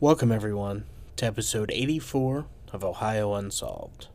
Welcome, 0.00 0.32
everyone, 0.32 0.86
to 1.16 1.26
episode 1.26 1.70
84 1.72 2.46
of 2.72 2.84
Ohio 2.84 3.32
Unsolved. 3.34 4.08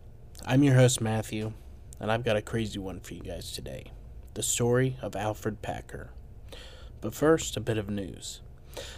I'm 0.46 0.62
your 0.62 0.76
host, 0.76 1.00
Matthew, 1.00 1.54
and 2.02 2.12
I've 2.12 2.26
got 2.26 2.36
a 2.36 2.42
crazy 2.42 2.78
one 2.78 3.00
for 3.00 3.14
you 3.14 3.22
guys 3.22 3.54
today 3.54 3.94
the 4.34 4.44
story 4.44 4.98
of 5.02 5.16
Alfred 5.16 5.62
Packer. 5.62 6.10
But 7.00 7.16
first, 7.16 7.56
a 7.56 7.62
bit 7.62 7.78
of 7.78 7.90
news. 7.90 8.42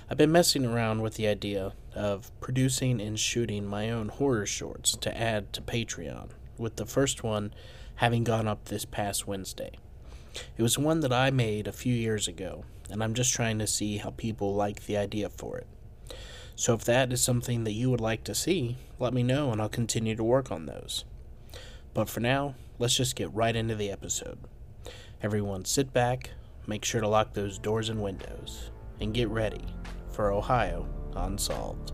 I've 0.09 0.17
been 0.17 0.31
messing 0.31 0.65
around 0.65 1.03
with 1.03 1.13
the 1.13 1.27
idea 1.27 1.73
of 1.93 2.31
producing 2.41 2.99
and 2.99 3.17
shooting 3.17 3.67
my 3.67 3.91
own 3.91 4.09
horror 4.09 4.47
shorts 4.47 4.97
to 4.97 5.15
add 5.15 5.53
to 5.53 5.61
Patreon, 5.61 6.29
with 6.57 6.77
the 6.77 6.87
first 6.87 7.23
one 7.23 7.53
having 7.97 8.23
gone 8.23 8.47
up 8.47 8.65
this 8.65 8.85
past 8.85 9.27
Wednesday. 9.27 9.73
It 10.57 10.63
was 10.63 10.79
one 10.79 11.01
that 11.01 11.13
I 11.13 11.29
made 11.29 11.67
a 11.67 11.71
few 11.71 11.93
years 11.93 12.27
ago, 12.27 12.65
and 12.89 13.03
I'm 13.03 13.13
just 13.13 13.31
trying 13.31 13.59
to 13.59 13.67
see 13.67 13.97
how 13.97 14.09
people 14.09 14.55
like 14.55 14.87
the 14.87 14.97
idea 14.97 15.29
for 15.29 15.59
it. 15.59 15.67
So 16.55 16.73
if 16.73 16.83
that 16.85 17.11
is 17.11 17.23
something 17.23 17.63
that 17.63 17.73
you 17.73 17.89
would 17.89 18.01
like 18.01 18.23
to 18.25 18.35
see, 18.35 18.77
let 18.99 19.13
me 19.13 19.23
know 19.23 19.51
and 19.51 19.61
I'll 19.61 19.69
continue 19.69 20.15
to 20.15 20.23
work 20.23 20.51
on 20.51 20.65
those. 20.65 21.05
But 21.93 22.09
for 22.09 22.19
now, 22.19 22.55
let's 22.79 22.95
just 22.95 23.15
get 23.15 23.33
right 23.33 23.55
into 23.55 23.75
the 23.75 23.91
episode. 23.91 24.37
Everyone 25.21 25.65
sit 25.65 25.93
back, 25.93 26.31
make 26.67 26.85
sure 26.85 27.01
to 27.01 27.07
lock 27.07 27.33
those 27.33 27.57
doors 27.57 27.89
and 27.89 28.01
windows, 28.01 28.71
and 28.99 29.13
get 29.13 29.29
ready 29.29 29.65
for 30.11 30.31
Ohio 30.31 30.87
Unsolved. 31.15 31.93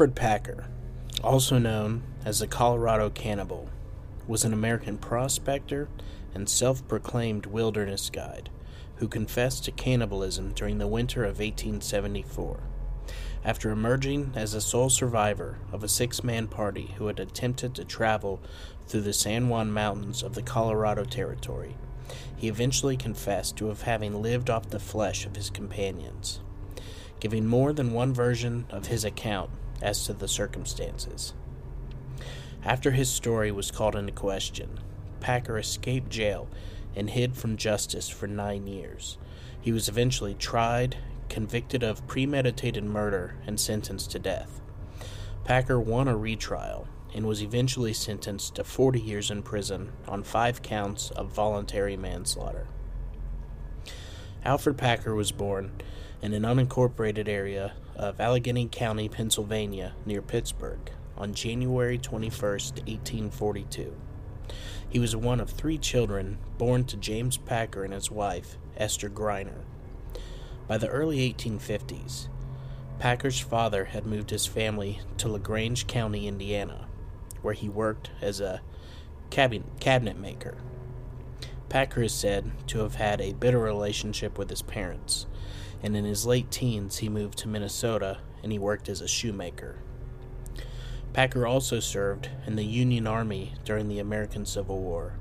Alfred 0.00 0.16
Packer, 0.16 0.64
also 1.22 1.58
known 1.58 2.02
as 2.24 2.38
the 2.38 2.46
Colorado 2.46 3.10
Cannibal, 3.10 3.68
was 4.26 4.44
an 4.44 4.54
American 4.54 4.96
prospector 4.96 5.90
and 6.34 6.48
self 6.48 6.88
proclaimed 6.88 7.44
wilderness 7.44 8.08
guide 8.08 8.48
who 8.96 9.06
confessed 9.06 9.66
to 9.66 9.70
cannibalism 9.72 10.54
during 10.54 10.78
the 10.78 10.86
winter 10.86 11.24
of 11.24 11.38
1874. 11.38 12.60
After 13.44 13.70
emerging 13.70 14.32
as 14.34 14.52
the 14.52 14.62
sole 14.62 14.88
survivor 14.88 15.58
of 15.70 15.84
a 15.84 15.88
six 15.88 16.24
man 16.24 16.48
party 16.48 16.94
who 16.96 17.08
had 17.08 17.20
attempted 17.20 17.74
to 17.74 17.84
travel 17.84 18.40
through 18.86 19.02
the 19.02 19.12
San 19.12 19.50
Juan 19.50 19.70
Mountains 19.70 20.22
of 20.22 20.34
the 20.34 20.40
Colorado 20.40 21.04
Territory, 21.04 21.76
he 22.38 22.48
eventually 22.48 22.96
confessed 22.96 23.58
to 23.58 23.68
having 23.68 24.22
lived 24.22 24.48
off 24.48 24.70
the 24.70 24.80
flesh 24.80 25.26
of 25.26 25.36
his 25.36 25.50
companions. 25.50 26.40
Giving 27.20 27.44
more 27.44 27.74
than 27.74 27.92
one 27.92 28.14
version 28.14 28.64
of 28.70 28.86
his 28.86 29.04
account, 29.04 29.50
as 29.82 30.04
to 30.06 30.12
the 30.12 30.28
circumstances. 30.28 31.34
After 32.64 32.90
his 32.90 33.10
story 33.10 33.50
was 33.50 33.70
called 33.70 33.96
into 33.96 34.12
question, 34.12 34.80
Packer 35.20 35.58
escaped 35.58 36.10
jail 36.10 36.48
and 36.94 37.10
hid 37.10 37.36
from 37.36 37.56
justice 37.56 38.08
for 38.08 38.26
nine 38.26 38.66
years. 38.66 39.16
He 39.60 39.72
was 39.72 39.88
eventually 39.88 40.34
tried, 40.34 40.96
convicted 41.28 41.82
of 41.82 42.06
premeditated 42.06 42.84
murder, 42.84 43.36
and 43.46 43.58
sentenced 43.58 44.10
to 44.12 44.18
death. 44.18 44.60
Packer 45.44 45.80
won 45.80 46.08
a 46.08 46.16
retrial 46.16 46.88
and 47.14 47.26
was 47.26 47.42
eventually 47.42 47.92
sentenced 47.92 48.54
to 48.56 48.64
40 48.64 49.00
years 49.00 49.30
in 49.30 49.42
prison 49.42 49.92
on 50.06 50.22
five 50.22 50.62
counts 50.62 51.10
of 51.10 51.32
voluntary 51.32 51.96
manslaughter. 51.96 52.66
Alfred 54.44 54.78
Packer 54.78 55.14
was 55.14 55.32
born 55.32 55.72
in 56.22 56.32
an 56.32 56.42
unincorporated 56.42 57.28
area 57.28 57.72
of 58.00 58.18
Allegheny 58.18 58.66
County, 58.66 59.10
Pennsylvania, 59.10 59.92
near 60.06 60.22
Pittsburgh, 60.22 60.90
on 61.18 61.34
January 61.34 61.98
21, 61.98 62.32
1842. 62.32 63.94
He 64.88 64.98
was 64.98 65.14
one 65.14 65.38
of 65.38 65.50
three 65.50 65.76
children 65.76 66.38
born 66.56 66.84
to 66.84 66.96
James 66.96 67.36
Packer 67.36 67.84
and 67.84 67.92
his 67.92 68.10
wife, 68.10 68.56
Esther 68.74 69.10
Greiner. 69.10 69.64
By 70.66 70.78
the 70.78 70.88
early 70.88 71.30
1850s, 71.30 72.28
Packer's 72.98 73.38
father 73.38 73.84
had 73.84 74.06
moved 74.06 74.30
his 74.30 74.46
family 74.46 75.00
to 75.18 75.28
LaGrange 75.28 75.86
County, 75.86 76.26
Indiana, 76.26 76.88
where 77.42 77.52
he 77.52 77.68
worked 77.68 78.12
as 78.22 78.40
a 78.40 78.62
cabinet 79.28 80.18
maker. 80.18 80.56
Packer 81.68 82.04
is 82.04 82.14
said 82.14 82.50
to 82.68 82.78
have 82.78 82.94
had 82.94 83.20
a 83.20 83.34
bitter 83.34 83.58
relationship 83.58 84.38
with 84.38 84.48
his 84.48 84.62
parents, 84.62 85.26
and 85.82 85.96
in 85.96 86.04
his 86.04 86.26
late 86.26 86.50
teens 86.50 86.98
he 86.98 87.08
moved 87.08 87.38
to 87.38 87.48
Minnesota 87.48 88.18
and 88.42 88.52
he 88.52 88.58
worked 88.58 88.88
as 88.88 89.00
a 89.00 89.08
shoemaker. 89.08 89.78
Packer 91.12 91.46
also 91.46 91.80
served 91.80 92.30
in 92.46 92.56
the 92.56 92.64
Union 92.64 93.06
Army 93.06 93.54
during 93.64 93.88
the 93.88 93.98
American 93.98 94.46
Civil 94.46 94.78
War. 94.78 95.14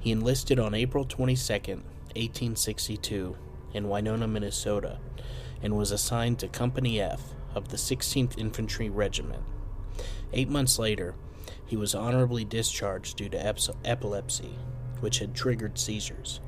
He 0.00 0.10
enlisted 0.10 0.58
on 0.58 0.74
April 0.74 1.04
22, 1.04 1.52
1862, 2.14 3.36
in 3.74 3.88
Winona, 3.88 4.26
Minnesota, 4.26 4.98
and 5.62 5.76
was 5.76 5.90
assigned 5.90 6.38
to 6.38 6.48
Company 6.48 7.00
F 7.00 7.34
of 7.54 7.68
the 7.68 7.76
16th 7.76 8.38
Infantry 8.38 8.88
Regiment. 8.88 9.42
Eight 10.32 10.48
months 10.48 10.78
later, 10.78 11.14
he 11.64 11.76
was 11.76 11.94
honorably 11.94 12.44
discharged 12.44 13.16
due 13.16 13.28
to 13.28 13.54
epilepsy, 13.84 14.58
which 15.00 15.18
had 15.18 15.34
triggered 15.34 15.78
seizures. 15.78 16.40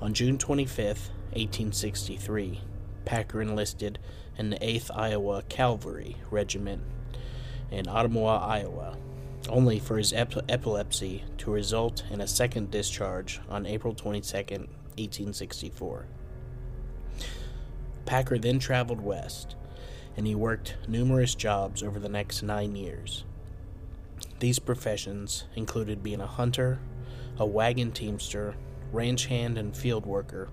On 0.00 0.12
June 0.12 0.36
25, 0.38 1.10
1863, 1.34 2.60
Packer 3.04 3.40
enlisted 3.40 3.98
in 4.36 4.50
the 4.50 4.58
8th 4.58 4.90
Iowa 4.94 5.42
Cavalry 5.48 6.16
Regiment 6.30 6.82
in 7.70 7.86
Ottumwa, 7.86 8.40
Iowa, 8.40 8.96
only 9.48 9.78
for 9.78 9.96
his 9.96 10.12
ep- 10.12 10.50
epilepsy 10.50 11.24
to 11.38 11.50
result 11.50 12.04
in 12.10 12.20
a 12.20 12.26
second 12.26 12.70
discharge 12.70 13.40
on 13.48 13.66
April 13.66 13.94
22, 13.94 14.36
1864. 14.36 16.06
Packer 18.04 18.38
then 18.38 18.58
traveled 18.58 19.00
west, 19.00 19.56
and 20.16 20.26
he 20.26 20.34
worked 20.34 20.76
numerous 20.86 21.34
jobs 21.34 21.82
over 21.82 21.98
the 21.98 22.08
next 22.08 22.42
nine 22.42 22.76
years. 22.76 23.24
These 24.38 24.58
professions 24.58 25.44
included 25.56 26.02
being 26.02 26.20
a 26.20 26.26
hunter, 26.26 26.78
a 27.38 27.46
wagon 27.46 27.90
teamster, 27.90 28.54
ranch 28.92 29.26
hand, 29.26 29.56
and 29.56 29.74
field 29.74 30.04
worker 30.04 30.50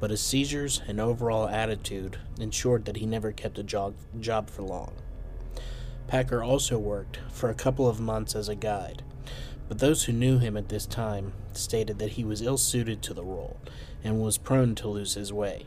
but 0.00 0.10
his 0.10 0.20
seizures 0.20 0.80
and 0.86 1.00
overall 1.00 1.48
attitude 1.48 2.18
ensured 2.38 2.84
that 2.84 2.96
he 2.96 3.06
never 3.06 3.32
kept 3.32 3.58
a 3.58 3.62
job, 3.62 3.94
job 4.20 4.48
for 4.48 4.62
long. 4.62 4.92
Packer 6.06 6.42
also 6.42 6.78
worked 6.78 7.18
for 7.30 7.50
a 7.50 7.54
couple 7.54 7.88
of 7.88 8.00
months 8.00 8.34
as 8.34 8.48
a 8.48 8.54
guide, 8.54 9.02
but 9.68 9.78
those 9.78 10.04
who 10.04 10.12
knew 10.12 10.38
him 10.38 10.56
at 10.56 10.68
this 10.68 10.86
time 10.86 11.32
stated 11.52 11.98
that 11.98 12.12
he 12.12 12.24
was 12.24 12.40
ill 12.40 12.56
suited 12.56 13.02
to 13.02 13.14
the 13.14 13.24
role 13.24 13.58
and 14.02 14.20
was 14.20 14.38
prone 14.38 14.74
to 14.76 14.88
lose 14.88 15.14
his 15.14 15.32
way. 15.32 15.66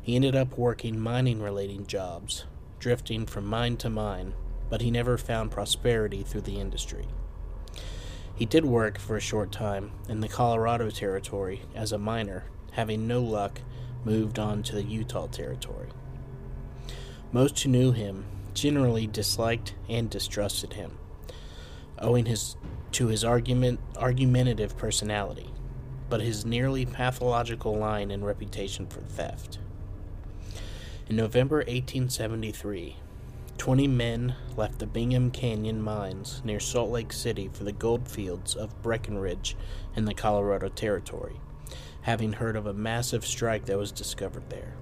He 0.00 0.16
ended 0.16 0.34
up 0.34 0.56
working 0.56 0.98
mining 0.98 1.40
related 1.40 1.86
jobs, 1.86 2.44
drifting 2.78 3.26
from 3.26 3.44
mine 3.46 3.76
to 3.78 3.90
mine, 3.90 4.34
but 4.70 4.80
he 4.80 4.90
never 4.90 5.18
found 5.18 5.50
prosperity 5.50 6.22
through 6.22 6.40
the 6.40 6.58
industry. 6.58 7.06
He 8.34 8.46
did 8.46 8.64
work 8.64 8.98
for 8.98 9.16
a 9.16 9.20
short 9.20 9.52
time 9.52 9.92
in 10.08 10.20
the 10.20 10.28
Colorado 10.28 10.90
Territory 10.90 11.62
as 11.74 11.92
a 11.92 11.98
miner 11.98 12.44
having 12.72 13.06
no 13.06 13.22
luck, 13.22 13.60
moved 14.04 14.38
on 14.38 14.62
to 14.64 14.74
the 14.74 14.82
Utah 14.82 15.26
Territory. 15.28 15.88
Most 17.30 17.60
who 17.60 17.70
knew 17.70 17.92
him 17.92 18.24
generally 18.54 19.06
disliked 19.06 19.74
and 19.88 20.10
distrusted 20.10 20.74
him, 20.74 20.98
owing 21.98 22.26
his 22.26 22.56
to 22.92 23.06
his 23.06 23.24
argument 23.24 23.80
argumentative 23.96 24.76
personality, 24.76 25.50
but 26.10 26.20
his 26.20 26.44
nearly 26.44 26.84
pathological 26.84 27.74
line 27.74 28.10
and 28.10 28.26
reputation 28.26 28.86
for 28.86 29.00
theft. 29.00 29.58
In 31.08 31.16
November 31.16 31.58
1873, 31.58 32.96
Twenty 33.62 33.86
men 33.86 34.34
left 34.56 34.80
the 34.80 34.86
Bingham 34.88 35.30
Canyon 35.30 35.80
mines 35.80 36.42
near 36.44 36.58
Salt 36.58 36.90
Lake 36.90 37.12
City 37.12 37.48
for 37.52 37.62
the 37.62 37.70
gold 37.70 38.08
fields 38.08 38.56
of 38.56 38.82
Breckenridge 38.82 39.56
in 39.94 40.04
the 40.04 40.14
Colorado 40.14 40.68
Territory, 40.68 41.36
having 42.02 42.34
heard 42.34 42.56
of 42.56 42.66
a 42.66 42.72
massive 42.72 43.24
strike 43.24 43.64
that 43.66 43.78
was 43.78 43.92
discovered 43.92 44.48
there. 44.50 44.74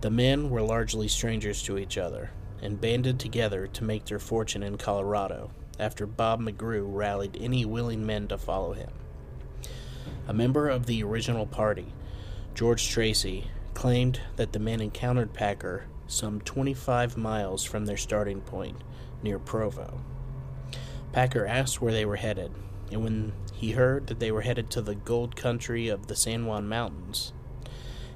The 0.00 0.10
men 0.10 0.50
were 0.50 0.62
largely 0.62 1.08
strangers 1.08 1.62
to 1.64 1.78
each 1.78 1.98
other 1.98 2.30
and 2.62 2.80
banded 2.80 3.18
together 3.18 3.66
to 3.66 3.84
make 3.84 4.06
their 4.06 4.18
fortune 4.18 4.62
in 4.62 4.78
Colorado 4.78 5.50
after 5.78 6.06
Bob 6.06 6.40
McGrew 6.40 6.84
rallied 6.86 7.36
any 7.40 7.64
willing 7.64 8.06
men 8.06 8.28
to 8.28 8.38
follow 8.38 8.72
him. 8.72 8.90
A 10.28 10.32
member 10.32 10.68
of 10.68 10.86
the 10.86 11.02
original 11.02 11.46
party, 11.46 11.92
George 12.54 12.88
Tracy, 12.88 13.50
claimed 13.74 14.20
that 14.36 14.52
the 14.52 14.58
men 14.58 14.80
encountered 14.80 15.34
Packer 15.34 15.84
some 16.06 16.40
25 16.40 17.16
miles 17.16 17.64
from 17.64 17.86
their 17.86 17.96
starting 17.96 18.40
point 18.40 18.82
near 19.22 19.38
Provo. 19.38 20.00
Packer 21.12 21.46
asked 21.46 21.80
where 21.80 21.92
they 21.92 22.04
were 22.04 22.16
headed, 22.16 22.52
and 22.90 23.02
when 23.02 23.32
he 23.56 23.72
heard 23.72 24.06
that 24.06 24.20
they 24.20 24.30
were 24.30 24.42
headed 24.42 24.70
to 24.70 24.82
the 24.82 24.94
gold 24.94 25.34
country 25.34 25.88
of 25.88 26.08
the 26.08 26.14
San 26.14 26.44
Juan 26.44 26.68
Mountains, 26.68 27.32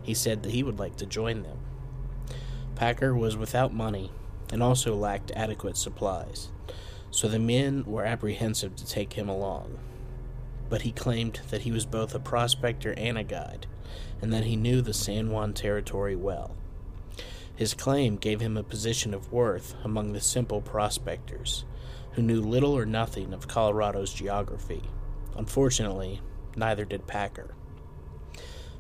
he 0.02 0.12
said 0.12 0.42
that 0.42 0.52
he 0.52 0.62
would 0.62 0.78
like 0.78 0.96
to 0.96 1.06
join 1.06 1.42
them. 1.42 1.58
Packer 2.74 3.14
was 3.14 3.38
without 3.38 3.72
money 3.72 4.10
and 4.52 4.62
also 4.62 4.94
lacked 4.94 5.32
adequate 5.34 5.78
supplies, 5.78 6.50
so 7.10 7.26
the 7.26 7.38
men 7.38 7.84
were 7.86 8.04
apprehensive 8.04 8.76
to 8.76 8.86
take 8.86 9.14
him 9.14 9.30
along. 9.30 9.78
But 10.68 10.82
he 10.82 10.92
claimed 10.92 11.40
that 11.48 11.62
he 11.62 11.72
was 11.72 11.86
both 11.86 12.14
a 12.14 12.20
prospector 12.20 12.92
and 12.98 13.16
a 13.16 13.24
guide, 13.24 13.66
and 14.20 14.32
that 14.34 14.44
he 14.44 14.56
knew 14.56 14.82
the 14.82 14.92
San 14.92 15.30
Juan 15.30 15.54
territory 15.54 16.16
well. 16.16 16.54
His 17.56 17.72
claim 17.72 18.16
gave 18.16 18.40
him 18.40 18.58
a 18.58 18.62
position 18.62 19.14
of 19.14 19.32
worth 19.32 19.74
among 19.84 20.12
the 20.12 20.20
simple 20.20 20.60
prospectors, 20.60 21.64
who 22.12 22.22
knew 22.22 22.42
little 22.42 22.76
or 22.76 22.84
nothing 22.84 23.32
of 23.32 23.48
Colorado's 23.48 24.12
geography. 24.12 24.82
Unfortunately, 25.36 26.20
neither 26.56 26.84
did 26.84 27.06
Packer. 27.06 27.54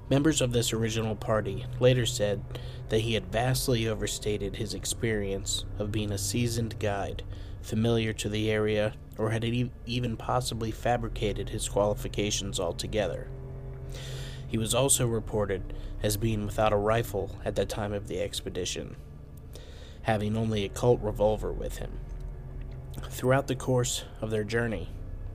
Members 0.08 0.40
of 0.40 0.52
this 0.52 0.72
original 0.72 1.14
party 1.14 1.66
later 1.78 2.04
said 2.04 2.42
that 2.88 3.02
he 3.02 3.14
had 3.14 3.30
vastly 3.30 3.86
overstated 3.86 4.56
his 4.56 4.74
experience 4.74 5.64
of 5.78 5.92
being 5.92 6.10
a 6.10 6.18
seasoned 6.18 6.78
guide, 6.80 7.22
familiar 7.62 8.12
to 8.14 8.28
the 8.28 8.50
area, 8.50 8.94
or 9.16 9.30
had 9.30 9.44
even 9.44 10.16
possibly 10.16 10.72
fabricated 10.72 11.50
his 11.50 11.68
qualifications 11.68 12.58
altogether. 12.58 13.28
He 14.48 14.58
was 14.58 14.74
also 14.74 15.06
reported 15.06 15.74
as 16.02 16.16
being 16.16 16.44
without 16.44 16.72
a 16.72 16.76
rifle 16.76 17.38
at 17.44 17.54
the 17.54 17.64
time 17.64 17.92
of 17.92 18.08
the 18.08 18.20
expedition, 18.20 18.96
having 20.02 20.36
only 20.36 20.64
a 20.64 20.68
Colt 20.68 21.00
revolver 21.02 21.52
with 21.52 21.78
him. 21.78 22.00
Throughout 23.10 23.46
the 23.46 23.54
course 23.54 24.04
of 24.20 24.30
their 24.30 24.42
journey, 24.42 24.88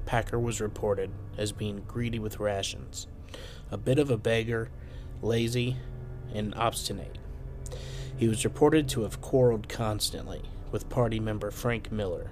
Packer 0.05 0.39
was 0.39 0.61
reported 0.61 1.11
as 1.37 1.51
being 1.51 1.83
greedy 1.87 2.19
with 2.19 2.39
rations, 2.39 3.07
a 3.71 3.77
bit 3.77 3.99
of 3.99 4.09
a 4.11 4.17
beggar, 4.17 4.69
lazy, 5.21 5.77
and 6.33 6.53
obstinate. 6.55 7.17
He 8.15 8.27
was 8.27 8.45
reported 8.45 8.87
to 8.89 9.01
have 9.01 9.21
quarreled 9.21 9.67
constantly 9.67 10.43
with 10.71 10.89
party 10.89 11.19
member 11.19 11.51
Frank 11.51 11.91
Miller. 11.91 12.29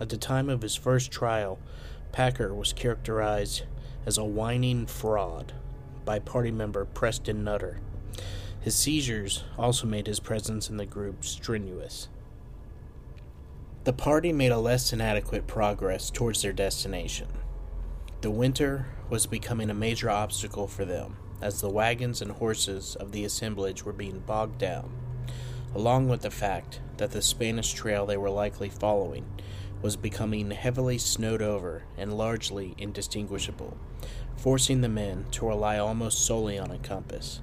At 0.00 0.08
the 0.08 0.16
time 0.16 0.48
of 0.48 0.62
his 0.62 0.74
first 0.74 1.12
trial, 1.12 1.58
Packer 2.10 2.54
was 2.54 2.72
characterized 2.72 3.62
as 4.06 4.18
a 4.18 4.24
whining 4.24 4.86
fraud 4.86 5.52
by 6.04 6.18
party 6.18 6.50
member 6.50 6.84
Preston 6.84 7.44
Nutter. 7.44 7.80
His 8.60 8.74
seizures 8.74 9.44
also 9.58 9.86
made 9.86 10.06
his 10.06 10.20
presence 10.20 10.70
in 10.70 10.78
the 10.78 10.86
group 10.86 11.24
strenuous. 11.24 12.08
The 13.84 13.92
party 13.92 14.32
made 14.32 14.50
a 14.50 14.58
less 14.58 14.88
than 14.88 15.02
adequate 15.02 15.46
progress 15.46 16.08
towards 16.08 16.40
their 16.40 16.54
destination. 16.54 17.28
The 18.22 18.30
winter 18.30 18.86
was 19.10 19.26
becoming 19.26 19.68
a 19.68 19.74
major 19.74 20.08
obstacle 20.08 20.66
for 20.66 20.86
them, 20.86 21.18
as 21.42 21.60
the 21.60 21.68
wagons 21.68 22.22
and 22.22 22.30
horses 22.30 22.96
of 22.96 23.12
the 23.12 23.26
assemblage 23.26 23.84
were 23.84 23.92
being 23.92 24.20
bogged 24.20 24.56
down, 24.56 24.90
along 25.74 26.08
with 26.08 26.22
the 26.22 26.30
fact 26.30 26.80
that 26.96 27.10
the 27.10 27.20
Spanish 27.20 27.74
trail 27.74 28.06
they 28.06 28.16
were 28.16 28.30
likely 28.30 28.70
following 28.70 29.26
was 29.82 29.96
becoming 29.96 30.50
heavily 30.50 30.96
snowed 30.96 31.42
over 31.42 31.82
and 31.98 32.16
largely 32.16 32.74
indistinguishable, 32.78 33.76
forcing 34.34 34.80
the 34.80 34.88
men 34.88 35.26
to 35.32 35.46
rely 35.46 35.76
almost 35.76 36.24
solely 36.24 36.58
on 36.58 36.70
a 36.70 36.78
compass. 36.78 37.42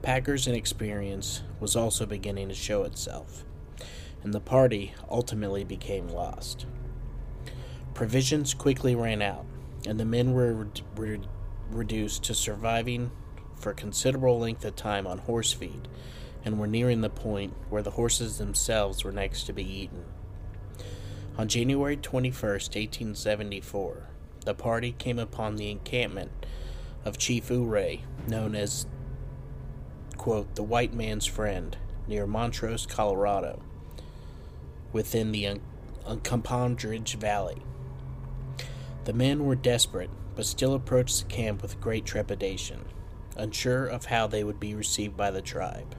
Packer's 0.00 0.46
inexperience 0.46 1.42
was 1.60 1.76
also 1.76 2.06
beginning 2.06 2.48
to 2.48 2.54
show 2.54 2.84
itself, 2.84 3.44
and 4.22 4.34
the 4.34 4.40
party 4.40 4.94
ultimately 5.10 5.64
became 5.64 6.08
lost. 6.08 6.66
Provisions 7.94 8.54
quickly 8.54 8.94
ran 8.94 9.22
out, 9.22 9.44
and 9.86 9.98
the 9.98 10.04
men 10.04 10.32
were 10.32 10.68
re- 10.96 11.20
reduced 11.70 12.22
to 12.24 12.34
surviving 12.34 13.10
for 13.56 13.70
a 13.70 13.74
considerable 13.74 14.38
length 14.38 14.64
of 14.64 14.76
time 14.76 15.06
on 15.06 15.18
horse 15.18 15.52
feed 15.52 15.88
and 16.44 16.58
were 16.58 16.66
nearing 16.66 17.00
the 17.00 17.10
point 17.10 17.54
where 17.68 17.82
the 17.82 17.92
horses 17.92 18.38
themselves 18.38 19.04
were 19.04 19.12
next 19.12 19.44
to 19.44 19.52
be 19.52 19.64
eaten. 19.64 20.04
On 21.36 21.48
January 21.48 21.96
21, 21.96 22.32
1874, 22.32 24.08
the 24.44 24.54
party 24.54 24.92
came 24.92 25.18
upon 25.18 25.56
the 25.56 25.70
encampment 25.70 26.30
of 27.04 27.18
Chief 27.18 27.50
Ouray, 27.50 28.02
known 28.26 28.54
as, 28.54 28.86
quote, 30.16 30.54
the 30.54 30.62
white 30.62 30.94
man's 30.94 31.26
friend, 31.26 31.76
near 32.06 32.26
Montrose, 32.26 32.86
Colorado, 32.86 33.62
within 34.92 35.32
the 35.32 35.46
Un- 35.46 35.60
Valley. 37.18 37.62
The 39.04 39.12
men 39.12 39.44
were 39.44 39.54
desperate, 39.54 40.10
but 40.34 40.46
still 40.46 40.74
approached 40.74 41.20
the 41.20 41.34
camp 41.34 41.62
with 41.62 41.80
great 41.80 42.04
trepidation, 42.04 42.84
unsure 43.36 43.86
of 43.86 44.06
how 44.06 44.26
they 44.26 44.44
would 44.44 44.60
be 44.60 44.74
received 44.74 45.16
by 45.16 45.30
the 45.30 45.42
tribe. 45.42 45.94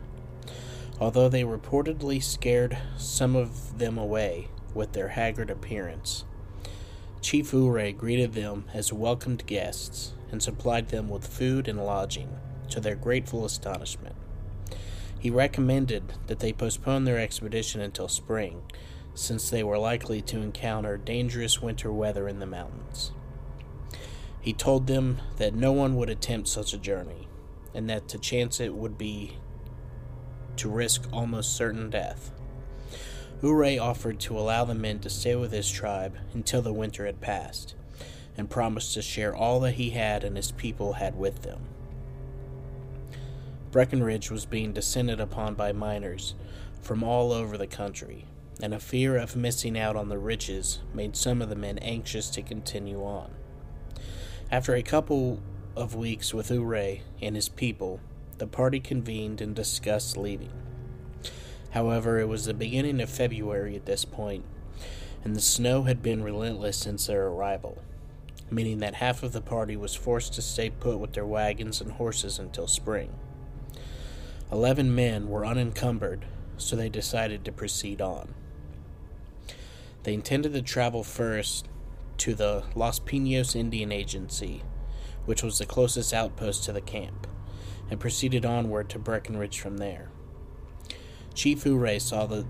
Although 1.00 1.30
they 1.30 1.44
reportedly 1.44 2.22
scared 2.22 2.78
some 2.98 3.36
of 3.36 3.78
them 3.78 3.98
away 3.98 4.50
with 4.74 4.94
their 4.94 5.10
haggard 5.10 5.50
appearance, 5.50 6.26
Chief 7.22 7.54
Ouray 7.54 7.92
greeted 7.92 8.34
them 8.34 8.66
as 8.74 8.94
welcomed 8.94 9.46
guests 9.46 10.14
and 10.32 10.42
supplied 10.42 10.90
them 10.90 11.10
with 11.10 11.28
food 11.28 11.68
and 11.68 11.84
lodging, 11.84 12.30
to 12.70 12.80
their 12.80 12.96
grateful 12.96 13.46
astonishment. 13.46 14.16
He 15.20 15.30
recommended 15.30 16.14
that 16.28 16.40
they 16.40 16.54
postpone 16.54 17.04
their 17.04 17.20
expedition 17.20 17.82
until 17.82 18.08
spring, 18.08 18.64
since 19.14 19.50
they 19.50 19.64
were 19.64 19.78
likely 19.78 20.22
to 20.24 20.42
encounter 20.42 20.96
dangerous 20.96 21.62
winter 21.62 21.92
weather 21.92 22.30
in 22.30 22.40
the 22.40 22.46
mountains. 22.46 23.12
He 24.40 24.54
told 24.54 24.88
them 24.88 25.20
that 25.36 25.54
no 25.54 25.74
one 25.74 25.98
would 25.98 26.10
attempt 26.10 26.48
such 26.48 26.74
a 26.74 26.78
journey, 26.78 27.28
and 27.74 27.90
that 27.90 28.08
to 28.08 28.18
chance 28.18 28.62
it 28.62 28.74
would 28.74 28.98
be 28.98 29.38
to 30.56 30.70
risk 30.70 31.08
almost 31.12 31.56
certain 31.56 31.90
death. 31.90 32.32
Ouray 33.44 33.78
offered 33.78 34.20
to 34.22 34.38
allow 34.38 34.64
the 34.64 34.74
men 34.74 35.00
to 35.00 35.10
stay 35.10 35.36
with 35.36 35.52
his 35.52 35.70
tribe 35.70 36.18
until 36.34 36.62
the 36.62 36.74
winter 36.74 37.06
had 37.06 37.20
passed, 37.20 37.76
and 38.38 38.50
promised 38.50 38.94
to 38.94 39.02
share 39.02 39.36
all 39.36 39.60
that 39.60 39.74
he 39.74 39.90
had 39.90 40.24
and 40.24 40.38
his 40.38 40.52
people 40.54 40.94
had 40.94 41.18
with 41.18 41.42
them. 41.42 41.68
Breckenridge 43.72 44.32
was 44.32 44.46
being 44.46 44.74
descended 44.74 45.20
upon 45.20 45.54
by 45.54 45.72
miners 45.72 46.34
from 46.82 47.04
all 47.04 47.32
over 47.32 47.58
the 47.58 47.68
country, 47.68 48.26
and 48.62 48.74
a 48.74 48.80
fear 48.80 49.16
of 49.16 49.36
missing 49.36 49.78
out 49.78 49.96
on 49.96 50.10
the 50.10 50.18
riches 50.18 50.80
made 50.94 51.16
some 51.16 51.42
of 51.42 51.50
the 51.50 51.56
men 51.56 51.78
anxious 51.80 52.30
to 52.32 52.42
continue 52.42 53.04
on. 53.04 53.32
After 54.52 54.74
a 54.74 54.82
couple 54.82 55.40
of 55.76 55.94
weeks 55.94 56.34
with 56.34 56.52
Ouray 56.52 57.04
and 57.22 57.36
his 57.36 57.50
people, 57.50 58.00
the 58.40 58.48
party 58.48 58.80
convened 58.80 59.42
and 59.42 59.56
discussed 59.56 60.18
leaving. 60.18 60.52
However, 61.72 62.20
it 62.20 62.28
was 62.28 62.46
the 62.46 62.54
beginning 62.56 63.00
of 63.00 63.10
February 63.10 63.76
at 63.76 63.86
this 63.86 64.04
point, 64.04 64.46
and 65.24 65.36
the 65.36 65.42
snow 65.42 65.84
had 65.84 66.02
been 66.02 66.24
relentless 66.24 66.78
since 66.78 67.06
their 67.06 67.28
arrival, 67.28 67.78
meaning 68.50 68.80
that 68.80 68.96
half 68.96 69.22
of 69.22 69.34
the 69.34 69.42
party 69.42 69.76
was 69.76 69.94
forced 69.94 70.34
to 70.34 70.42
stay 70.42 70.72
put 70.72 70.98
with 70.98 71.14
their 71.14 71.26
wagons 71.28 71.80
and 71.82 71.92
horses 71.92 72.40
until 72.40 72.66
spring. 72.66 73.14
Eleven 74.52 74.96
men 74.96 75.30
were 75.30 75.46
unencumbered, 75.46 76.26
so 76.58 76.76
they 76.76 76.90
decided 76.90 77.46
to 77.46 77.52
proceed 77.52 78.02
on. 78.02 78.34
They 80.04 80.14
intended 80.14 80.54
to 80.54 80.62
travel 80.62 81.04
first 81.04 81.68
to 82.18 82.34
the 82.34 82.64
Los 82.74 83.00
Pinos 83.00 83.56
Indian 83.56 83.92
Agency, 83.92 84.64
which 85.26 85.44
was 85.44 85.60
the 85.60 85.66
closest 85.66 86.14
outpost 86.14 86.64
to 86.64 86.74
the 86.74 86.82
camp, 86.82 87.28
and 87.92 88.00
proceeded 88.00 88.46
onward 88.46 88.90
to 88.90 89.00
Breckenridge 89.00 89.60
from 89.60 89.78
there. 89.78 90.10
Chief 91.36 91.66
Ouray 91.66 92.00
saw 92.00 92.26
that 92.26 92.46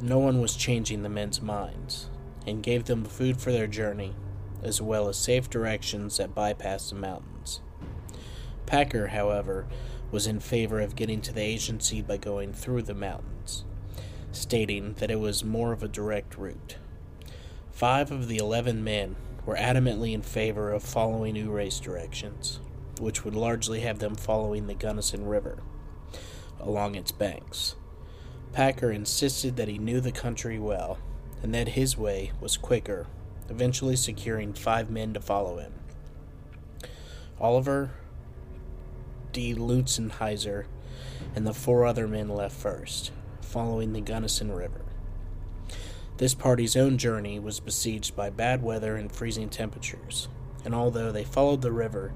no 0.00 0.18
one 0.18 0.40
was 0.40 0.54
changing 0.54 1.02
the 1.02 1.08
men's 1.08 1.42
minds, 1.42 2.08
and 2.46 2.62
gave 2.62 2.84
them 2.84 3.04
food 3.04 3.40
for 3.40 3.50
their 3.50 3.66
journey, 3.66 4.14
as 4.62 4.80
well 4.80 5.08
as 5.08 5.18
safe 5.18 5.50
directions 5.50 6.16
that 6.18 6.34
bypassed 6.34 6.90
the 6.90 6.94
mountains. 6.94 7.60
Packer, 8.66 9.08
however, 9.08 9.66
was 10.10 10.26
in 10.26 10.40
favor 10.40 10.80
of 10.80 10.96
getting 10.96 11.20
to 11.22 11.32
the 11.32 11.42
agency 11.42 12.02
by 12.02 12.16
going 12.16 12.52
through 12.52 12.82
the 12.82 12.94
mountains, 12.94 13.64
stating 14.32 14.94
that 14.94 15.10
it 15.10 15.20
was 15.20 15.44
more 15.44 15.72
of 15.72 15.82
a 15.82 15.88
direct 15.88 16.36
route. 16.36 16.76
Five 17.70 18.10
of 18.10 18.28
the 18.28 18.38
eleven 18.38 18.84
men 18.84 19.16
were 19.46 19.56
adamantly 19.56 20.12
in 20.12 20.22
favor 20.22 20.70
of 20.70 20.82
following 20.82 21.36
Ouray's 21.36 21.80
directions, 21.80 22.60
which 22.98 23.24
would 23.24 23.34
largely 23.34 23.80
have 23.80 23.98
them 23.98 24.14
following 24.14 24.66
the 24.66 24.74
Gunnison 24.74 25.24
River 25.24 25.62
along 26.58 26.94
its 26.94 27.12
banks. 27.12 27.74
Packer 28.52 28.90
insisted 28.90 29.56
that 29.56 29.68
he 29.68 29.78
knew 29.78 30.00
the 30.00 30.12
country 30.12 30.58
well 30.58 30.98
and 31.42 31.54
that 31.54 31.68
his 31.68 31.96
way 31.96 32.32
was 32.40 32.56
quicker, 32.58 33.06
eventually 33.48 33.96
securing 33.96 34.52
five 34.52 34.90
men 34.90 35.14
to 35.14 35.20
follow 35.20 35.56
him. 35.58 35.72
Oliver 37.40 37.92
D. 39.32 39.54
Lutzenheiser 39.54 40.66
and 41.34 41.46
the 41.46 41.54
four 41.54 41.84
other 41.84 42.08
men 42.08 42.28
left 42.28 42.56
first, 42.56 43.12
following 43.40 43.92
the 43.92 44.00
Gunnison 44.00 44.52
River. 44.52 44.84
This 46.16 46.34
party's 46.34 46.76
own 46.76 46.98
journey 46.98 47.38
was 47.38 47.60
besieged 47.60 48.14
by 48.14 48.30
bad 48.30 48.62
weather 48.62 48.96
and 48.96 49.10
freezing 49.10 49.48
temperatures, 49.48 50.28
and 50.64 50.74
although 50.74 51.10
they 51.10 51.24
followed 51.24 51.62
the 51.62 51.72
river, 51.72 52.12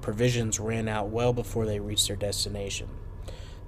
provisions 0.00 0.60
ran 0.60 0.88
out 0.88 1.08
well 1.08 1.32
before 1.32 1.66
they 1.66 1.80
reached 1.80 2.06
their 2.06 2.16
destination. 2.16 2.88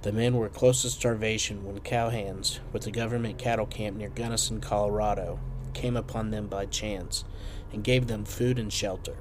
The 0.03 0.11
men 0.11 0.35
were 0.35 0.49
close 0.49 0.81
to 0.81 0.89
starvation 0.89 1.63
when 1.63 1.79
cowhands, 1.79 2.59
with 2.71 2.83
the 2.83 2.91
government 2.91 3.37
cattle 3.37 3.65
camp 3.65 3.97
near 3.97 4.09
Gunnison, 4.09 4.61
Colorado, 4.61 5.39
came 5.73 5.97
upon 5.97 6.31
them 6.31 6.47
by 6.47 6.65
chance 6.65 7.23
and 7.71 7.83
gave 7.83 8.07
them 8.07 8.25
food 8.25 8.59
and 8.59 8.71
shelter. 8.71 9.17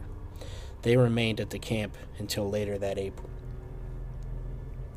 They 0.83 0.97
remained 0.97 1.41
at 1.41 1.51
the 1.51 1.59
camp 1.59 1.97
until 2.19 2.49
later 2.49 2.79
that 2.79 2.99
April. 2.99 3.31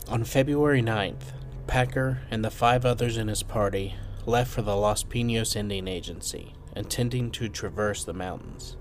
On 0.08 0.24
February 0.24 0.84
9th, 0.84 1.34
Packer 1.66 2.22
and 2.30 2.46
the 2.46 2.52
five 2.52 2.86
others 2.86 3.18
in 3.18 3.28
his 3.28 3.42
party 3.42 3.96
left 4.28 4.52
for 4.52 4.62
the 4.62 4.76
Los 4.76 5.02
Pinos 5.02 5.56
Indian 5.56 5.88
Agency, 5.88 6.54
intending 6.76 7.32
to 7.32 7.50
traverse 7.50 8.04
the 8.04 8.14
mountains. 8.14 8.78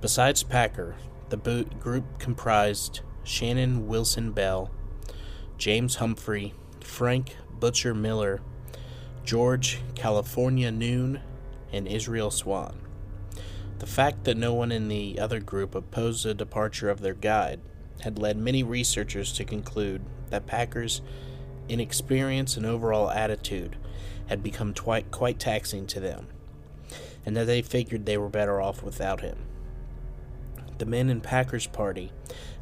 Besides 0.00 0.42
Packer, 0.42 0.96
the 1.28 1.36
group 1.78 2.18
comprised 2.18 3.00
Shannon 3.22 3.86
Wilson 3.86 4.32
Bell, 4.32 4.72
James 5.56 5.96
Humphrey, 5.96 6.52
Frank 6.80 7.36
Butcher 7.60 7.94
Miller, 7.94 8.42
George 9.22 9.78
California 9.94 10.72
Noon, 10.72 11.20
and 11.72 11.86
Israel 11.86 12.32
Swan. 12.32 12.80
The 13.78 13.86
fact 13.86 14.24
that 14.24 14.36
no 14.36 14.52
one 14.52 14.72
in 14.72 14.88
the 14.88 15.20
other 15.20 15.38
group 15.38 15.76
opposed 15.76 16.24
the 16.24 16.34
departure 16.34 16.90
of 16.90 17.02
their 17.02 17.14
guide 17.14 17.60
had 18.00 18.18
led 18.18 18.36
many 18.36 18.62
researchers 18.62 19.32
to 19.32 19.44
conclude 19.44 20.02
that 20.30 20.46
Packer's 20.46 21.00
inexperience 21.68 22.56
and 22.56 22.66
overall 22.66 23.10
attitude 23.10 23.76
had 24.26 24.42
become 24.42 24.74
quite, 24.74 25.10
quite 25.10 25.38
taxing 25.38 25.86
to 25.86 26.00
them, 26.00 26.26
and 27.24 27.36
that 27.36 27.46
they 27.46 27.62
figured 27.62 28.06
they 28.06 28.18
were 28.18 28.28
better 28.28 28.60
off 28.60 28.82
without 28.82 29.20
him. 29.20 29.38
The 30.78 30.86
men 30.86 31.08
in 31.08 31.20
Packer's 31.20 31.66
party 31.66 32.12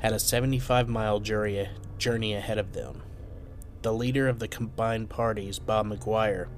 had 0.00 0.12
a 0.12 0.18
75 0.18 0.88
mile 0.88 1.20
journey 1.20 2.34
ahead 2.34 2.58
of 2.58 2.72
them. 2.72 3.02
The 3.82 3.92
leader 3.92 4.28
of 4.28 4.38
the 4.38 4.48
combined 4.48 5.08
parties, 5.08 5.58
Bob 5.58 5.86
McGuire, 5.86 6.48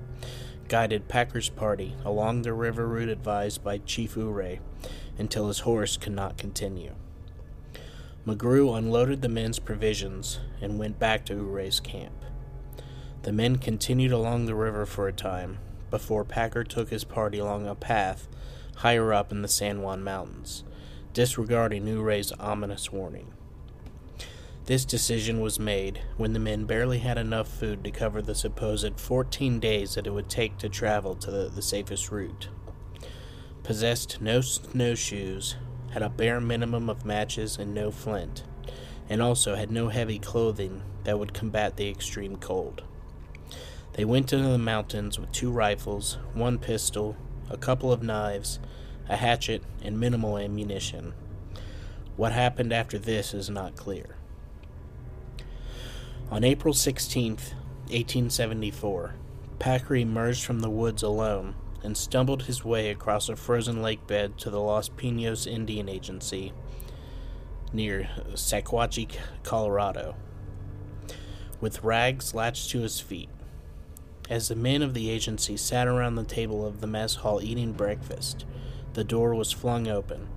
guided 0.69 1.09
Packer's 1.09 1.49
party 1.49 1.95
along 2.04 2.43
the 2.43 2.52
river 2.52 2.87
route 2.87 3.09
advised 3.09 3.62
by 3.62 3.78
Chief 3.78 4.16
Ouray 4.16 4.61
until 5.19 5.49
his 5.49 5.61
horse 5.61 5.97
could 5.97 6.12
not 6.12 6.37
continue. 6.37 6.95
McGrew 8.26 8.76
unloaded 8.76 9.21
the 9.21 9.28
men's 9.28 9.59
provisions 9.59 10.40
and 10.62 10.78
went 10.78 10.99
back 10.99 11.26
to 11.26 11.35
Ouray's 11.35 11.78
camp. 11.78 12.14
The 13.23 13.33
men 13.33 13.57
continued 13.57 14.12
along 14.12 14.47
the 14.47 14.54
river 14.54 14.87
for 14.87 15.07
a 15.07 15.12
time 15.12 15.59
before 15.90 16.25
Packer 16.25 16.64
took 16.64 16.88
his 16.88 17.04
party 17.04 17.38
along 17.38 17.66
a 17.66 17.75
path 17.75 18.26
higher 18.76 19.12
up 19.12 19.31
in 19.31 19.43
the 19.43 19.49
San 19.49 19.83
Juan 19.83 20.02
Mountains, 20.02 20.64
disregarding 21.12 21.87
Ouray's 21.87 22.33
ominous 22.33 22.90
warning. 22.90 23.35
This 24.64 24.87
decision 24.87 25.40
was 25.40 25.61
made 25.61 26.00
when 26.16 26.33
the 26.33 26.38
men 26.38 26.64
barely 26.64 27.00
had 27.00 27.19
enough 27.19 27.49
food 27.49 27.85
to 27.85 27.90
cover 27.90 28.23
the 28.23 28.35
supposed 28.35 28.99
14 28.99 29.61
days 29.61 29.95
that 29.95 30.07
it 30.07 30.14
would 30.14 30.31
take 30.31 30.57
to 30.59 30.71
travel 30.71 31.14
to 31.16 31.31
the, 31.31 31.50
the 31.50 31.61
safest 31.61 32.11
route. 32.11 32.49
Possessed 33.62 34.23
no 34.23 34.40
snowshoes, 34.40 35.57
had 35.95 36.03
a 36.03 36.09
bare 36.09 36.41
minimum 36.41 36.91
of 36.91 37.05
matches 37.05 37.57
and 37.57 37.73
no 37.73 37.89
flint, 37.89 38.43
and 39.09 39.23
also 39.23 39.55
had 39.55 39.71
no 39.71 39.91
heavy 39.91 40.19
clothing 40.19 40.83
that 41.05 41.17
would 41.21 41.33
combat 41.33 41.77
the 41.77 41.89
extreme 41.89 42.35
cold. 42.35 42.83
They 43.93 44.05
went 44.05 44.33
into 44.33 44.49
the 44.49 44.59
mountains 44.59 45.21
with 45.21 45.31
two 45.31 45.53
rifles, 45.53 46.19
one 46.33 46.59
pistol, 46.59 47.17
a 47.49 47.57
couple 47.57 47.93
of 47.93 48.03
knives, 48.03 48.59
a 49.09 49.15
hatchet, 49.15 49.63
and 49.83 50.01
minimal 50.01 50.37
ammunition. 50.37 51.15
What 52.17 52.33
happened 52.33 52.73
after 52.73 52.99
this 52.99 53.33
is 53.33 53.49
not 53.49 53.77
clear. 53.77 54.17
On 56.29 56.43
April 56.43 56.75
16, 56.75 57.35
1874, 57.35 59.15
Packer 59.61 59.95
emerged 59.95 60.45
from 60.45 60.59
the 60.59 60.71
woods 60.71 61.05
alone 61.05 61.55
and 61.85 61.97
stumbled 61.97 62.45
his 62.45 62.64
way 62.64 62.91
across 62.91 63.29
a 63.29 63.37
frozen 63.37 63.83
lake 63.83 64.07
bed 64.07 64.38
to 64.38 64.50
the 64.50 64.61
Los 64.61 64.88
Pinos 64.88 65.47
Indian 65.47 65.88
Agency 65.88 66.53
near 67.73 68.09
Saguache, 68.35 69.19
Colorado, 69.43 70.17
with 71.61 71.85
rags 71.85 72.35
latched 72.35 72.71
to 72.71 72.81
his 72.81 73.00
feet. 73.00 73.29
As 74.31 74.49
the 74.49 74.57
men 74.57 74.81
of 74.81 74.95
the 74.95 75.11
agency 75.11 75.57
sat 75.57 75.87
around 75.87 76.14
the 76.14 76.25
table 76.25 76.67
of 76.67 76.81
the 76.81 76.87
mess 76.87 77.17
hall 77.17 77.43
eating 77.43 77.73
breakfast, 77.73 78.47
the 78.95 79.05
door 79.05 79.35
was 79.35 79.53
flung 79.53 79.87
open, 79.87 80.29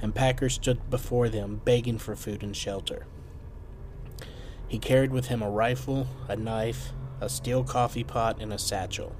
and 0.00 0.14
Packer 0.14 0.48
stood 0.48 0.90
before 0.90 1.28
them 1.28 1.60
begging 1.64 1.98
for 1.98 2.16
food 2.16 2.42
and 2.42 2.56
shelter. 2.56 3.06
He 4.66 4.78
carried 4.78 5.12
with 5.12 5.26
him 5.26 5.42
a 5.42 5.50
rifle, 5.50 6.08
a 6.28 6.34
knife, 6.34 6.92
a 7.20 7.28
steel 7.28 7.62
coffee 7.62 8.02
pot, 8.02 8.40
and 8.40 8.52
a 8.52 8.58
satchel. 8.58 9.14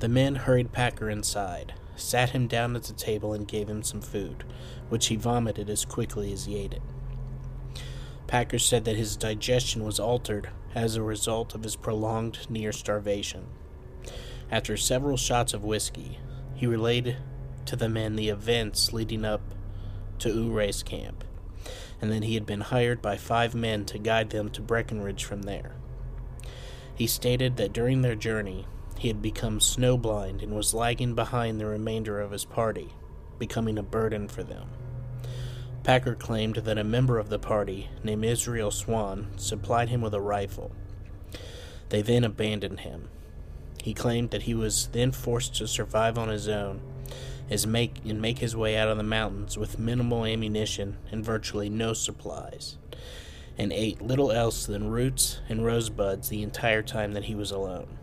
The 0.00 0.08
men 0.08 0.34
hurried 0.34 0.72
Packer 0.72 1.10
inside, 1.10 1.74
sat 1.94 2.30
him 2.30 2.46
down 2.46 2.74
at 2.74 2.84
the 2.84 2.94
table, 2.94 3.34
and 3.34 3.46
gave 3.46 3.68
him 3.68 3.82
some 3.82 4.00
food, 4.00 4.44
which 4.88 5.08
he 5.08 5.16
vomited 5.16 5.68
as 5.68 5.84
quickly 5.84 6.32
as 6.32 6.46
he 6.46 6.56
ate 6.56 6.72
it. 6.72 6.82
Packer 8.26 8.58
said 8.58 8.86
that 8.86 8.96
his 8.96 9.16
digestion 9.16 9.84
was 9.84 10.00
altered 10.00 10.48
as 10.74 10.96
a 10.96 11.02
result 11.02 11.54
of 11.54 11.64
his 11.64 11.76
prolonged 11.76 12.48
near 12.48 12.72
starvation. 12.72 13.46
After 14.50 14.76
several 14.76 15.18
shots 15.18 15.52
of 15.52 15.64
whiskey, 15.64 16.18
he 16.54 16.66
relayed 16.66 17.18
to 17.66 17.76
the 17.76 17.88
men 17.88 18.16
the 18.16 18.30
events 18.30 18.92
leading 18.92 19.24
up 19.24 19.42
to 20.20 20.30
Ouray's 20.30 20.82
camp 20.82 21.24
and 22.00 22.10
that 22.10 22.24
he 22.24 22.34
had 22.34 22.46
been 22.46 22.62
hired 22.62 23.02
by 23.02 23.16
five 23.16 23.54
men 23.54 23.84
to 23.84 23.98
guide 23.98 24.30
them 24.30 24.48
to 24.50 24.62
Breckenridge 24.62 25.24
from 25.24 25.42
there. 25.42 25.74
He 26.94 27.06
stated 27.06 27.56
that 27.56 27.72
during 27.72 28.00
their 28.00 28.14
journey, 28.14 28.66
he 29.00 29.08
had 29.08 29.22
become 29.22 29.58
snowblind 29.58 30.42
and 30.42 30.54
was 30.54 30.74
lagging 30.74 31.14
behind 31.14 31.58
the 31.58 31.64
remainder 31.64 32.20
of 32.20 32.32
his 32.32 32.44
party, 32.44 32.92
becoming 33.38 33.78
a 33.78 33.82
burden 33.82 34.28
for 34.28 34.42
them. 34.42 34.68
Packer 35.82 36.14
claimed 36.14 36.56
that 36.56 36.76
a 36.76 36.84
member 36.84 37.18
of 37.18 37.30
the 37.30 37.38
party, 37.38 37.88
named 38.04 38.26
Israel 38.26 38.70
Swan, 38.70 39.28
supplied 39.36 39.88
him 39.88 40.02
with 40.02 40.12
a 40.12 40.20
rifle. 40.20 40.72
They 41.88 42.02
then 42.02 42.24
abandoned 42.24 42.80
him. 42.80 43.08
He 43.82 43.94
claimed 43.94 44.32
that 44.32 44.42
he 44.42 44.52
was 44.52 44.88
then 44.88 45.12
forced 45.12 45.54
to 45.56 45.66
survive 45.66 46.18
on 46.18 46.28
his 46.28 46.46
own 46.46 46.82
is 47.48 47.66
make 47.66 48.04
and 48.04 48.20
make 48.20 48.40
his 48.40 48.54
way 48.54 48.76
out 48.76 48.88
of 48.88 48.98
the 48.98 49.02
mountains 49.02 49.56
with 49.56 49.78
minimal 49.78 50.26
ammunition 50.26 50.98
and 51.10 51.24
virtually 51.24 51.70
no 51.70 51.94
supplies, 51.94 52.76
and 53.56 53.72
ate 53.72 54.02
little 54.02 54.30
else 54.30 54.66
than 54.66 54.90
roots 54.90 55.40
and 55.48 55.64
rosebuds 55.64 56.28
the 56.28 56.42
entire 56.42 56.82
time 56.82 57.14
that 57.14 57.24
he 57.24 57.34
was 57.34 57.50
alone. 57.50 57.96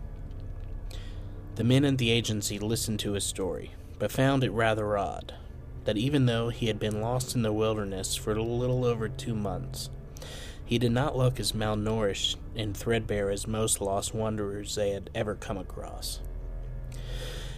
The 1.58 1.64
men 1.64 1.86
at 1.86 1.98
the 1.98 2.12
agency 2.12 2.60
listened 2.60 3.00
to 3.00 3.14
his 3.14 3.24
story, 3.24 3.72
but 3.98 4.12
found 4.12 4.44
it 4.44 4.52
rather 4.52 4.96
odd 4.96 5.34
that 5.86 5.98
even 5.98 6.28
though 6.28 6.50
he 6.50 6.68
had 6.68 6.78
been 6.78 7.02
lost 7.02 7.34
in 7.34 7.42
the 7.42 7.52
wilderness 7.52 8.16
for 8.16 8.32
a 8.34 8.44
little 8.44 8.86
over 8.86 9.10
two 9.10 9.34
months, 9.34 9.90
he 10.64 10.78
did 10.78 10.92
not 10.92 11.18
look 11.18 11.40
as 11.40 11.54
malnourished 11.54 12.36
and 12.56 12.78
threadbare 12.78 13.32
as 13.32 13.48
most 13.48 13.82
lost 13.82 14.14
wanderers 14.14 14.76
they 14.76 14.92
had 14.92 15.10
ever 15.16 15.34
come 15.34 15.58
across. 15.58 16.20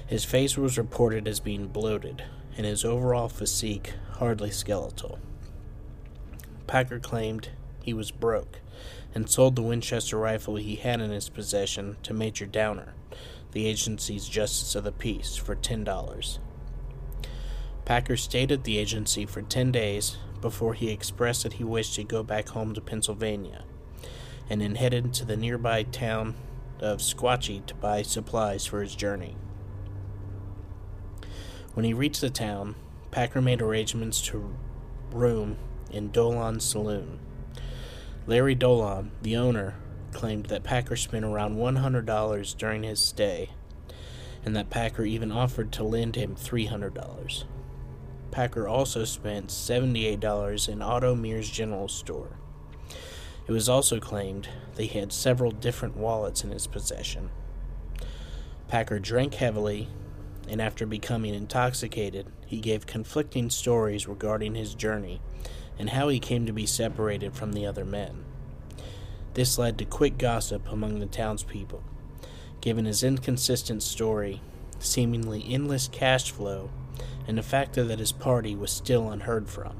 His 0.07 0.23
face 0.23 0.55
was 0.55 0.77
reported 0.77 1.27
as 1.27 1.41
being 1.41 1.67
bloated, 1.67 2.23
and 2.55 2.65
his 2.65 2.85
overall 2.85 3.27
physique 3.27 3.95
hardly 4.13 4.49
skeletal. 4.49 5.19
Packer 6.67 6.99
claimed 6.99 7.49
he 7.83 7.93
was 7.93 8.11
broke 8.11 8.61
and 9.13 9.29
sold 9.29 9.57
the 9.57 9.61
Winchester 9.61 10.17
rifle 10.17 10.55
he 10.55 10.77
had 10.77 11.01
in 11.01 11.11
his 11.11 11.27
possession 11.27 11.97
to 12.03 12.13
Major 12.13 12.45
Downer, 12.45 12.93
the 13.51 13.65
agency's 13.65 14.27
Justice 14.27 14.75
of 14.75 14.83
the 14.83 14.91
Peace, 14.91 15.35
for 15.35 15.55
$10. 15.55 16.39
Packer 17.85 18.17
stayed 18.17 18.51
at 18.51 18.63
the 18.63 18.77
agency 18.77 19.25
for 19.25 19.41
10 19.41 19.71
days 19.71 20.17
before 20.41 20.73
he 20.73 20.91
expressed 20.91 21.43
that 21.43 21.53
he 21.53 21.63
wished 21.63 21.95
to 21.95 22.03
go 22.03 22.21
back 22.21 22.49
home 22.49 22.73
to 22.73 22.81
Pennsylvania, 22.81 23.63
and 24.49 24.61
then 24.61 24.75
headed 24.75 25.13
to 25.15 25.25
the 25.25 25.35
nearby 25.35 25.83
town 25.83 26.35
of 26.79 26.99
Saguache 26.99 27.65
to 27.65 27.75
buy 27.75 28.03
supplies 28.03 28.65
for 28.65 28.81
his 28.81 28.95
journey. 28.95 29.35
When 31.73 31.83
he 31.83 31.93
reached 31.93 32.21
the 32.21 32.29
town, 32.29 32.75
Packer 33.11 33.41
made 33.41 33.61
arrangements 33.61 34.21
to 34.27 34.55
room 35.11 35.57
in 35.91 36.11
Dolan's 36.11 36.63
saloon. 36.63 37.19
Larry 38.27 38.53
Dolan, 38.53 39.11
the 39.21 39.35
owner, 39.35 39.75
claimed 40.11 40.47
that 40.47 40.63
Packer 40.63 40.95
spent 40.95 41.25
around 41.25 41.57
$100 41.57 42.57
during 42.57 42.83
his 42.83 43.01
stay, 43.01 43.49
and 44.43 44.55
that 44.55 44.69
Packer 44.69 45.03
even 45.05 45.31
offered 45.31 45.71
to 45.73 45.83
lend 45.83 46.15
him 46.15 46.35
$300. 46.35 47.43
Packer 48.31 48.67
also 48.67 49.03
spent 49.05 49.47
$78 49.47 50.69
in 50.69 50.81
Otto 50.81 51.15
Mears 51.15 51.49
General 51.49 51.87
Store. 51.87 52.37
It 53.47 53.51
was 53.51 53.67
also 53.67 53.99
claimed 53.99 54.47
that 54.75 54.83
he 54.83 54.99
had 54.99 55.11
several 55.11 55.51
different 55.51 55.97
wallets 55.97 56.43
in 56.43 56.51
his 56.51 56.67
possession. 56.67 57.31
Packer 58.67 58.99
drank 58.99 59.33
heavily, 59.33 59.89
and 60.47 60.61
after 60.61 60.85
becoming 60.85 61.33
intoxicated, 61.33 62.27
he 62.45 62.59
gave 62.59 62.85
conflicting 62.85 63.49
stories 63.49 64.07
regarding 64.07 64.53
his 64.53 64.75
journey 64.75 65.21
and 65.79 65.89
how 65.89 66.09
he 66.09 66.19
came 66.19 66.45
to 66.45 66.53
be 66.53 66.65
separated 66.65 67.33
from 67.33 67.53
the 67.53 67.65
other 67.65 67.85
men. 67.85 68.25
This 69.39 69.57
led 69.57 69.77
to 69.77 69.85
quick 69.85 70.17
gossip 70.17 70.69
among 70.69 70.99
the 70.99 71.05
townspeople, 71.05 71.81
given 72.59 72.83
his 72.83 73.03
inconsistent 73.03 73.81
story, 73.81 74.41
seemingly 74.79 75.45
endless 75.47 75.87
cash 75.87 76.29
flow, 76.29 76.71
and 77.25 77.37
the 77.37 77.41
fact 77.41 77.75
that 77.75 77.99
his 77.99 78.11
party 78.11 78.53
was 78.53 78.69
still 78.69 79.09
unheard 79.09 79.47
from. 79.47 79.77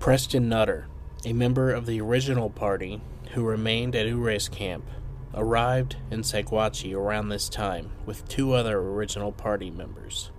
Preston 0.00 0.48
Nutter, 0.48 0.88
a 1.24 1.32
member 1.32 1.72
of 1.72 1.86
the 1.86 2.00
original 2.00 2.50
party 2.50 3.00
who 3.34 3.44
remained 3.44 3.94
at 3.94 4.08
Ouray's 4.08 4.48
camp, 4.48 4.84
arrived 5.32 5.98
in 6.10 6.22
Saguache 6.22 6.96
around 6.96 7.28
this 7.28 7.48
time 7.48 7.92
with 8.04 8.26
two 8.26 8.54
other 8.54 8.76
original 8.80 9.30
party 9.30 9.70
members. 9.70 10.32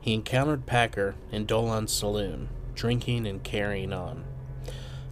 He 0.00 0.14
encountered 0.14 0.64
Packer 0.64 1.16
in 1.32 1.44
Dolan's 1.44 1.92
saloon, 1.92 2.50
drinking 2.76 3.26
and 3.26 3.42
carrying 3.42 3.92
on. 3.92 4.29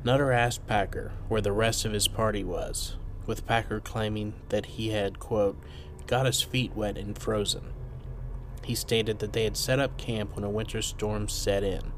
Nutter 0.09 0.33
asked 0.33 0.67
Packer 0.67 1.13
where 1.29 1.43
the 1.43 1.53
rest 1.53 1.85
of 1.85 1.93
his 1.93 2.09
party 2.09 2.43
was, 2.43 2.97
with 3.27 3.47
Packer 3.47 3.79
claiming 3.79 4.33
that 4.49 4.65
he 4.65 4.89
had, 4.89 5.19
quote, 5.19 5.59
got 6.07 6.25
his 6.25 6.41
feet 6.41 6.75
wet 6.75 6.97
and 6.97 7.19
frozen. 7.19 7.75
He 8.65 8.75
stated 8.75 9.19
that 9.19 9.35
they 9.35 9.45
had 9.45 9.59
set 9.59 9.79
up 9.79 9.99
camp 9.99 10.35
when 10.35 10.47
a 10.47 10.51
winter 10.51 10.81
storm 10.81 11.29
set 11.29 11.63
in, 11.63 11.93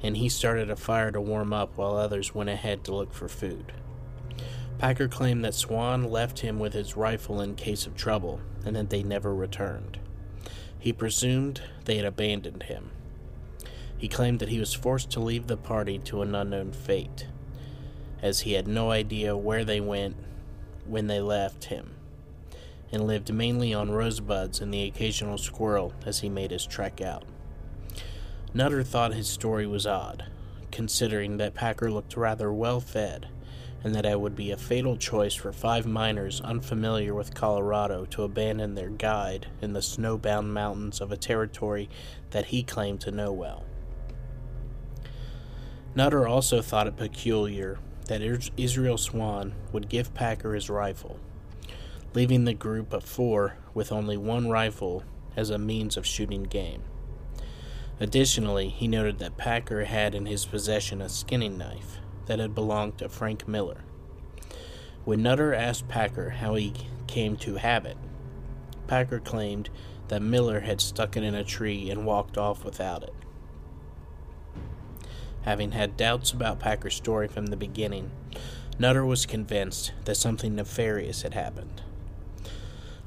and 0.00 0.16
he 0.16 0.28
started 0.28 0.70
a 0.70 0.76
fire 0.76 1.10
to 1.10 1.20
warm 1.20 1.52
up 1.52 1.76
while 1.76 1.96
others 1.96 2.36
went 2.36 2.50
ahead 2.50 2.84
to 2.84 2.94
look 2.94 3.12
for 3.12 3.28
food. 3.28 3.72
Packer 4.78 5.08
claimed 5.08 5.44
that 5.44 5.54
Swan 5.54 6.04
left 6.04 6.38
him 6.38 6.60
with 6.60 6.72
his 6.72 6.96
rifle 6.96 7.40
in 7.40 7.56
case 7.56 7.84
of 7.84 7.96
trouble 7.96 8.42
and 8.64 8.76
that 8.76 8.90
they 8.90 9.02
never 9.02 9.34
returned. 9.34 9.98
He 10.78 10.92
presumed 10.92 11.62
they 11.84 11.96
had 11.96 12.06
abandoned 12.06 12.62
him. 12.62 12.92
He 14.04 14.08
claimed 14.08 14.40
that 14.40 14.50
he 14.50 14.60
was 14.60 14.74
forced 14.74 15.08
to 15.12 15.20
leave 15.20 15.46
the 15.46 15.56
party 15.56 15.98
to 16.00 16.20
an 16.20 16.34
unknown 16.34 16.72
fate, 16.72 17.26
as 18.20 18.40
he 18.40 18.52
had 18.52 18.68
no 18.68 18.90
idea 18.90 19.34
where 19.34 19.64
they 19.64 19.80
went 19.80 20.16
when 20.84 21.06
they 21.06 21.20
left 21.20 21.64
him, 21.64 21.94
and 22.92 23.06
lived 23.06 23.32
mainly 23.32 23.72
on 23.72 23.92
rosebuds 23.92 24.60
and 24.60 24.74
the 24.74 24.84
occasional 24.84 25.38
squirrel 25.38 25.94
as 26.04 26.18
he 26.18 26.28
made 26.28 26.50
his 26.50 26.66
trek 26.66 27.00
out. 27.00 27.24
Nutter 28.52 28.82
thought 28.82 29.14
his 29.14 29.26
story 29.26 29.66
was 29.66 29.86
odd, 29.86 30.26
considering 30.70 31.38
that 31.38 31.54
Packer 31.54 31.90
looked 31.90 32.14
rather 32.14 32.52
well 32.52 32.80
fed 32.80 33.28
and 33.82 33.94
that 33.94 34.04
it 34.04 34.20
would 34.20 34.36
be 34.36 34.50
a 34.50 34.58
fatal 34.58 34.98
choice 34.98 35.32
for 35.32 35.50
five 35.50 35.86
miners 35.86 36.42
unfamiliar 36.42 37.14
with 37.14 37.32
Colorado 37.32 38.04
to 38.10 38.22
abandon 38.22 38.74
their 38.74 38.90
guide 38.90 39.46
in 39.62 39.72
the 39.72 39.80
snowbound 39.80 40.52
mountains 40.52 41.00
of 41.00 41.10
a 41.10 41.16
territory 41.16 41.88
that 42.32 42.44
he 42.44 42.62
claimed 42.62 43.00
to 43.00 43.10
know 43.10 43.32
well. 43.32 43.64
Nutter 45.96 46.26
also 46.26 46.60
thought 46.60 46.86
it 46.86 46.96
peculiar 46.96 47.78
that 48.08 48.20
Israel 48.56 48.98
Swan 48.98 49.54
would 49.72 49.88
give 49.88 50.14
Packer 50.14 50.54
his 50.54 50.68
rifle, 50.68 51.18
leaving 52.14 52.44
the 52.44 52.54
group 52.54 52.92
of 52.92 53.04
four 53.04 53.56
with 53.72 53.92
only 53.92 54.16
one 54.16 54.48
rifle 54.48 55.04
as 55.36 55.50
a 55.50 55.58
means 55.58 55.96
of 55.96 56.06
shooting 56.06 56.42
game. 56.42 56.82
Additionally, 58.00 58.68
he 58.68 58.88
noted 58.88 59.18
that 59.18 59.36
Packer 59.36 59.84
had 59.84 60.14
in 60.14 60.26
his 60.26 60.44
possession 60.44 61.00
a 61.00 61.08
skinning 61.08 61.56
knife, 61.56 61.98
that 62.26 62.38
had 62.38 62.54
belonged 62.54 62.98
to 62.98 63.08
Frank 63.08 63.46
Miller. 63.46 63.84
When 65.04 65.22
Nutter 65.22 65.54
asked 65.54 65.88
Packer 65.88 66.30
how 66.30 66.54
he 66.54 66.72
came 67.06 67.36
to 67.38 67.56
have 67.56 67.84
it, 67.84 67.98
Packer 68.86 69.20
claimed 69.20 69.70
that 70.08 70.22
Miller 70.22 70.60
had 70.60 70.80
stuck 70.80 71.16
it 71.16 71.22
in 71.22 71.34
a 71.34 71.44
tree 71.44 71.90
and 71.90 72.06
walked 72.06 72.38
off 72.38 72.64
without 72.64 73.02
it. 73.02 73.14
Having 75.44 75.72
had 75.72 75.96
doubts 75.96 76.32
about 76.32 76.58
Packer's 76.58 76.94
story 76.94 77.28
from 77.28 77.46
the 77.46 77.56
beginning, 77.56 78.10
Nutter 78.78 79.04
was 79.04 79.26
convinced 79.26 79.92
that 80.04 80.16
something 80.16 80.54
nefarious 80.54 81.22
had 81.22 81.34
happened. 81.34 81.82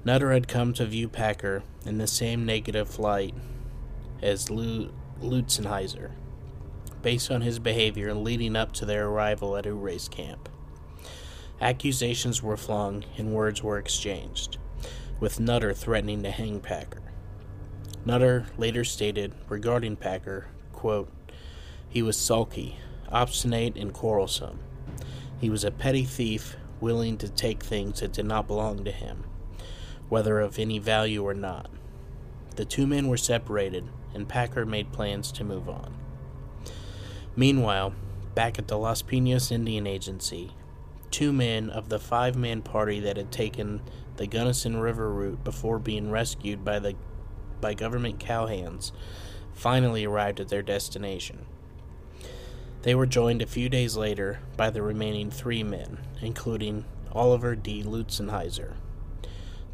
Nutter 0.06 0.32
had 0.32 0.47
come 0.47 0.71
to 0.73 0.86
view 0.86 1.10
Packer 1.10 1.63
in 1.86 1.97
the 1.97 2.08
same 2.08 2.45
negative 2.45 3.00
light 3.00 3.34
as 4.21 4.47
Lutzenheiser 4.47 6.12
based 7.02 7.32
on 7.32 7.41
his 7.41 7.60
behavior 7.60 8.13
leading 8.13 8.56
up 8.56 8.71
to 8.73 8.86
their 8.86 9.08
arrival 9.08 9.58
at 9.58 9.65
Ouray's 9.65 10.08
camp. 10.08 10.50
Accusations 11.60 12.43
were 12.43 12.58
flung 12.58 13.04
and 13.17 13.34
words 13.34 13.63
were 13.63 13.78
exchanged, 13.78 14.58
with 15.19 15.39
Nutter 15.39 15.73
threatening 15.73 16.21
to 16.23 16.32
hang 16.32 16.60
Packer. 16.60 17.02
Nutter 18.06 18.45
later 18.58 18.84
stated 18.84 19.34
regarding 19.50 19.95
Packer, 19.95 20.47
quote, 20.71 21.10
he 21.89 22.02
was 22.02 22.17
sulky, 22.17 22.78
obstinate, 23.10 23.76
and 23.78 23.93
quarrelsome. 23.93 24.60
He 25.39 25.50
was 25.50 25.63
a 25.63 25.71
petty 25.71 26.04
thief, 26.04 26.58
willing 26.80 27.17
to 27.17 27.30
take 27.30 27.63
things 27.63 28.00
that 28.00 28.13
did 28.13 28.26
not 28.26 28.47
belong 28.47 28.84
to 28.84 28.91
him, 28.91 29.23
whether 30.10 30.39
of 30.39 30.60
any 30.60 30.80
value 30.80 31.23
or 31.23 31.34
not. 31.34 31.69
The 32.56 32.65
two 32.65 32.88
men 32.88 33.08
were 33.08 33.17
separated, 33.17 33.86
and 34.13 34.28
Packer 34.28 34.65
made 34.65 34.91
plans 34.91 35.32
to 35.34 35.43
move 35.43 35.69
on. 35.69 35.93
Meanwhile, 37.36 37.93
back 38.34 38.58
at 38.58 38.67
the 38.67 38.78
Los 38.78 39.02
Pinos 39.02 39.52
Indian 39.52 39.86
Agency, 39.86 40.52
two 41.12 41.32
men 41.32 41.69
of 41.69 41.89
the 41.89 42.00
five 42.00 42.36
man 42.36 42.62
party 42.62 43.00
that 43.00 43.17
had 43.17 43.32
taken 43.32 43.82
the 44.17 44.28
Gunnison 44.28 44.78
River 44.78 45.12
route 45.12 45.43
before 45.43 45.80
being 45.80 46.12
rescued 46.12 46.65
by 46.65 46.80
the 46.80 46.95
by 47.62 47.73
government 47.73 48.19
cowhands 48.19 48.91
finally 49.54 50.06
arrived 50.06 50.39
at 50.39 50.50
their 50.50 50.62
destination. 50.62 51.45
They 52.88 52.95
were 52.95 53.06
joined 53.06 53.41
a 53.41 53.47
few 53.47 53.67
days 53.67 53.97
later 53.97 54.39
by 54.56 54.69
the 54.69 54.82
remaining 54.82 55.30
three 55.30 55.62
men, 55.62 55.97
including 56.21 56.86
Oliver 57.12 57.54
D. 57.54 57.84
Lutzenheiser. 57.84 58.76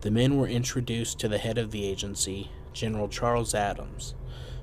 The 0.01 0.09
men 0.09 0.35
were 0.35 0.47
introduced 0.47 1.19
to 1.19 1.27
the 1.27 1.37
head 1.37 1.59
of 1.59 1.69
the 1.69 1.85
agency, 1.85 2.49
General 2.73 3.07
Charles 3.07 3.53
Adams, 3.53 4.15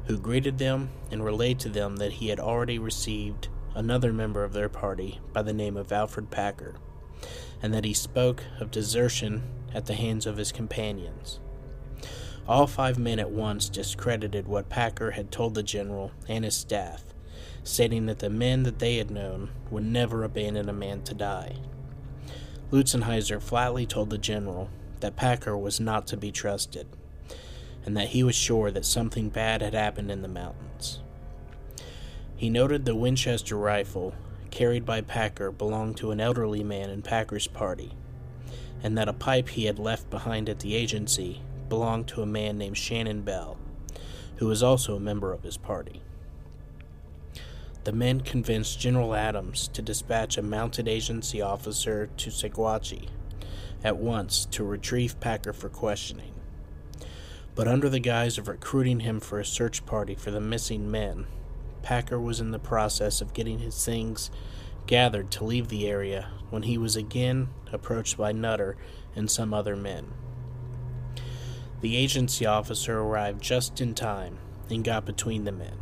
who 0.07 0.19
greeted 0.19 0.59
them 0.59 0.91
and 1.13 1.25
relayed 1.25 1.61
to 1.61 1.69
them 1.69 1.99
that 1.99 2.15
he 2.15 2.27
had 2.27 2.41
already 2.41 2.77
received 2.77 3.47
another 3.77 4.13
member 4.13 4.43
of 4.43 4.53
their 4.53 4.69
party 4.69 5.21
by 5.33 5.43
the 5.43 5.53
name 5.53 5.77
of 5.77 5.93
Alfred 5.93 6.33
Packer, 6.33 6.75
and 7.63 7.73
that 7.73 7.85
he 7.85 7.95
spoke 7.95 8.43
of 8.59 8.73
desertion 8.73 9.45
at 9.73 9.87
the 9.87 9.95
hands 9.95 10.27
of 10.27 10.39
his 10.39 10.51
companions. 10.51 11.39
All 12.49 12.67
five 12.67 12.99
men 12.99 13.21
at 13.21 13.31
once 13.31 13.69
discredited 13.69 14.49
what 14.49 14.69
Packer 14.69 15.13
had 15.13 15.31
told 15.31 15.55
the 15.55 15.63
general 15.63 16.11
and 16.27 16.45
his 16.45 16.57
staff, 16.57 17.05
stating 17.65 18.07
that 18.07 18.19
the 18.19 18.31
men 18.31 18.63
that 18.63 18.79
they 18.79 18.97
had 18.97 19.11
known 19.11 19.51
would 19.71 19.85
never 19.85 20.25
abandon 20.25 20.69
a 20.69 20.73
man 20.73 21.03
to 21.03 21.15
die. 21.15 21.57
Lutzenheiser 22.71 23.41
flatly 23.41 23.87
told 23.87 24.11
the 24.11 24.19
general 24.19 24.71
that 25.01 25.17
Packer 25.17 25.57
was 25.57 25.81
not 25.81 26.07
to 26.09 26.17
be 26.17 26.31
trusted 26.31 26.87
and 27.85 27.97
that 27.97 28.09
he 28.09 28.23
was 28.23 28.35
sure 28.35 28.71
that 28.71 28.85
something 28.85 29.29
bad 29.29 29.63
had 29.63 29.75
happened 29.75 30.11
in 30.11 30.23
the 30.23 30.29
mountains. 30.29 31.01
He 32.37 32.51
noted 32.51 32.85
the 32.85 32.95
Winchester 32.95 33.57
rifle 33.57 34.15
carried 34.51 34.85
by 34.85 35.01
Packer 35.01 35.51
belonged 35.51 35.97
to 35.99 36.11
an 36.11 36.21
elderly 36.21 36.65
man 36.65 36.91
in 36.91 37.03
Packer's 37.03 37.47
party, 37.47 37.93
and 38.83 38.97
that 38.99 39.09
a 39.09 39.13
pipe 39.13 39.51
he 39.51 39.67
had 39.67 39.79
left 39.79 40.11
behind 40.11 40.49
at 40.49 40.61
the 40.61 40.75
agency 40.75 41.43
belonged 41.69 42.09
to 42.09 42.23
a 42.23 42.27
man 42.27 42.59
named 42.59 42.77
Shannon 42.77 43.23
Bell, 43.23 43.57
who 44.37 44.47
was 44.47 44.63
also 44.63 44.97
a 44.97 45.01
member 45.01 45.33
of 45.33 45.43
his 45.43 45.57
party. 45.57 46.03
The 47.85 47.93
men 47.93 48.21
convinced 48.21 48.79
General 48.79 49.15
Adams 49.15 49.69
to 49.69 49.83
dispatch 49.83 50.37
a 50.37 50.43
mounted 50.43 50.87
agency 50.87 51.41
officer 51.41 52.09
to 52.19 52.31
Saguache 52.31 53.09
at 53.83 53.97
once 53.97 54.45
to 54.47 54.65
retrieve 54.65 55.19
Packer 55.21 55.53
for 55.53 55.69
questioning 55.69 56.35
but 57.55 57.69
under 57.69 57.89
the 57.89 58.01
guise 58.01 58.39
of 58.39 58.49
recruiting 58.49 59.01
him 59.01 59.21
for 59.21 59.39
a 59.39 59.45
search 59.45 59.85
party 59.85 60.15
for 60.15 60.31
the 60.31 60.41
missing 60.41 60.91
men, 60.91 61.27
Packer 61.83 62.19
was 62.19 62.41
in 62.41 62.53
the 62.53 62.59
process 62.59 63.21
of 63.21 63.35
getting 63.35 63.59
his 63.59 63.85
things 63.85 64.31
gathered 64.87 65.31
to 65.31 65.45
leave 65.45 65.69
the 65.69 65.87
area 65.87 66.31
when 66.51 66.63
he 66.63 66.79
was 66.79 66.97
again 66.97 67.49
approached 67.73 68.17
by 68.17 68.33
Nutter 68.33 68.77
and 69.15 69.31
some 69.31 69.53
other 69.53 69.77
men. 69.77 70.13
The 71.81 71.97
agency 71.97 72.47
officer 72.47 72.99
arrived 72.99 73.43
just 73.43 73.81
in 73.81 73.95
time 73.95 74.39
and 74.69 74.85
got 74.85 75.05
between 75.05 75.45
the 75.45 75.53
men. 75.53 75.77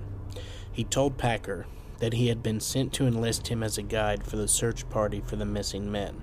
He 0.70 0.84
told 0.84 1.16
Packer 1.16 1.66
that 1.98 2.14
he 2.14 2.28
had 2.28 2.42
been 2.42 2.60
sent 2.60 2.92
to 2.92 3.06
enlist 3.06 3.48
him 3.48 3.62
as 3.62 3.78
a 3.78 3.82
guide 3.82 4.24
for 4.24 4.36
the 4.36 4.48
search 4.48 4.88
party 4.88 5.20
for 5.20 5.36
the 5.36 5.44
missing 5.44 5.90
men. 5.90 6.22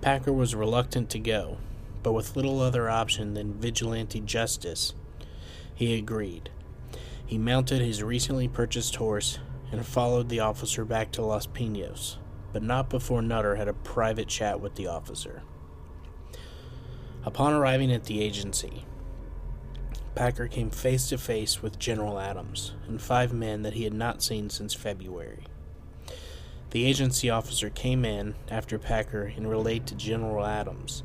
Packer 0.00 0.32
was 0.32 0.54
reluctant 0.54 1.10
to 1.10 1.18
go, 1.18 1.58
but 2.02 2.12
with 2.12 2.36
little 2.36 2.60
other 2.60 2.88
option 2.88 3.34
than 3.34 3.60
vigilante 3.60 4.20
justice, 4.20 4.94
he 5.74 5.98
agreed. 5.98 6.50
He 7.26 7.36
mounted 7.36 7.80
his 7.80 8.02
recently 8.02 8.48
purchased 8.48 8.96
horse 8.96 9.38
and 9.70 9.84
followed 9.84 10.28
the 10.28 10.40
officer 10.40 10.84
back 10.84 11.12
to 11.12 11.22
Los 11.22 11.46
Pinos, 11.46 12.18
but 12.52 12.62
not 12.62 12.88
before 12.88 13.20
Nutter 13.20 13.56
had 13.56 13.68
a 13.68 13.74
private 13.74 14.28
chat 14.28 14.60
with 14.60 14.76
the 14.76 14.86
officer. 14.86 15.42
Upon 17.24 17.52
arriving 17.52 17.92
at 17.92 18.04
the 18.04 18.22
agency, 18.22 18.86
Packer 20.14 20.48
came 20.48 20.70
face 20.70 21.08
to 21.08 21.18
face 21.18 21.62
with 21.62 21.78
General 21.78 22.18
Adams 22.18 22.74
and 22.86 23.00
five 23.00 23.32
men 23.32 23.62
that 23.62 23.74
he 23.74 23.84
had 23.84 23.94
not 23.94 24.22
seen 24.22 24.50
since 24.50 24.74
February. 24.74 25.44
The 26.70 26.84
agency 26.84 27.30
officer 27.30 27.70
came 27.70 28.04
in 28.04 28.34
after 28.50 28.78
Packer 28.78 29.32
and 29.34 29.48
relayed 29.48 29.86
to 29.86 29.94
General 29.94 30.44
Adams 30.44 31.02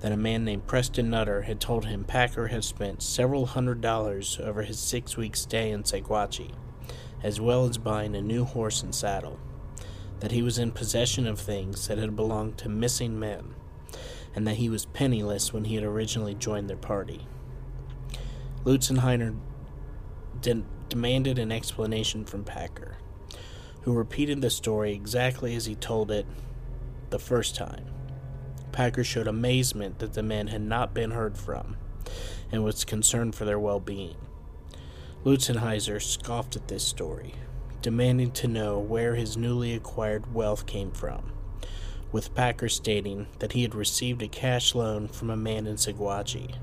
that 0.00 0.12
a 0.12 0.16
man 0.16 0.44
named 0.44 0.66
Preston 0.66 1.10
Nutter 1.10 1.42
had 1.42 1.60
told 1.60 1.86
him 1.86 2.04
Packer 2.04 2.48
had 2.48 2.64
spent 2.64 3.02
several 3.02 3.46
hundred 3.46 3.80
dollars 3.80 4.38
over 4.42 4.62
his 4.62 4.78
six 4.78 5.16
week 5.16 5.34
stay 5.34 5.70
in 5.70 5.82
Saguache, 5.82 6.52
as 7.22 7.40
well 7.40 7.66
as 7.66 7.78
buying 7.78 8.14
a 8.14 8.22
new 8.22 8.44
horse 8.44 8.82
and 8.82 8.94
saddle, 8.94 9.38
that 10.20 10.30
he 10.30 10.42
was 10.42 10.58
in 10.58 10.70
possession 10.72 11.26
of 11.26 11.40
things 11.40 11.88
that 11.88 11.98
had 11.98 12.14
belonged 12.14 12.58
to 12.58 12.68
missing 12.68 13.18
men, 13.18 13.54
and 14.34 14.46
that 14.46 14.56
he 14.56 14.68
was 14.68 14.86
penniless 14.86 15.52
when 15.52 15.64
he 15.64 15.74
had 15.74 15.84
originally 15.84 16.34
joined 16.34 16.68
their 16.68 16.76
party. 16.76 17.26
Lutzenheiser 18.68 19.34
de- 20.42 20.62
demanded 20.90 21.38
an 21.38 21.50
explanation 21.50 22.26
from 22.26 22.44
Packer, 22.44 22.98
who 23.80 23.94
repeated 23.94 24.42
the 24.42 24.50
story 24.50 24.92
exactly 24.92 25.54
as 25.54 25.64
he 25.64 25.74
told 25.74 26.10
it 26.10 26.26
the 27.08 27.18
first 27.18 27.56
time. 27.56 27.86
Packer 28.70 29.02
showed 29.02 29.26
amazement 29.26 30.00
that 30.00 30.12
the 30.12 30.22
men 30.22 30.48
had 30.48 30.60
not 30.60 30.92
been 30.92 31.12
heard 31.12 31.38
from 31.38 31.78
and 32.52 32.62
was 32.62 32.84
concerned 32.84 33.34
for 33.34 33.46
their 33.46 33.58
well 33.58 33.80
being. 33.80 34.16
Lutzenheiser 35.24 36.02
scoffed 36.02 36.54
at 36.54 36.68
this 36.68 36.84
story, 36.84 37.36
demanding 37.80 38.32
to 38.32 38.48
know 38.48 38.78
where 38.78 39.14
his 39.14 39.34
newly 39.34 39.72
acquired 39.72 40.34
wealth 40.34 40.66
came 40.66 40.90
from, 40.90 41.32
with 42.12 42.34
Packer 42.34 42.68
stating 42.68 43.28
that 43.38 43.52
he 43.52 43.62
had 43.62 43.74
received 43.74 44.20
a 44.20 44.28
cash 44.28 44.74
loan 44.74 45.08
from 45.08 45.30
a 45.30 45.38
man 45.38 45.66
in 45.66 45.76
Saguache. 45.76 46.56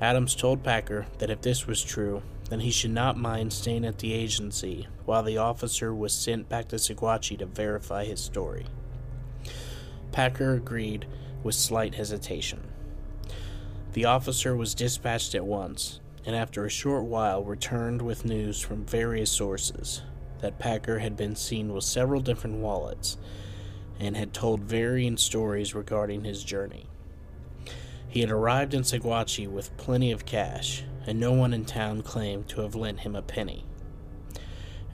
Adams 0.00 0.34
told 0.34 0.62
Packer 0.62 1.06
that 1.18 1.28
if 1.28 1.42
this 1.42 1.66
was 1.66 1.82
true, 1.82 2.22
then 2.48 2.60
he 2.60 2.70
should 2.70 2.90
not 2.90 3.18
mind 3.18 3.52
staying 3.52 3.84
at 3.84 3.98
the 3.98 4.14
agency 4.14 4.88
while 5.04 5.22
the 5.22 5.36
officer 5.36 5.94
was 5.94 6.12
sent 6.12 6.48
back 6.48 6.68
to 6.68 6.76
Saguache 6.76 7.38
to 7.38 7.46
verify 7.46 8.04
his 8.04 8.20
story. 8.20 8.66
Packer 10.10 10.54
agreed 10.54 11.06
with 11.42 11.54
slight 11.54 11.94
hesitation. 11.94 12.60
The 13.92 14.06
officer 14.06 14.56
was 14.56 14.74
dispatched 14.74 15.34
at 15.34 15.44
once, 15.44 16.00
and 16.24 16.34
after 16.34 16.64
a 16.64 16.70
short 16.70 17.04
while 17.04 17.44
returned 17.44 18.02
with 18.02 18.24
news 18.24 18.60
from 18.60 18.84
various 18.84 19.30
sources 19.30 20.02
that 20.40 20.58
Packer 20.58 20.98
had 20.98 21.16
been 21.16 21.36
seen 21.36 21.72
with 21.72 21.84
several 21.84 22.20
different 22.20 22.56
wallets 22.56 23.16
and 23.98 24.16
had 24.16 24.32
told 24.32 24.60
varying 24.60 25.16
stories 25.16 25.74
regarding 25.74 26.24
his 26.24 26.42
journey. 26.42 26.89
He 28.10 28.20
had 28.20 28.30
arrived 28.30 28.74
in 28.74 28.82
Saguache 28.82 29.46
with 29.46 29.76
plenty 29.76 30.10
of 30.10 30.26
cash, 30.26 30.82
and 31.06 31.20
no 31.20 31.32
one 31.32 31.54
in 31.54 31.64
town 31.64 32.02
claimed 32.02 32.48
to 32.48 32.62
have 32.62 32.74
lent 32.74 33.00
him 33.00 33.14
a 33.14 33.22
penny. 33.22 33.64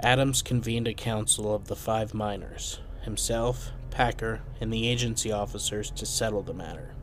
Adams 0.01 0.43
convened 0.43 0.87
a 0.87 0.93
council 0.93 1.55
of 1.55 1.67
the 1.67 1.77
five 1.77 2.13
miners, 2.13 2.81
himself, 3.03 3.73
Packer, 3.91 4.43
and 4.61 4.71
the 4.71 4.87
agency 4.87 5.33
officers 5.33 5.91
to 5.93 6.05
settle 6.05 6.43
the 6.43 6.53
matter. 6.53 6.95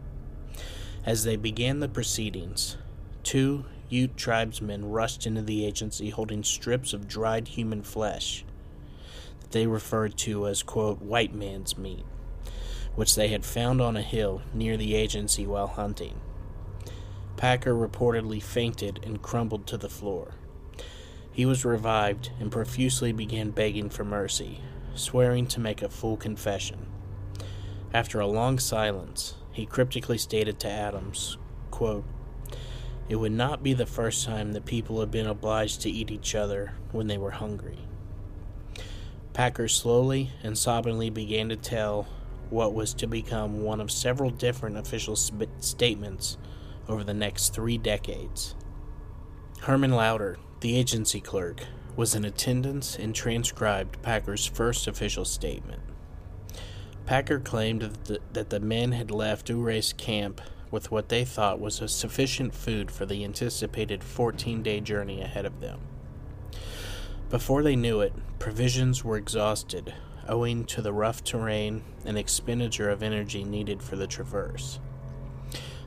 As 1.03 1.23
they 1.23 1.35
began 1.35 1.79
the 1.79 1.89
proceedings, 1.89 2.77
two 3.23 3.65
Ute 3.89 4.15
tribesmen 4.15 4.91
rushed 4.91 5.25
into 5.25 5.41
the 5.41 5.65
agency 5.65 6.11
holding 6.11 6.43
strips 6.43 6.93
of 6.93 7.07
dried 7.07 7.49
human 7.49 7.81
flesh 7.81 8.45
that 9.39 9.51
they 9.51 9.65
referred 9.65 10.15
to 10.17 10.47
as, 10.47 10.61
quote, 10.61 11.01
white 11.01 11.33
man's 11.33 11.75
meat, 11.75 12.05
which 12.95 13.15
they 13.15 13.29
had 13.29 13.45
found 13.45 13.81
on 13.81 13.97
a 13.97 14.01
hill 14.01 14.41
near 14.53 14.77
the 14.77 14.95
agency 14.95 15.47
while 15.47 15.67
hunting. 15.67 16.19
Packer 17.37 17.73
reportedly 17.73 18.41
fainted 18.41 18.99
and 19.03 19.21
crumbled 19.21 19.65
to 19.67 19.77
the 19.77 19.89
floor. 19.89 20.35
He 21.31 21.45
was 21.45 21.65
revived 21.65 22.29
and 22.39 22.51
profusely 22.51 23.11
began 23.11 23.49
begging 23.49 23.89
for 23.89 24.05
mercy, 24.05 24.61
swearing 24.93 25.47
to 25.47 25.59
make 25.59 25.81
a 25.81 25.89
full 25.89 26.15
confession. 26.15 26.85
After 27.93 28.19
a 28.19 28.27
long 28.27 28.59
silence, 28.59 29.35
he 29.51 29.65
cryptically 29.65 30.17
stated 30.17 30.59
to 30.59 30.69
Adams, 30.69 31.37
quote, 31.71 32.05
It 33.09 33.15
would 33.15 33.31
not 33.31 33.63
be 33.63 33.73
the 33.73 33.85
first 33.87 34.25
time 34.25 34.53
that 34.53 34.65
people 34.65 34.99
had 34.99 35.11
been 35.11 35.27
obliged 35.27 35.81
to 35.81 35.89
eat 35.89 36.11
each 36.11 36.35
other 36.35 36.73
when 36.91 37.07
they 37.07 37.17
were 37.17 37.31
hungry. 37.31 37.79
Packer 39.33 39.67
slowly 39.67 40.29
and 40.43 40.55
sobbingly 40.55 41.11
began 41.11 41.49
to 41.49 41.55
tell 41.55 42.07
what 42.53 42.73
was 42.73 42.93
to 42.93 43.07
become 43.07 43.63
one 43.63 43.81
of 43.81 43.91
several 43.91 44.29
different 44.29 44.77
official 44.77 45.15
sp- 45.17 45.49
statements 45.59 46.37
over 46.87 47.03
the 47.03 47.13
next 47.13 47.53
three 47.53 47.77
decades. 47.77 48.55
Herman 49.61 49.91
Lauder, 49.91 50.37
the 50.59 50.77
agency 50.77 51.19
clerk, 51.19 51.63
was 51.95 52.15
in 52.15 52.23
attendance 52.23 52.95
and 52.95 53.15
transcribed 53.15 54.01
Packer's 54.01 54.45
first 54.45 54.87
official 54.87 55.25
statement. 55.25 55.81
Packer 57.05 57.39
claimed 57.39 57.81
that 57.81 58.05
the, 58.05 58.19
that 58.33 58.49
the 58.49 58.59
men 58.59 58.91
had 58.93 59.11
left 59.11 59.49
Ouray's 59.49 59.91
camp 59.93 60.39
with 60.71 60.91
what 60.91 61.09
they 61.09 61.25
thought 61.25 61.59
was 61.59 61.81
a 61.81 61.87
sufficient 61.87 62.53
food 62.53 62.89
for 62.89 63.05
the 63.05 63.23
anticipated 63.23 64.03
14 64.03 64.63
day 64.63 64.79
journey 64.79 65.21
ahead 65.21 65.45
of 65.45 65.59
them. 65.59 65.79
Before 67.29 67.63
they 67.63 67.75
knew 67.75 68.01
it, 68.01 68.13
provisions 68.39 69.03
were 69.03 69.17
exhausted, 69.17 69.93
owing 70.27 70.65
to 70.65 70.81
the 70.81 70.93
rough 70.93 71.23
terrain 71.23 71.83
and 72.05 72.17
expenditure 72.17 72.89
of 72.89 73.03
energy 73.03 73.43
needed 73.43 73.81
for 73.81 73.95
the 73.95 74.07
traverse. 74.07 74.79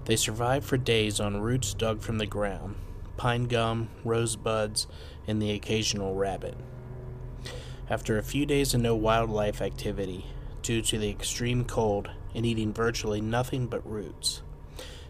They 0.05 0.17
survived 0.17 0.65
for 0.65 0.77
days 0.77 1.19
on 1.21 1.41
roots 1.41 1.75
dug 1.75 2.01
from 2.01 2.19
the 2.19 2.27
ground, 2.27 2.77
pine 3.17 3.45
gum, 3.45 3.89
rosebuds, 4.05 4.87
and 5.27 5.43
the 5.43 5.51
occasional 5.51 6.15
rabbit. 6.15 6.57
After 7.89 8.19
a 8.19 8.23
few 8.23 8.47
days 8.47 8.75
of 8.75 8.81
no 8.81 8.95
wildlife 8.95 9.61
activity, 9.61 10.27
due 10.63 10.83
to 10.83 10.99
the 10.99 11.11
extreme 11.11 11.65
cold 11.65 12.11
and 12.35 12.45
eating 12.45 12.73
virtually 12.73 13.21
nothing 13.21 13.67
but 13.67 13.89
roots, 13.89 14.43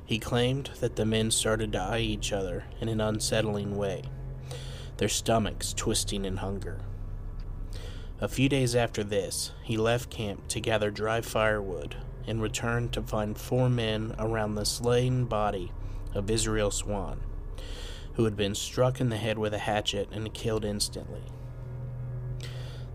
he 0.05 0.19
claimed 0.19 0.71
that 0.81 0.97
the 0.97 1.05
men 1.05 1.31
started 1.31 1.73
to 1.73 1.81
eye 1.81 1.99
each 1.99 2.33
other 2.33 2.65
in 2.81 2.89
an 2.89 3.01
unsettling 3.01 3.77
way, 3.77 4.03
their 4.99 5.09
stomachs 5.09 5.73
twisting 5.73 6.25
in 6.25 6.37
hunger. 6.37 6.79
A 8.21 8.29
few 8.29 8.49
days 8.49 8.75
after 8.75 9.05
this, 9.05 9.53
he 9.63 9.77
left 9.77 10.11
camp 10.11 10.49
to 10.49 10.61
gather 10.61 10.91
dry 10.91 11.21
firewood 11.21 11.97
and 12.27 12.41
returned 12.41 12.93
to 12.93 13.03
find 13.03 13.37
four 13.37 13.69
men 13.69 14.15
around 14.19 14.55
the 14.55 14.65
slain 14.65 15.27
body 15.27 15.73
of 16.15 16.31
Israel 16.31 16.71
Swan 16.71 17.21
who 18.17 18.25
had 18.25 18.37
been 18.37 18.55
struck 18.55 18.99
in 18.99 19.11
the 19.11 19.17
head 19.19 19.39
with 19.39 19.53
a 19.53 19.59
hatchet 19.59 20.09
and 20.11 20.33
killed 20.33 20.65
instantly. 20.65 21.23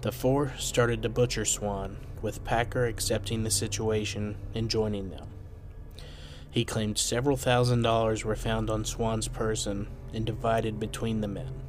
The 0.02 0.12
four 0.12 0.54
started 0.58 1.04
to 1.04 1.10
butcher 1.10 1.46
Swan, 1.46 1.98
with 2.24 2.44
Packer 2.44 2.86
accepting 2.86 3.44
the 3.44 3.52
situation 3.52 4.36
and 4.56 4.70
joining 4.70 5.12
them. 5.12 5.28
He 6.50 6.66
claimed 6.66 6.98
several 6.98 7.38
thousand 7.38 7.84
dollars 7.84 8.26
were 8.26 8.36
found 8.36 8.72
on 8.72 8.84
Swan's 8.84 9.28
person 9.28 9.88
and 10.12 10.26
divided 10.26 10.80
between 10.80 11.22
the 11.22 11.28
men. 11.28 11.62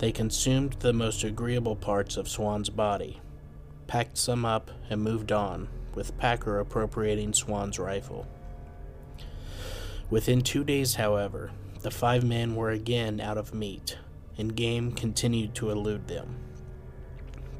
They 0.00 0.12
consumed 0.12 0.76
the 0.78 0.94
most 0.94 1.24
agreeable 1.24 1.76
parts 1.76 2.16
of 2.16 2.26
Swan's 2.26 2.70
body, 2.70 3.20
packed 3.86 4.16
some 4.16 4.46
up, 4.46 4.70
and 4.88 5.02
moved 5.02 5.30
on, 5.30 5.68
with 5.94 6.16
Packer 6.16 6.58
appropriating 6.58 7.34
Swan's 7.34 7.78
rifle. 7.78 8.26
Within 10.08 10.40
two 10.40 10.64
days, 10.64 10.94
however, 10.94 11.50
the 11.82 11.90
five 11.90 12.24
men 12.24 12.54
were 12.54 12.70
again 12.70 13.20
out 13.20 13.36
of 13.36 13.52
meat, 13.52 13.98
and 14.38 14.56
game 14.56 14.92
continued 14.92 15.54
to 15.56 15.68
elude 15.68 16.08
them. 16.08 16.34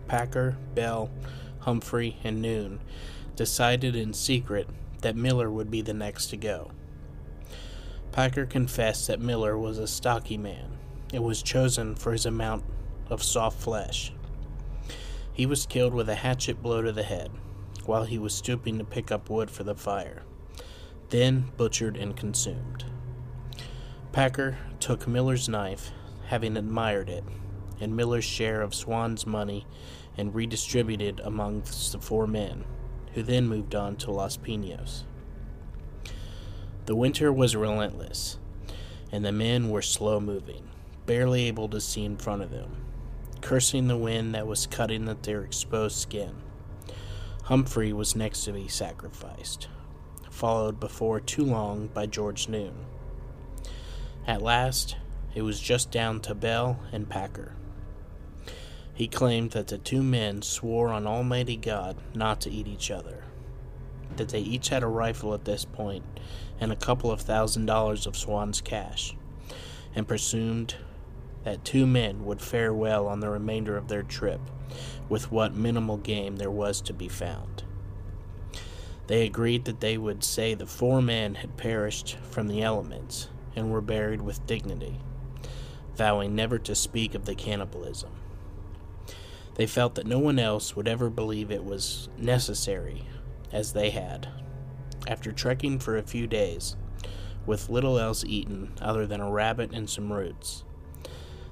Packer, 0.09 0.57
Bell, 0.75 1.11
Humphrey, 1.59 2.17
and 2.25 2.41
Noon 2.41 2.81
decided 3.37 3.95
in 3.95 4.15
secret 4.15 4.67
that 5.03 5.15
Miller 5.15 5.51
would 5.51 5.71
be 5.71 5.83
the 5.83 5.93
next 5.93 6.29
to 6.29 6.39
go. 6.39 6.71
Packer 8.13 8.47
confessed 8.47 9.09
that 9.09 9.21
Miller 9.21 9.59
was 9.59 9.77
a 9.77 9.87
stocky 9.87 10.39
man 10.39 10.79
and 11.13 11.25
was 11.25 11.43
chosen 11.43 11.95
for 11.95 12.13
his 12.13 12.27
amount 12.27 12.65
of 13.09 13.23
soft 13.23 13.61
flesh. 13.61 14.13
He 15.33 15.47
was 15.47 15.67
killed 15.67 15.95
with 15.95 16.09
a 16.09 16.17
hatchet 16.17 16.63
blow 16.63 16.83
to 16.83 16.93
the 16.93 17.03
head 17.03 17.31
while 17.87 18.05
he 18.05 18.19
was 18.19 18.35
stooping 18.35 18.79
to 18.79 18.85
pick 18.85 19.11
up 19.11 19.31
wood 19.31 19.51
for 19.51 19.65
the 19.65 19.75
fire, 19.75 20.23
then 21.09 21.51
butchered 21.57 21.97
and 21.97 22.17
consumed. 22.17 22.85
Packer 24.13 24.59
took 24.81 25.07
Miller's 25.07 25.49
knife, 25.49 25.91
having 26.27 26.57
admired 26.57 27.09
it, 27.09 27.25
and 27.81 27.97
Miller's 27.97 28.25
share 28.25 28.61
of 28.61 28.75
Swan's 28.75 29.27
money 29.27 29.67
and 30.17 30.35
redistributed 30.35 31.21
amongst 31.21 31.93
the 31.93 31.99
four 31.99 32.27
men, 32.27 32.65
who 33.15 33.23
then 33.23 33.49
moved 33.49 33.75
on 33.75 33.97
to 33.97 34.11
Los 34.11 34.37
Pinos. 34.37 35.05
The 36.87 36.97
winter 36.97 37.33
was 37.33 37.57
relentless, 37.57 38.39
and 39.13 39.25
the 39.25 39.33
men 39.33 39.71
were 39.71 39.83
slow 39.83 40.21
moving, 40.21 40.70
barely 41.11 41.49
able 41.49 41.69
to 41.69 41.81
see 41.81 42.05
in 42.05 42.17
front 42.17 42.41
of 42.41 42.53
them, 42.53 42.71
cursing 43.41 43.89
the 43.89 43.97
wind 43.97 44.33
that 44.33 44.47
was 44.47 44.69
cutting 44.69 45.09
at 45.09 45.25
their 45.25 45.43
exposed 45.43 45.97
skin. 45.97 46.33
Humphrey 47.43 47.93
was 47.93 48.15
next 48.15 48.45
to 48.45 48.53
be 48.53 48.69
sacrificed, 48.69 49.67
followed 50.31 50.79
before 50.79 51.19
too 51.19 51.45
long 51.45 51.89
by 51.89 52.07
George 52.07 52.49
Noon. 52.49 52.87
At 54.25 54.41
last, 54.41 54.95
it 55.35 55.43
was 55.43 55.59
just 55.59 55.91
down 55.91 56.21
to 56.21 56.33
Bell 56.33 56.79
and 56.93 57.09
Packer. 57.09 57.57
He 58.95 59.09
claimed 59.09 59.51
that 59.51 59.67
the 59.67 59.79
two 59.79 60.05
men 60.05 60.43
swore 60.43 60.91
on 60.91 61.09
Almighty 61.09 61.57
God 61.57 61.97
not 62.15 62.41
to 62.43 62.51
eat 62.53 62.69
each 62.69 62.89
other, 62.89 63.25
that 64.15 64.29
they 64.29 64.39
each 64.39 64.69
had 64.69 64.85
a 64.85 64.87
rifle 64.87 65.35
at 65.35 65.45
this 65.45 65.65
point 65.65 66.05
and 66.61 66.71
a 66.71 66.77
couple 66.77 67.11
of 67.11 67.21
thousand 67.21 67.67
dollars 67.67 68.07
of 68.07 68.17
Swan's 68.17 68.61
cash, 68.61 69.17
and 69.93 70.07
presumed 70.07 70.77
that 71.45 71.65
two 71.65 71.87
men 71.87 72.25
would 72.25 72.41
fare 72.41 72.73
well 72.73 73.07
on 73.07 73.21
the 73.21 73.31
remainder 73.31 73.77
of 73.77 73.89
their 73.89 74.03
trip 74.03 74.41
with 75.09 75.33
what 75.33 75.55
minimal 75.55 75.97
game 75.97 76.37
there 76.37 76.51
was 76.51 76.81
to 76.81 76.93
be 76.93 77.09
found. 77.09 77.65
They 79.07 79.27
agreed 79.27 79.65
that 79.65 79.81
they 79.81 79.99
would 79.99 80.23
say 80.23 80.55
the 80.55 80.67
four 80.67 81.03
men 81.03 81.35
had 81.37 81.57
perished 81.57 82.17
from 82.31 82.47
the 82.47 82.63
elements 82.63 83.29
and 83.57 83.73
were 83.73 83.81
buried 83.81 84.23
with 84.23 84.47
dignity, 84.47 85.01
vowing 85.97 86.37
never 86.37 86.59
to 86.61 86.75
speak 86.77 87.15
of 87.15 87.25
the 87.25 87.35
cannibalism. 87.35 88.11
They 89.57 89.67
felt 89.67 89.97
that 89.97 90.07
no 90.07 90.19
one 90.21 90.39
else 90.39 90.77
would 90.77 90.87
ever 90.87 91.11
believe 91.11 91.51
it 91.51 91.65
was 91.65 92.09
necessary, 92.17 93.05
as 93.53 93.73
they 93.73 93.91
had. 93.91 94.29
After 95.09 95.33
trekking 95.33 95.81
for 95.81 95.97
a 95.97 96.03
few 96.03 96.27
days, 96.27 96.77
with 97.47 97.69
little 97.69 97.99
else 97.99 98.25
eaten 98.25 98.73
other 98.81 99.07
than 99.07 99.21
a 99.21 99.31
rabbit 99.31 99.73
and 99.73 99.91
some 99.91 100.13
roots, 100.13 100.65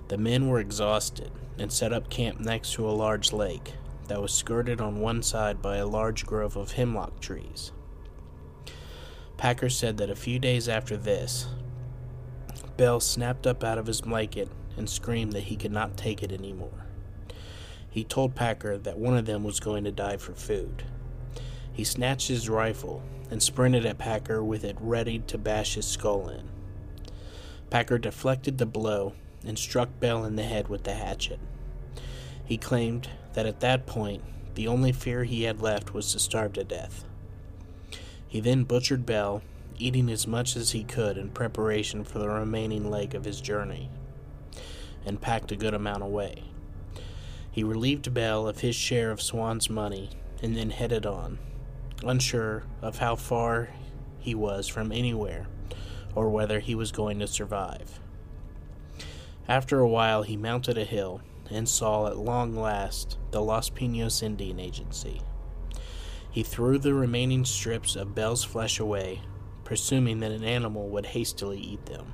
the 0.08 0.18
men 0.18 0.48
were 0.48 0.60
exhausted 0.60 1.30
and 1.58 1.72
set 1.72 1.92
up 1.92 2.08
camp 2.08 2.40
next 2.40 2.72
to 2.74 2.88
a 2.88 2.92
large 2.92 3.32
lake 3.32 3.74
that 4.08 4.22
was 4.22 4.32
skirted 4.32 4.80
on 4.80 5.00
one 5.00 5.22
side 5.22 5.60
by 5.60 5.76
a 5.76 5.86
large 5.86 6.24
grove 6.24 6.56
of 6.56 6.72
hemlock 6.72 7.20
trees. 7.20 7.72
Packer 9.36 9.68
said 9.68 9.98
that 9.98 10.10
a 10.10 10.16
few 10.16 10.38
days 10.38 10.68
after 10.68 10.96
this, 10.96 11.46
Bell 12.76 13.00
snapped 13.00 13.46
up 13.46 13.62
out 13.62 13.78
of 13.78 13.86
his 13.86 14.00
blanket 14.00 14.48
and 14.76 14.88
screamed 14.88 15.32
that 15.32 15.44
he 15.44 15.56
could 15.56 15.72
not 15.72 15.96
take 15.96 16.22
it 16.22 16.32
anymore. 16.32 16.86
He 17.90 18.04
told 18.04 18.34
Packer 18.34 18.78
that 18.78 18.98
one 18.98 19.16
of 19.16 19.26
them 19.26 19.44
was 19.44 19.60
going 19.60 19.84
to 19.84 19.92
die 19.92 20.16
for 20.16 20.34
food. 20.34 20.84
He 21.72 21.84
snatched 21.84 22.28
his 22.28 22.48
rifle 22.48 23.02
and 23.30 23.42
sprinted 23.42 23.84
at 23.84 23.98
Packer 23.98 24.42
with 24.42 24.64
it 24.64 24.76
ready 24.80 25.18
to 25.20 25.38
bash 25.38 25.74
his 25.74 25.86
skull 25.86 26.28
in. 26.28 26.48
Packer 27.70 27.98
deflected 27.98 28.58
the 28.58 28.66
blow 28.66 29.12
and 29.46 29.58
struck 29.58 29.88
Bell 30.00 30.24
in 30.24 30.36
the 30.36 30.42
head 30.42 30.68
with 30.68 30.84
the 30.84 30.94
hatchet. 30.94 31.38
He 32.44 32.56
claimed 32.56 33.08
that 33.34 33.46
at 33.46 33.60
that 33.60 33.86
point, 33.86 34.22
the 34.54 34.66
only 34.68 34.92
fear 34.92 35.24
he 35.24 35.42
had 35.42 35.60
left 35.60 35.94
was 35.94 36.12
to 36.12 36.18
starve 36.18 36.54
to 36.54 36.64
death. 36.64 37.04
He 38.26 38.40
then 38.40 38.64
butchered 38.64 39.06
Bell, 39.06 39.42
eating 39.78 40.10
as 40.10 40.26
much 40.26 40.56
as 40.56 40.72
he 40.72 40.82
could 40.82 41.16
in 41.16 41.30
preparation 41.30 42.04
for 42.04 42.18
the 42.18 42.28
remaining 42.28 42.90
leg 42.90 43.14
of 43.14 43.24
his 43.24 43.40
journey, 43.40 43.90
and 45.06 45.20
packed 45.20 45.52
a 45.52 45.56
good 45.56 45.74
amount 45.74 46.02
away. 46.02 46.44
He 47.50 47.62
relieved 47.64 48.12
Bell 48.12 48.46
of 48.48 48.60
his 48.60 48.74
share 48.74 49.10
of 49.10 49.22
Swan's 49.22 49.70
money 49.70 50.10
and 50.42 50.56
then 50.56 50.70
headed 50.70 51.06
on, 51.06 51.38
unsure 52.04 52.64
of 52.82 52.98
how 52.98 53.16
far 53.16 53.70
he 54.18 54.34
was 54.34 54.68
from 54.68 54.92
anywhere 54.92 55.46
or 56.14 56.28
whether 56.28 56.60
he 56.60 56.74
was 56.74 56.92
going 56.92 57.18
to 57.20 57.26
survive. 57.26 58.00
After 59.48 59.80
a 59.80 59.88
while, 59.88 60.24
he 60.24 60.36
mounted 60.36 60.76
a 60.76 60.84
hill 60.84 61.22
and 61.50 61.66
saw 61.66 62.06
at 62.06 62.18
long 62.18 62.54
last 62.54 63.16
the 63.30 63.40
Los 63.40 63.70
Pinos 63.70 64.22
Indian 64.22 64.60
Agency. 64.60 65.22
He 66.30 66.42
threw 66.42 66.78
the 66.78 66.92
remaining 66.92 67.46
strips 67.46 67.96
of 67.96 68.14
Bell's 68.14 68.44
flesh 68.44 68.78
away, 68.78 69.22
presuming 69.64 70.20
that 70.20 70.32
an 70.32 70.44
animal 70.44 70.90
would 70.90 71.06
hastily 71.06 71.58
eat 71.58 71.86
them, 71.86 72.12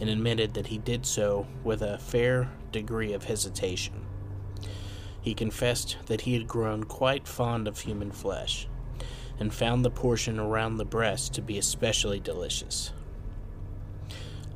and 0.00 0.08
admitted 0.08 0.54
that 0.54 0.68
he 0.68 0.78
did 0.78 1.04
so 1.04 1.48
with 1.64 1.82
a 1.82 1.98
fair 1.98 2.52
degree 2.70 3.12
of 3.12 3.24
hesitation. 3.24 4.06
He 5.20 5.34
confessed 5.34 5.96
that 6.06 6.20
he 6.20 6.34
had 6.34 6.46
grown 6.46 6.84
quite 6.84 7.26
fond 7.26 7.66
of 7.66 7.80
human 7.80 8.12
flesh, 8.12 8.68
and 9.40 9.52
found 9.52 9.84
the 9.84 9.90
portion 9.90 10.38
around 10.38 10.76
the 10.76 10.84
breast 10.84 11.34
to 11.34 11.42
be 11.42 11.58
especially 11.58 12.20
delicious. 12.20 12.92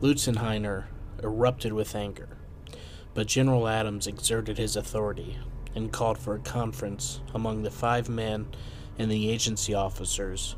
Lutzenheiser 0.01 0.85
erupted 1.23 1.73
with 1.73 1.95
anger, 1.95 2.39
but 3.15 3.27
General 3.27 3.69
Adams 3.69 4.07
exerted 4.07 4.59
his 4.59 4.77
authority 4.77 5.39
and 5.75 5.93
called 5.93 6.19
for 6.19 6.35
a 6.35 6.41
conference 6.41 7.21
among 7.35 7.63
the 7.63 7.71
five 7.71 8.09
men 8.09 8.49
and 8.99 9.11
the 9.11 9.31
agency 9.31 9.75
officers 9.75 10.57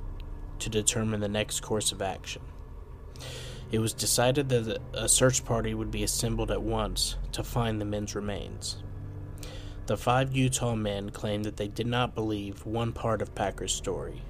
to 0.58 0.70
determine 0.70 1.20
the 1.20 1.28
next 1.28 1.60
course 1.60 1.92
of 1.92 2.02
action. 2.02 2.42
It 3.72 3.78
was 3.78 3.92
decided 3.92 4.48
that 4.48 4.78
a 4.94 5.08
search 5.08 5.44
party 5.44 5.74
would 5.74 5.90
be 5.90 6.02
assembled 6.02 6.50
at 6.50 6.62
once 6.62 7.16
to 7.32 7.44
find 7.44 7.80
the 7.80 7.84
men's 7.84 8.14
remains. 8.14 8.82
The 9.86 9.96
five 9.96 10.34
Utah 10.36 10.74
men 10.74 11.10
claimed 11.10 11.44
that 11.44 11.56
they 11.56 11.68
did 11.68 11.86
not 11.86 12.14
believe 12.14 12.66
one 12.66 12.92
part 12.92 13.22
of 13.22 13.34
Packer's 13.34 13.72
story, 13.72 14.22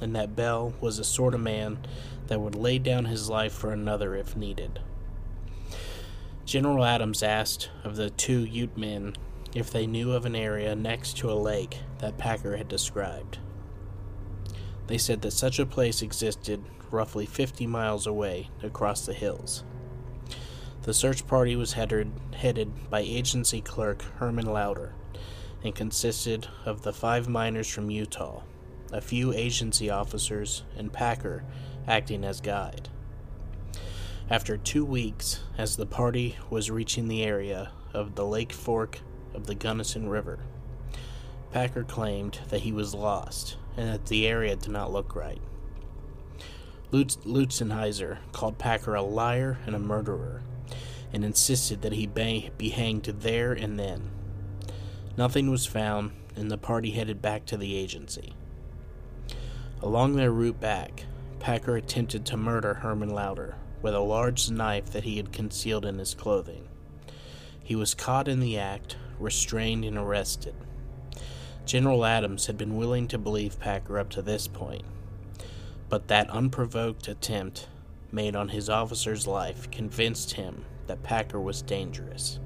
and 0.00 0.14
that 0.16 0.36
Bell 0.36 0.74
was 0.80 0.96
the 0.96 1.04
sort 1.04 1.34
of 1.34 1.40
man 1.40 1.78
that 2.26 2.40
would 2.40 2.54
lay 2.54 2.78
down 2.78 3.04
his 3.04 3.28
life 3.28 3.52
for 3.52 3.72
another 3.72 4.14
if 4.14 4.36
needed. 4.36 4.80
General 6.44 6.84
Adams 6.84 7.22
asked 7.22 7.70
of 7.84 7.96
the 7.96 8.10
two 8.10 8.44
Ute 8.44 8.76
men 8.76 9.14
if 9.54 9.70
they 9.70 9.86
knew 9.86 10.12
of 10.12 10.24
an 10.24 10.34
area 10.34 10.74
next 10.74 11.16
to 11.18 11.30
a 11.30 11.34
lake 11.34 11.78
that 11.98 12.18
Packer 12.18 12.56
had 12.56 12.68
described. 12.68 13.38
They 14.86 14.98
said 14.98 15.22
that 15.22 15.32
such 15.32 15.58
a 15.58 15.66
place 15.66 16.02
existed 16.02 16.64
roughly 16.90 17.26
50 17.26 17.66
miles 17.66 18.06
away 18.06 18.50
across 18.62 19.06
the 19.06 19.12
hills. 19.14 19.64
The 20.82 20.94
search 20.94 21.26
party 21.26 21.56
was 21.56 21.74
headed, 21.74 22.10
headed 22.34 22.90
by 22.90 23.00
agency 23.00 23.60
clerk 23.60 24.02
Herman 24.18 24.46
Lauder 24.46 24.94
and 25.62 25.74
consisted 25.74 26.48
of 26.64 26.82
the 26.82 26.92
five 26.92 27.28
miners 27.28 27.68
from 27.68 27.90
Utah, 27.90 28.42
a 28.92 29.00
few 29.00 29.32
agency 29.32 29.90
officers, 29.90 30.64
and 30.76 30.92
Packer 30.92 31.44
acting 31.86 32.24
as 32.24 32.40
guide. 32.40 32.88
After 34.30 34.56
two 34.56 34.84
weeks, 34.84 35.40
as 35.58 35.74
the 35.74 35.86
party 35.86 36.36
was 36.50 36.70
reaching 36.70 37.08
the 37.08 37.24
area 37.24 37.72
of 37.92 38.14
the 38.14 38.24
lake 38.24 38.52
fork 38.52 39.00
of 39.34 39.48
the 39.48 39.56
Gunnison 39.56 40.08
River, 40.08 40.38
Packer 41.50 41.82
claimed 41.82 42.38
that 42.48 42.60
he 42.60 42.70
was 42.70 42.94
lost 42.94 43.56
and 43.76 43.88
that 43.88 44.06
the 44.06 44.28
area 44.28 44.54
did 44.54 44.70
not 44.70 44.92
look 44.92 45.16
right. 45.16 45.42
Lutz- 46.92 47.16
Lutzenheiser 47.24 48.18
called 48.30 48.56
Packer 48.56 48.94
a 48.94 49.02
liar 49.02 49.58
and 49.66 49.74
a 49.74 49.80
murderer 49.80 50.42
and 51.12 51.24
insisted 51.24 51.82
that 51.82 51.94
he 51.94 52.06
be 52.06 52.68
hanged 52.68 53.04
there 53.06 53.52
and 53.52 53.80
then. 53.80 54.12
Nothing 55.16 55.50
was 55.50 55.66
found, 55.66 56.12
and 56.36 56.48
the 56.48 56.56
party 56.56 56.92
headed 56.92 57.20
back 57.20 57.46
to 57.46 57.56
the 57.56 57.76
agency. 57.76 58.34
Along 59.82 60.14
their 60.14 60.30
route 60.30 60.60
back, 60.60 61.06
Packer 61.40 61.74
attempted 61.74 62.24
to 62.26 62.36
murder 62.36 62.74
Herman 62.74 63.10
Lauder, 63.10 63.56
with 63.82 63.94
a 63.94 64.00
large 64.00 64.50
knife 64.50 64.90
that 64.90 65.04
he 65.04 65.16
had 65.16 65.32
concealed 65.32 65.84
in 65.84 65.98
his 65.98 66.14
clothing. 66.14 66.68
He 67.62 67.76
was 67.76 67.94
caught 67.94 68.28
in 68.28 68.40
the 68.40 68.58
act, 68.58 68.96
restrained, 69.18 69.84
and 69.84 69.96
arrested. 69.96 70.54
General 71.64 72.04
Adams 72.04 72.46
had 72.46 72.58
been 72.58 72.76
willing 72.76 73.06
to 73.08 73.18
believe 73.18 73.60
Packer 73.60 73.98
up 73.98 74.10
to 74.10 74.22
this 74.22 74.48
point, 74.48 74.82
but 75.88 76.08
that 76.08 76.30
unprovoked 76.30 77.06
attempt 77.08 77.68
made 78.12 78.34
on 78.34 78.48
his 78.48 78.68
officer's 78.68 79.26
life 79.26 79.70
convinced 79.70 80.32
him 80.32 80.64
that 80.86 81.02
Packer 81.02 81.40
was 81.40 81.62
dangerous. 81.62 82.40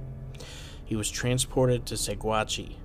He 0.85 0.97
was 0.97 1.11
transported 1.11 1.87
to 1.87 1.94
Saguache 1.94 2.77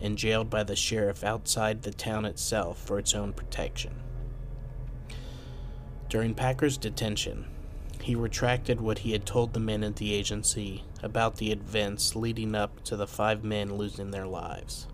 and 0.00 0.18
jailed 0.18 0.50
by 0.50 0.64
the 0.64 0.74
sheriff 0.74 1.22
outside 1.22 1.82
the 1.82 1.92
town 1.92 2.24
itself 2.24 2.78
for 2.78 2.98
its 2.98 3.14
own 3.14 3.32
protection. 3.32 3.94
During 6.08 6.34
Packer's 6.34 6.76
detention, 6.76 7.46
he 8.04 8.14
retracted 8.14 8.82
what 8.82 8.98
he 8.98 9.12
had 9.12 9.24
told 9.24 9.54
the 9.54 9.58
men 9.58 9.82
at 9.82 9.96
the 9.96 10.12
agency 10.12 10.84
about 11.02 11.36
the 11.36 11.50
events 11.50 12.14
leading 12.14 12.54
up 12.54 12.84
to 12.84 12.96
the 12.96 13.06
five 13.06 13.42
men 13.42 13.76
losing 13.76 14.10
their 14.10 14.26
lives. 14.26 14.86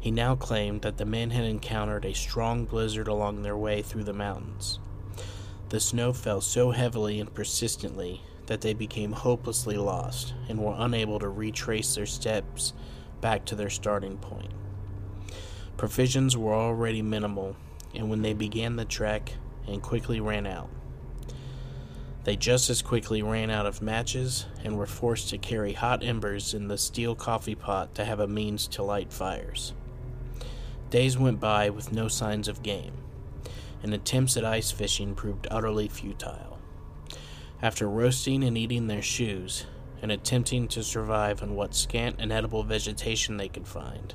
He 0.00 0.10
now 0.10 0.34
claimed 0.34 0.80
that 0.80 0.96
the 0.96 1.04
men 1.04 1.28
had 1.32 1.44
encountered 1.44 2.06
a 2.06 2.14
strong 2.14 2.64
blizzard 2.64 3.08
along 3.08 3.42
their 3.42 3.58
way 3.58 3.82
through 3.82 4.04
the 4.04 4.14
mountains. 4.14 4.78
The 5.68 5.80
snow 5.80 6.14
fell 6.14 6.40
so 6.40 6.70
heavily 6.70 7.20
and 7.20 7.34
persistently 7.34 8.22
that 8.46 8.62
they 8.62 8.72
became 8.72 9.12
hopelessly 9.12 9.76
lost 9.76 10.32
and 10.48 10.58
were 10.58 10.76
unable 10.78 11.18
to 11.18 11.28
retrace 11.28 11.94
their 11.94 12.06
steps 12.06 12.72
back 13.20 13.44
to 13.44 13.54
their 13.54 13.68
starting 13.68 14.16
point. 14.16 14.52
Provisions 15.76 16.38
were 16.38 16.54
already 16.54 17.02
minimal, 17.02 17.54
and 17.94 18.08
when 18.08 18.22
they 18.22 18.32
began 18.32 18.76
the 18.76 18.86
trek 18.86 19.34
and 19.66 19.82
quickly 19.82 20.20
ran 20.20 20.46
out, 20.46 20.70
they 22.24 22.36
just 22.36 22.68
as 22.68 22.82
quickly 22.82 23.22
ran 23.22 23.50
out 23.50 23.66
of 23.66 23.80
matches 23.80 24.46
and 24.64 24.76
were 24.76 24.86
forced 24.86 25.30
to 25.30 25.38
carry 25.38 25.72
hot 25.72 26.02
embers 26.02 26.52
in 26.54 26.68
the 26.68 26.78
steel 26.78 27.14
coffee 27.14 27.54
pot 27.54 27.94
to 27.94 28.04
have 28.04 28.20
a 28.20 28.26
means 28.26 28.66
to 28.68 28.82
light 28.82 29.12
fires. 29.12 29.72
Days 30.90 31.18
went 31.18 31.40
by 31.40 31.70
with 31.70 31.92
no 31.92 32.08
signs 32.08 32.48
of 32.48 32.62
game, 32.62 32.94
and 33.82 33.94
attempts 33.94 34.36
at 34.36 34.44
ice 34.44 34.70
fishing 34.70 35.14
proved 35.14 35.46
utterly 35.50 35.88
futile. 35.88 36.58
After 37.60 37.88
roasting 37.88 38.44
and 38.44 38.56
eating 38.56 38.86
their 38.86 39.02
shoes, 39.02 39.66
and 40.00 40.12
attempting 40.12 40.68
to 40.68 40.82
survive 40.82 41.42
on 41.42 41.54
what 41.54 41.74
scant 41.74 42.16
and 42.18 42.32
edible 42.32 42.62
vegetation 42.62 43.36
they 43.36 43.48
could 43.48 43.66
find, 43.66 44.14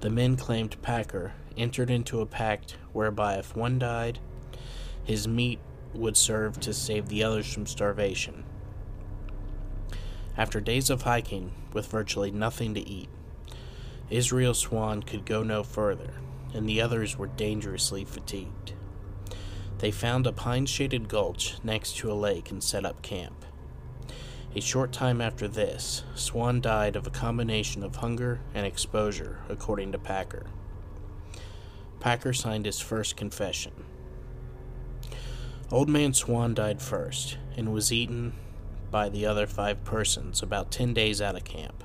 the 0.00 0.10
men 0.10 0.36
claimed 0.36 0.80
Packer 0.82 1.32
entered 1.56 1.90
into 1.90 2.20
a 2.20 2.26
pact 2.26 2.76
whereby 2.92 3.34
if 3.34 3.56
one 3.56 3.78
died, 3.78 4.18
his 5.04 5.28
meat 5.28 5.58
would 5.94 6.16
serve 6.16 6.60
to 6.60 6.72
save 6.72 7.08
the 7.08 7.22
others 7.22 7.52
from 7.52 7.66
starvation. 7.66 8.44
After 10.36 10.60
days 10.60 10.90
of 10.90 11.02
hiking 11.02 11.52
with 11.72 11.90
virtually 11.90 12.30
nothing 12.30 12.74
to 12.74 12.86
eat, 12.86 13.08
Israel 14.10 14.54
Swan 14.54 15.02
could 15.02 15.24
go 15.24 15.42
no 15.42 15.62
further, 15.62 16.14
and 16.54 16.68
the 16.68 16.80
others 16.80 17.16
were 17.16 17.26
dangerously 17.26 18.04
fatigued. 18.04 18.74
They 19.78 19.90
found 19.90 20.26
a 20.26 20.32
pine 20.32 20.66
shaded 20.66 21.08
gulch 21.08 21.56
next 21.64 21.96
to 21.98 22.12
a 22.12 22.14
lake 22.14 22.50
and 22.50 22.62
set 22.62 22.84
up 22.84 23.02
camp. 23.02 23.44
A 24.54 24.60
short 24.60 24.92
time 24.92 25.20
after 25.20 25.48
this, 25.48 26.02
Swan 26.14 26.60
died 26.60 26.96
of 26.96 27.06
a 27.06 27.10
combination 27.10 27.82
of 27.82 27.96
hunger 27.96 28.40
and 28.54 28.66
exposure, 28.66 29.40
according 29.48 29.92
to 29.92 29.98
Packer. 29.98 30.46
Packer 32.00 32.32
signed 32.32 32.64
his 32.64 32.80
first 32.80 33.16
confession. 33.16 33.85
Old 35.72 35.88
Man 35.88 36.14
Swan 36.14 36.54
died 36.54 36.80
first 36.80 37.38
and 37.56 37.72
was 37.72 37.92
eaten 37.92 38.34
by 38.92 39.08
the 39.08 39.26
other 39.26 39.48
five 39.48 39.82
persons 39.82 40.40
about 40.40 40.70
ten 40.70 40.94
days 40.94 41.20
out 41.20 41.34
of 41.34 41.42
camp. 41.42 41.82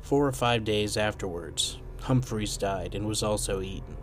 Four 0.00 0.28
or 0.28 0.32
five 0.32 0.62
days 0.62 0.96
afterwards, 0.96 1.78
Humphreys 2.02 2.56
died 2.56 2.94
and 2.94 3.04
was 3.04 3.20
also 3.20 3.60
eaten. 3.60 3.96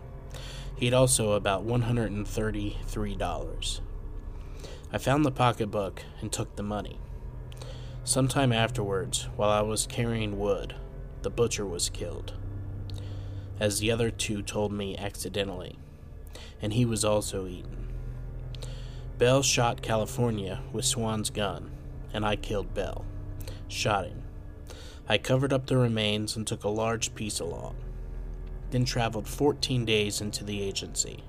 He 0.75 0.87
had 0.87 0.93
also 0.93 1.31
about 1.31 1.65
$133. 1.65 3.81
I 4.91 4.97
found 4.97 5.23
the 5.23 5.31
pocketbook 5.31 6.03
and 6.19 6.29
took 6.29 6.57
the 6.57 6.63
money. 6.63 6.99
Sometime 8.03 8.51
afterwards, 8.51 9.29
while 9.37 9.51
I 9.51 9.61
was 9.61 9.87
carrying 9.87 10.37
wood, 10.37 10.75
the 11.21 11.29
butcher 11.29 11.65
was 11.65 11.89
killed, 11.89 12.33
as 13.57 13.79
the 13.79 13.89
other 13.89 14.11
two 14.11 14.41
told 14.41 14.73
me 14.73 14.97
accidentally, 14.97 15.79
and 16.61 16.73
he 16.73 16.83
was 16.83 17.05
also 17.05 17.47
eaten. 17.47 17.80
Bell 19.21 19.43
shot 19.43 19.83
California 19.83 20.63
with 20.73 20.83
Swan's 20.83 21.29
gun, 21.29 21.69
and 22.11 22.25
I 22.25 22.35
killed 22.35 22.73
Bell. 22.73 23.05
Shot 23.67 24.07
him. 24.07 24.23
I 25.07 25.19
covered 25.19 25.53
up 25.53 25.67
the 25.67 25.77
remains 25.77 26.35
and 26.35 26.47
took 26.47 26.63
a 26.63 26.69
large 26.69 27.13
piece 27.13 27.39
along. 27.39 27.75
Then 28.71 28.83
traveled 28.83 29.27
14 29.27 29.85
days 29.85 30.21
into 30.21 30.43
the 30.43 30.63
agency. 30.63 31.23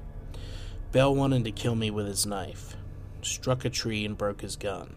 Bell 0.90 1.14
wanted 1.14 1.44
to 1.44 1.52
kill 1.52 1.74
me 1.74 1.90
with 1.90 2.06
his 2.06 2.24
knife, 2.24 2.78
struck 3.20 3.66
a 3.66 3.68
tree, 3.68 4.06
and 4.06 4.16
broke 4.16 4.40
his 4.40 4.56
gun. 4.56 4.96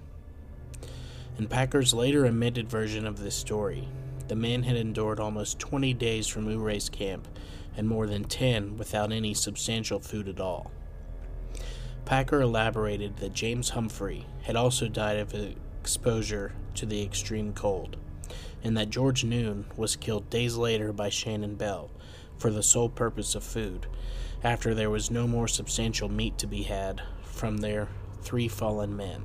In 1.38 1.48
Packer's 1.48 1.94
later 1.94 2.24
amended 2.24 2.70
version 2.70 3.06
of 3.06 3.20
this 3.20 3.36
story, 3.36 3.90
the 4.30 4.38
man 4.38 4.64
had 4.64 4.78
endured 4.78 5.20
almost 5.20 5.60
20 5.60 5.94
days 5.96 6.28
from 6.28 6.48
Ouray's 6.48 6.88
camp 6.88 7.28
and 7.76 7.90
more 7.90 8.08
than 8.08 8.24
10 8.24 8.78
without 8.78 9.12
any 9.12 9.34
substantial 9.34 10.00
food 10.00 10.30
at 10.30 10.40
all. 10.40 10.72
Packer 12.06 12.42
elaborated 12.42 13.18
that 13.18 13.34
James 13.34 13.70
Humphrey 13.70 14.28
had 14.44 14.56
also 14.56 14.88
died 14.88 15.18
of 15.18 15.34
exposure 15.82 16.54
to 16.76 16.86
the 16.86 17.02
extreme 17.02 17.52
cold, 17.52 17.98
and 18.64 18.78
that 18.78 18.92
George 18.92 19.24
Noon 19.24 19.66
was 19.76 19.96
killed 19.96 20.30
days 20.30 20.56
later 20.56 20.94
by 20.94 21.10
Shannon 21.10 21.56
Bell 21.56 21.90
for 22.38 22.52
the 22.52 22.62
sole 22.62 22.90
purpose 22.90 23.34
of 23.34 23.44
food, 23.44 23.88
after 24.44 24.76
there 24.76 24.92
was 24.92 25.10
no 25.10 25.28
more 25.28 25.48
substantial 25.48 26.08
meat 26.08 26.38
to 26.38 26.48
be 26.48 26.64
had 26.64 27.02
from 27.24 27.58
their 27.58 27.90
three 28.22 28.48
fallen 28.48 28.96
men. 28.96 29.24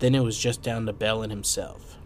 Then 0.00 0.16
it 0.16 0.24
was 0.24 0.38
just 0.38 0.62
down 0.62 0.86
to 0.86 0.92
Bell 0.92 1.22
and 1.22 1.30
himself. 1.30 1.96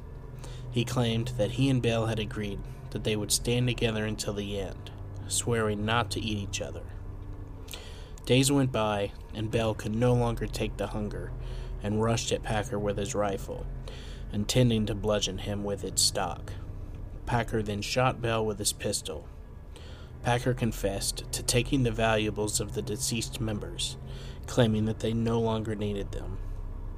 He 0.71 0.85
claimed 0.85 1.29
that 1.39 1.53
he 1.53 1.71
and 1.71 1.81
Bell 1.81 2.07
had 2.07 2.19
agreed 2.19 2.61
that 2.91 3.05
they 3.05 3.17
would 3.17 3.33
stand 3.33 3.69
together 3.69 4.05
until 4.05 4.35
the 4.35 4.61
end, 4.61 4.91
swearing 5.29 5.85
not 5.85 6.11
to 6.11 6.21
eat 6.21 6.39
each 6.39 6.61
other. 6.61 6.83
Days 8.31 8.53
went 8.53 8.71
by, 8.71 9.11
and 9.35 9.51
Bell 9.51 9.75
could 9.75 9.93
no 9.93 10.15
longer 10.15 10.47
take 10.47 10.77
the 10.77 10.87
hunger 10.87 11.33
and 11.83 12.01
rushed 12.01 12.31
at 12.31 12.45
Packer 12.45 12.79
with 12.79 12.97
his 12.97 13.13
rifle, 13.13 13.67
intending 14.33 14.87
to 14.87 14.95
bludgeon 14.95 15.39
him 15.39 15.65
with 15.65 15.83
its 15.83 16.01
stock. 16.01 16.53
Packer 17.27 17.61
then 17.61 17.83
shot 17.83 18.23
Bell 18.23 18.47
with 18.47 18.61
his 18.61 18.73
pistol. 18.73 19.27
Packer 20.23 20.55
confessed 20.55 21.25
to 21.33 21.43
taking 21.43 21.83
the 21.83 21.91
valuables 21.91 22.61
of 22.61 22.75
the 22.75 22.83
deceased 22.83 23.41
members, 23.41 23.97
claiming 24.47 24.85
that 24.85 25.01
they 25.01 25.13
no 25.13 25.41
longer 25.41 25.75
needed 25.75 26.13
them 26.13 26.39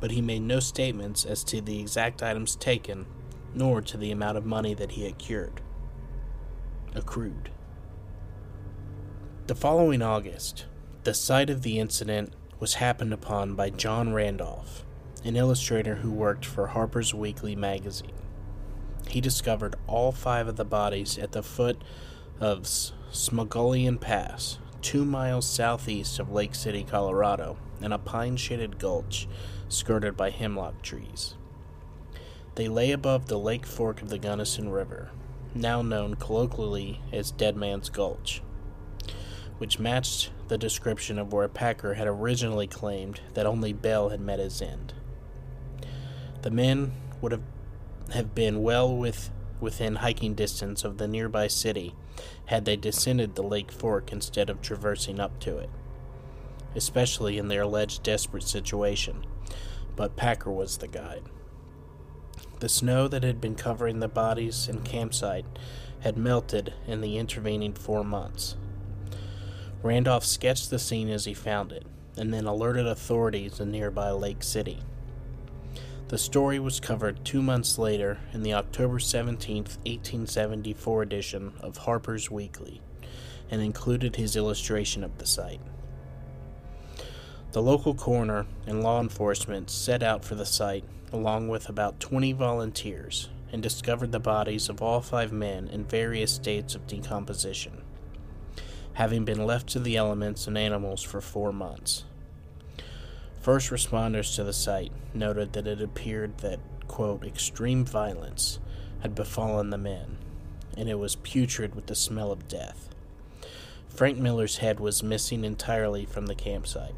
but 0.03 0.11
he 0.11 0.21
made 0.21 0.43
no 0.43 0.59
statements 0.59 1.25
as 1.25 1.45
to 1.45 1.61
the 1.61 1.79
exact 1.79 2.25
items 2.25 2.57
taken, 2.57 3.07
nor 3.55 3.81
to 3.81 3.97
the 3.97 4.11
amount 4.11 4.37
of 4.37 4.45
money 4.45 4.75
that 4.75 4.91
he 4.91 5.05
had 5.05 5.17
cured. 5.17 5.61
Accrued. 6.93 7.51
The 9.47 9.55
following 9.55 10.03
August, 10.03 10.65
the 11.05 11.15
site 11.15 11.51
of 11.51 11.63
the 11.63 11.81
incident 11.81 12.33
was 12.61 12.75
happened 12.75 13.13
upon 13.13 13.57
by 13.57 13.71
John 13.71 14.13
Randolph, 14.13 14.85
an 15.25 15.35
illustrator 15.35 15.97
who 15.97 16.13
worked 16.13 16.45
for 16.45 16.69
Harper's 16.69 17.13
Weekly 17.13 17.57
magazine. 17.57 18.13
He 19.09 19.21
discovered 19.21 19.75
all 19.89 20.13
five 20.13 20.47
of 20.47 20.55
the 20.55 20.65
bodies 20.65 21.19
at 21.19 21.33
the 21.33 21.43
foot 21.43 21.83
of 22.39 22.63
Slumgullion 22.63 24.01
Pass, 24.01 24.59
two 24.81 25.05
miles 25.05 25.49
southeast 25.49 26.21
of 26.21 26.31
Lake 26.31 26.55
City, 26.55 26.85
Colorado, 26.85 27.59
in 27.81 27.91
a 27.91 27.99
pine 27.99 28.37
shaded 28.37 28.79
gulch 28.79 29.27
skirted 29.69 30.17
by 30.17 30.31
hemlock 30.31 30.83
trees. 30.83 31.35
They 32.55 32.69
lay 32.69 32.93
above 32.93 33.27
the 33.27 33.39
lake 33.39 33.67
fork 33.67 34.03
of 34.03 34.09
the 34.09 34.19
Gunnison 34.19 34.71
River, 34.71 35.11
now 35.53 35.83
known 35.83 36.15
colloquially 36.15 37.01
as 37.13 37.33
Dead 37.33 37.57
Man's 37.57 37.91
Gulch, 37.91 38.41
which 39.59 39.81
matched 39.81 40.31
the 40.53 40.59
description 40.59 41.19
of 41.19 41.33
where 41.33 41.49
Packer 41.49 41.95
had 41.95 42.07
originally 42.07 42.67
claimed 42.67 43.23
that 43.33 43.47
only 43.47 43.73
Bell 43.73 44.11
had 44.11 44.21
met 44.21 44.39
his 44.39 44.61
end. 44.61 44.93
The 46.43 46.51
men 46.51 46.93
would 47.23 47.33
have, 47.33 47.43
have 48.13 48.35
been 48.35 48.63
well 48.63 48.95
with, 48.95 49.31
within 49.61 49.97
hiking 49.97 50.35
distance 50.35 50.85
of 50.85 50.99
the 50.99 51.09
nearby 51.09 51.47
city 51.47 51.95
had 52.45 52.67
they 52.67 52.77
descended 52.77 53.35
the 53.35 53.43
lake 53.43 53.73
fork 53.73 54.13
instead 54.13 54.51
of 54.51 54.61
traversing 54.61 55.19
up 55.19 55.41
to 55.41 55.57
it, 55.57 55.71
especially 56.77 57.39
in 57.39 57.49
their 57.49 57.63
alleged 57.63 58.03
desperate 58.03 58.45
situation 58.45 59.25
but 59.97 60.17
Packer 60.17 60.51
was 60.51 60.79
the 60.79 60.89
guide. 60.89 61.23
The 62.61 62.69
snow 62.69 63.09
that 63.09 63.25
had 63.25 63.41
been 63.41 63.55
covering 63.55 64.01
the 64.01 64.09
bodies 64.09 64.69
and 64.69 64.85
campsite 64.85 65.47
had 66.01 66.17
melted 66.17 66.75
in 66.87 67.01
the 67.01 67.19
intervening 67.19 67.75
four 67.75 68.05
months. 68.05 68.57
Randolph 69.83 70.25
sketched 70.25 70.71
the 70.71 70.79
scene 70.79 71.09
as 71.09 71.25
he 71.25 71.35
found 71.35 71.73
it, 71.73 71.85
and 72.17 72.33
then 72.33 72.47
alerted 72.47 72.87
authorities 72.87 73.59
in 73.59 73.73
nearby 73.73 74.11
Lake 74.11 74.43
City. 74.43 74.79
The 76.09 76.19
story 76.19 76.59
was 76.59 76.79
covered 76.79 77.25
two 77.25 77.43
months 77.43 77.79
later 77.79 78.19
in 78.33 78.43
the 78.43 78.55
October 78.55 78.99
17, 78.99 79.65
1874 79.65 81.03
edition 81.03 81.53
of 81.61 81.79
Harper's 81.79 82.31
Weekly, 82.31 82.81
and 83.51 83.61
included 83.61 84.17
his 84.17 84.37
illustration 84.37 85.03
of 85.03 85.19
the 85.19 85.27
site. 85.27 85.61
The 87.53 87.63
local 87.63 87.95
coroner 87.95 88.47
and 88.67 88.83
law 88.83 89.01
enforcement 89.01 89.69
set 89.69 90.03
out 90.03 90.25
for 90.25 90.37
the 90.37 90.47
site 90.47 90.85
along 91.13 91.49
with 91.49 91.69
about 91.69 92.01
20 92.01 92.33
volunteers 92.33 93.29
and 93.53 93.63
discovered 93.63 94.13
the 94.13 94.21
bodies 94.21 94.69
of 94.69 94.81
all 94.81 95.01
five 95.01 95.33
men 95.33 95.69
in 95.69 95.85
various 95.85 96.33
states 96.33 96.75
of 96.75 96.87
decomposition, 96.87 97.82
having 98.95 99.25
been 99.25 99.45
left 99.45 99.69
to 99.69 99.79
the 99.79 99.97
elements 99.97 100.47
and 100.47 100.59
animals 100.59 101.03
for 101.03 101.21
four 101.21 101.53
months. 101.53 102.05
First 103.41 103.71
responders 103.71 104.35
to 104.37 104.45
the 104.45 104.53
site 104.53 104.93
noted 105.15 105.53
that 105.53 105.67
it 105.67 105.81
appeared 105.81 106.39
that, 106.39 106.61
quote, 106.87 107.25
extreme 107.25 107.85
violence 107.85 108.59
had 109.01 109.15
befallen 109.15 109.71
the 109.71 109.79
men, 109.79 110.19
and 110.77 110.89
it 110.89 110.99
was 110.99 111.17
putrid 111.17 111.75
with 111.75 111.87
the 111.87 111.95
smell 111.95 112.31
of 112.31 112.49
death. 112.49 112.89
Frank 113.89 114.17
Miller's 114.17 114.59
head 114.59 114.81
was 114.81 115.03
missing 115.03 115.45
entirely 115.45 116.07
from 116.07 116.27
the 116.27 116.35
campsite. 116.35 116.95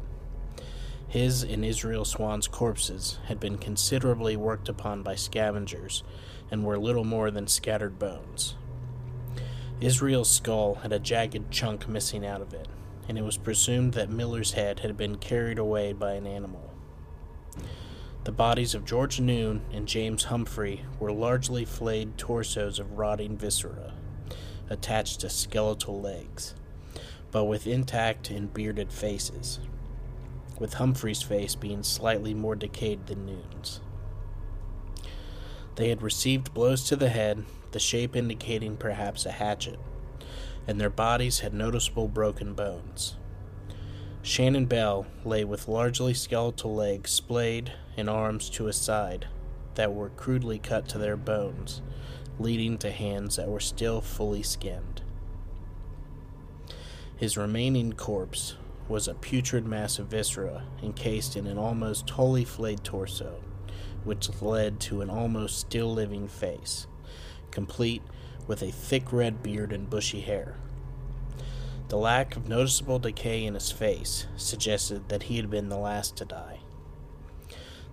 His 1.07 1.43
and 1.43 1.63
Israel 1.63 2.05
Swan's 2.05 2.47
corpses 2.47 3.19
had 3.25 3.39
been 3.39 3.57
considerably 3.57 4.35
worked 4.35 4.69
upon 4.69 5.01
by 5.01 5.15
scavengers 5.15 6.03
and 6.51 6.63
were 6.63 6.77
little 6.77 7.03
more 7.03 7.31
than 7.31 7.47
scattered 7.47 7.97
bones. 7.97 8.55
Israel's 9.81 10.29
skull 10.31 10.75
had 10.75 10.93
a 10.93 10.99
jagged 10.99 11.51
chunk 11.51 11.87
missing 11.87 12.25
out 12.25 12.41
of 12.41 12.53
it, 12.53 12.67
and 13.09 13.17
it 13.17 13.23
was 13.23 13.37
presumed 13.37 13.93
that 13.93 14.09
Miller's 14.09 14.53
head 14.53 14.79
had 14.79 14.95
been 14.95 15.17
carried 15.17 15.59
away 15.59 15.91
by 15.91 16.13
an 16.13 16.25
animal. 16.25 16.73
The 18.23 18.31
bodies 18.31 18.73
of 18.73 18.85
George 18.85 19.19
Noon 19.19 19.61
and 19.71 19.87
James 19.87 20.25
Humphrey 20.25 20.85
were 20.99 21.11
largely 21.11 21.65
flayed 21.65 22.17
torsos 22.17 22.79
of 22.79 22.97
rotting 22.97 23.37
viscera, 23.37 23.93
attached 24.69 25.19
to 25.19 25.29
skeletal 25.29 26.01
legs, 26.01 26.55
but 27.31 27.43
with 27.43 27.67
intact 27.67 28.31
and 28.31 28.53
bearded 28.53 28.91
faces, 28.91 29.59
with 30.57 30.75
Humphrey's 30.75 31.21
face 31.21 31.53
being 31.53 31.83
slightly 31.83 32.33
more 32.33 32.55
decayed 32.55 33.07
than 33.07 33.25
Noon's. 33.25 33.81
They 35.75 35.89
had 35.89 36.01
received 36.01 36.53
blows 36.53 36.85
to 36.85 36.95
the 36.95 37.09
head, 37.09 37.43
the 37.75 37.79
shape 37.81 38.15
indicating 38.15 38.77
perhaps 38.77 39.25
a 39.25 39.31
hatchet, 39.31 39.77
and 40.65 40.79
their 40.79 40.89
bodies 40.89 41.41
had 41.41 41.53
noticeable 41.53 42.07
broken 42.07 42.53
bones. 42.53 43.17
Shannon 44.21 44.65
Bell 44.65 45.05
lay 45.25 45.43
with 45.43 45.67
largely 45.67 46.13
skeletal 46.13 46.73
legs 46.73 47.11
splayed 47.11 47.73
and 47.97 48.09
arms 48.09 48.49
to 48.51 48.67
his 48.67 48.77
side 48.77 49.27
that 49.73 49.93
were 49.93 50.07
crudely 50.07 50.57
cut 50.57 50.87
to 50.87 50.97
their 50.97 51.17
bones, 51.17 51.81
leading 52.39 52.77
to 52.77 52.91
hands 52.91 53.35
that 53.35 53.49
were 53.49 53.59
still 53.59 53.99
fully 53.99 54.41
skinned. 54.41 55.01
His 57.17 57.35
remaining 57.35 57.91
corpse 57.91 58.55
was 58.87 59.09
a 59.09 59.15
putrid 59.15 59.65
mass 59.65 59.99
of 59.99 60.07
viscera 60.07 60.63
encased 60.81 61.35
in 61.35 61.45
an 61.45 61.57
almost 61.57 62.11
wholly 62.11 62.45
flayed 62.45 62.85
torso 62.85 63.41
which 64.05 64.41
led 64.41 64.79
to 64.79 65.01
an 65.01 65.09
almost 65.09 65.59
still 65.59 65.91
living 65.91 66.27
face, 66.27 66.87
complete 67.55 68.03
with 68.45 68.61
a 68.61 68.71
thick 68.71 69.11
red 69.11 69.41
beard 69.41 69.73
and 69.73 69.89
bushy 69.89 70.21
hair. 70.21 70.57
The 71.87 71.97
lack 71.97 72.35
of 72.35 72.49
noticeable 72.49 72.99
decay 72.99 73.45
in 73.45 73.53
his 73.53 73.71
face 73.71 74.27
suggested 74.35 75.09
that 75.09 75.23
he 75.23 75.37
had 75.37 75.49
been 75.49 75.69
the 75.69 75.77
last 75.77 76.17
to 76.17 76.25
die. 76.25 76.59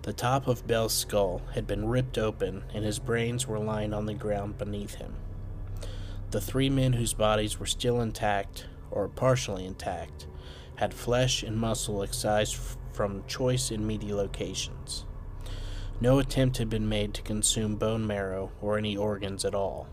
The 0.01 0.13
top 0.13 0.47
of 0.47 0.67
Bell's 0.67 0.93
skull 0.93 1.41
had 1.53 1.65
been 1.65 1.87
ripped 1.87 2.17
open, 2.17 2.65
and 2.73 2.83
his 2.83 2.99
brains 2.99 3.47
were 3.47 3.57
lying 3.57 3.93
on 3.93 4.05
the 4.05 4.13
ground 4.13 4.57
beneath 4.57 4.95
him. 4.95 5.15
The 6.31 6.41
three 6.41 6.69
men 6.69 6.93
whose 6.93 7.13
bodies 7.13 7.57
were 7.57 7.65
still 7.65 8.01
intact, 8.01 8.67
or 8.91 9.07
partially 9.07 9.65
intact, 9.65 10.27
had 10.75 10.93
flesh 10.93 11.41
and 11.41 11.55
muscle 11.55 12.03
excised 12.03 12.57
from 12.91 13.23
choice 13.27 13.71
and 13.71 13.87
meaty 13.87 14.13
locations. 14.13 15.05
No 16.03 16.19
attempt 16.19 16.57
had 16.57 16.69
been 16.69 16.89
made 16.89 17.13
to 17.13 17.21
consume 17.21 17.77
bone 17.77 18.05
marrow 18.05 18.51
or 18.61 18.77
any 18.77 18.97
organs 18.97 19.45
at 19.45 19.55
all. 19.55 19.87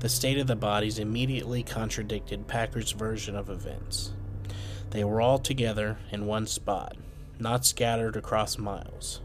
The 0.00 0.10
state 0.10 0.36
of 0.36 0.46
the 0.46 0.54
bodies 0.54 0.98
immediately 0.98 1.62
contradicted 1.62 2.46
Packer's 2.46 2.92
version 2.92 3.34
of 3.34 3.48
events. 3.48 4.12
They 4.90 5.04
were 5.04 5.22
all 5.22 5.38
together 5.38 5.96
in 6.12 6.26
one 6.26 6.46
spot, 6.46 6.98
not 7.38 7.64
scattered 7.64 8.14
across 8.14 8.58
miles. 8.58 9.22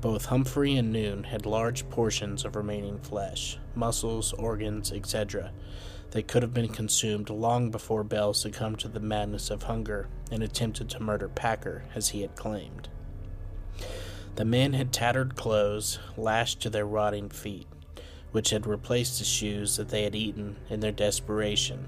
Both 0.00 0.26
Humphrey 0.26 0.76
and 0.76 0.92
Noon 0.92 1.24
had 1.24 1.44
large 1.44 1.90
portions 1.90 2.44
of 2.44 2.54
remaining 2.54 3.00
flesh, 3.00 3.58
muscles, 3.74 4.32
organs, 4.34 4.92
etc., 4.92 5.50
that 6.12 6.28
could 6.28 6.44
have 6.44 6.54
been 6.54 6.68
consumed 6.68 7.30
long 7.30 7.72
before 7.72 8.04
Bell 8.04 8.32
succumbed 8.32 8.78
to 8.78 8.88
the 8.88 9.00
madness 9.00 9.50
of 9.50 9.64
hunger 9.64 10.08
and 10.30 10.44
attempted 10.44 10.88
to 10.90 11.02
murder 11.02 11.28
Packer 11.28 11.82
as 11.96 12.10
he 12.10 12.20
had 12.20 12.36
claimed. 12.36 12.88
The 14.36 14.44
men 14.44 14.72
had 14.72 14.92
tattered 14.92 15.36
clothes 15.36 15.98
lashed 16.16 16.60
to 16.60 16.70
their 16.70 16.86
rotting 16.86 17.28
feet, 17.28 17.66
which 18.32 18.50
had 18.50 18.66
replaced 18.66 19.18
the 19.18 19.24
shoes 19.24 19.76
that 19.76 19.88
they 19.88 20.04
had 20.04 20.14
eaten 20.14 20.56
in 20.68 20.80
their 20.80 20.92
desperation, 20.92 21.86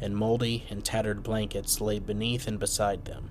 and 0.00 0.16
moldy 0.16 0.66
and 0.68 0.84
tattered 0.84 1.22
blankets 1.22 1.80
lay 1.80 1.98
beneath 1.98 2.46
and 2.46 2.58
beside 2.58 3.04
them. 3.04 3.30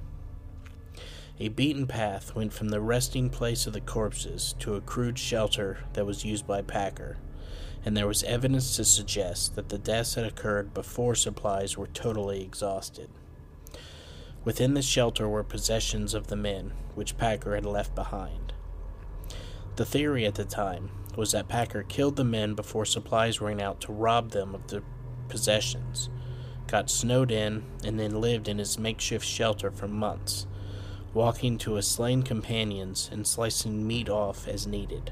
A 1.40 1.50
beaten 1.50 1.88
path 1.88 2.36
went 2.36 2.54
from 2.54 2.70
the 2.70 2.82
resting 2.82 3.30
place 3.30 3.68
of 3.68 3.74
the 3.74 3.82
corpses 3.82 4.54
to 4.60 4.76
a 4.76 4.82
crude 4.82 5.20
shelter 5.20 5.80
that 5.94 6.06
was 6.06 6.24
used 6.24 6.48
by 6.48 6.62
Packer, 6.62 7.18
and 7.84 7.98
there 7.98 8.08
was 8.08 8.24
evidence 8.24 8.76
to 8.76 8.86
suggest 8.86 9.56
that 9.56 9.70
the 9.70 9.78
deaths 9.78 10.16
had 10.16 10.26
occurred 10.26 10.74
before 10.74 11.16
supplies 11.16 11.78
were 11.78 11.88
totally 11.88 12.44
exhausted. 12.44 13.10
Within 14.44 14.74
the 14.74 14.82
shelter 14.82 15.30
were 15.30 15.44
possessions 15.44 16.16
of 16.16 16.28
the 16.28 16.36
men, 16.36 16.74
which 16.96 17.18
Packer 17.18 17.54
had 17.54 17.66
left 17.66 17.94
behind. 17.94 18.54
The 19.76 19.86
theory 19.86 20.26
at 20.26 20.36
the 20.36 20.46
time 20.46 20.90
was 21.16 21.32
that 21.32 21.48
Packer 21.48 21.84
killed 21.84 22.16
the 22.16 22.24
men 22.24 22.56
before 22.56 22.86
supplies 22.86 23.40
ran 23.40 23.62
out 23.62 23.82
to 23.82 23.92
rob 23.92 24.32
them 24.32 24.56
of 24.56 24.68
their 24.68 24.84
possessions, 25.30 26.10
got 26.68 26.90
snowed 26.90 27.32
in, 27.32 27.64
and 27.84 28.00
then 28.00 28.20
lived 28.20 28.48
in 28.48 28.58
his 28.58 28.80
makeshift 28.80 29.26
shelter 29.26 29.70
for 29.70 29.88
months, 29.88 30.48
walking 31.14 31.58
to 31.60 31.76
his 31.76 31.88
slain 31.88 32.24
companions 32.24 33.10
and 33.12 33.28
slicing 33.28 33.86
meat 33.86 34.10
off 34.10 34.48
as 34.48 34.66
needed. 34.66 35.12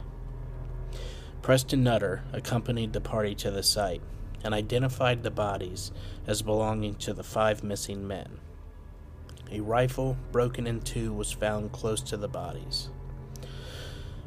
Preston 1.41 1.83
Nutter 1.83 2.23
accompanied 2.33 2.93
the 2.93 3.01
party 3.01 3.35
to 3.35 3.51
the 3.51 3.63
site 3.63 4.01
and 4.43 4.53
identified 4.53 5.21
the 5.21 5.31
bodies 5.31 5.91
as 6.25 6.41
belonging 6.41 6.95
to 6.95 7.13
the 7.13 7.23
five 7.23 7.63
missing 7.63 8.07
men. 8.07 8.39
A 9.51 9.61
rifle, 9.61 10.15
broken 10.31 10.67
in 10.67 10.81
two, 10.81 11.11
was 11.13 11.31
found 11.31 11.71
close 11.71 12.01
to 12.01 12.17
the 12.17 12.27
bodies. 12.27 12.89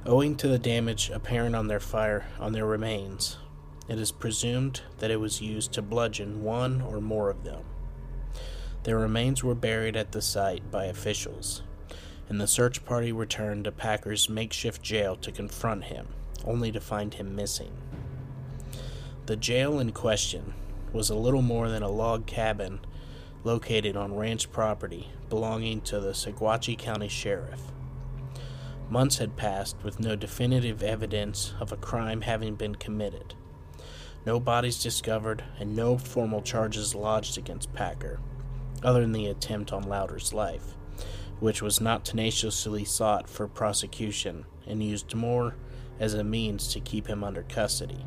Owing 0.04 0.36
to 0.36 0.48
the 0.48 0.58
damage 0.58 1.10
apparent 1.10 1.54
on 1.54 1.68
their 1.68 1.78
fire 1.78 2.26
on 2.40 2.52
their 2.52 2.66
remains, 2.66 3.38
it 3.88 4.00
is 4.00 4.10
presumed 4.10 4.80
that 4.98 5.12
it 5.12 5.20
was 5.20 5.40
used 5.40 5.72
to 5.72 5.82
bludgeon 5.82 6.42
one 6.42 6.80
or 6.80 7.00
more 7.00 7.30
of 7.30 7.44
them. 7.44 7.62
Their 8.82 8.98
remains 8.98 9.44
were 9.44 9.54
buried 9.54 9.96
at 9.96 10.10
the 10.10 10.22
site 10.22 10.72
by 10.72 10.86
officials, 10.86 11.62
and 12.28 12.40
the 12.40 12.48
search 12.48 12.84
party 12.84 13.12
returned 13.12 13.64
to 13.64 13.72
Packer's 13.72 14.28
makeshift 14.28 14.82
jail 14.82 15.14
to 15.16 15.30
confront 15.30 15.84
him, 15.84 16.08
only 16.44 16.72
to 16.72 16.80
find 16.80 17.14
him 17.14 17.36
missing. 17.36 17.70
The 19.26 19.36
jail 19.36 19.78
in 19.78 19.92
question 19.92 20.54
was 20.92 21.10
a 21.10 21.14
little 21.14 21.42
more 21.42 21.68
than 21.68 21.84
a 21.84 21.88
log 21.88 22.26
cabin 22.26 22.80
located 23.44 23.96
on 23.96 24.14
ranch 24.14 24.50
property 24.52 25.08
belonging 25.28 25.80
to 25.80 26.00
the 26.00 26.12
Saguache 26.12 26.78
County 26.78 27.08
Sheriff. 27.08 27.60
Months 28.88 29.18
had 29.18 29.36
passed 29.36 29.76
with 29.82 30.00
no 30.00 30.14
definitive 30.14 30.82
evidence 30.82 31.54
of 31.58 31.72
a 31.72 31.76
crime 31.76 32.20
having 32.20 32.54
been 32.54 32.74
committed. 32.74 33.34
No 34.24 34.38
bodies 34.38 34.82
discovered 34.82 35.42
and 35.58 35.74
no 35.74 35.98
formal 35.98 36.42
charges 36.42 36.94
lodged 36.94 37.38
against 37.38 37.72
Packer, 37.72 38.20
other 38.82 39.00
than 39.00 39.12
the 39.12 39.26
attempt 39.26 39.72
on 39.72 39.82
Louder's 39.82 40.32
life, 40.32 40.76
which 41.40 41.62
was 41.62 41.80
not 41.80 42.04
tenaciously 42.04 42.84
sought 42.84 43.28
for 43.28 43.48
prosecution 43.48 44.44
and 44.66 44.82
used 44.82 45.14
more 45.14 45.56
as 45.98 46.14
a 46.14 46.22
means 46.22 46.68
to 46.68 46.80
keep 46.80 47.06
him 47.06 47.24
under 47.24 47.42
custody. 47.42 48.04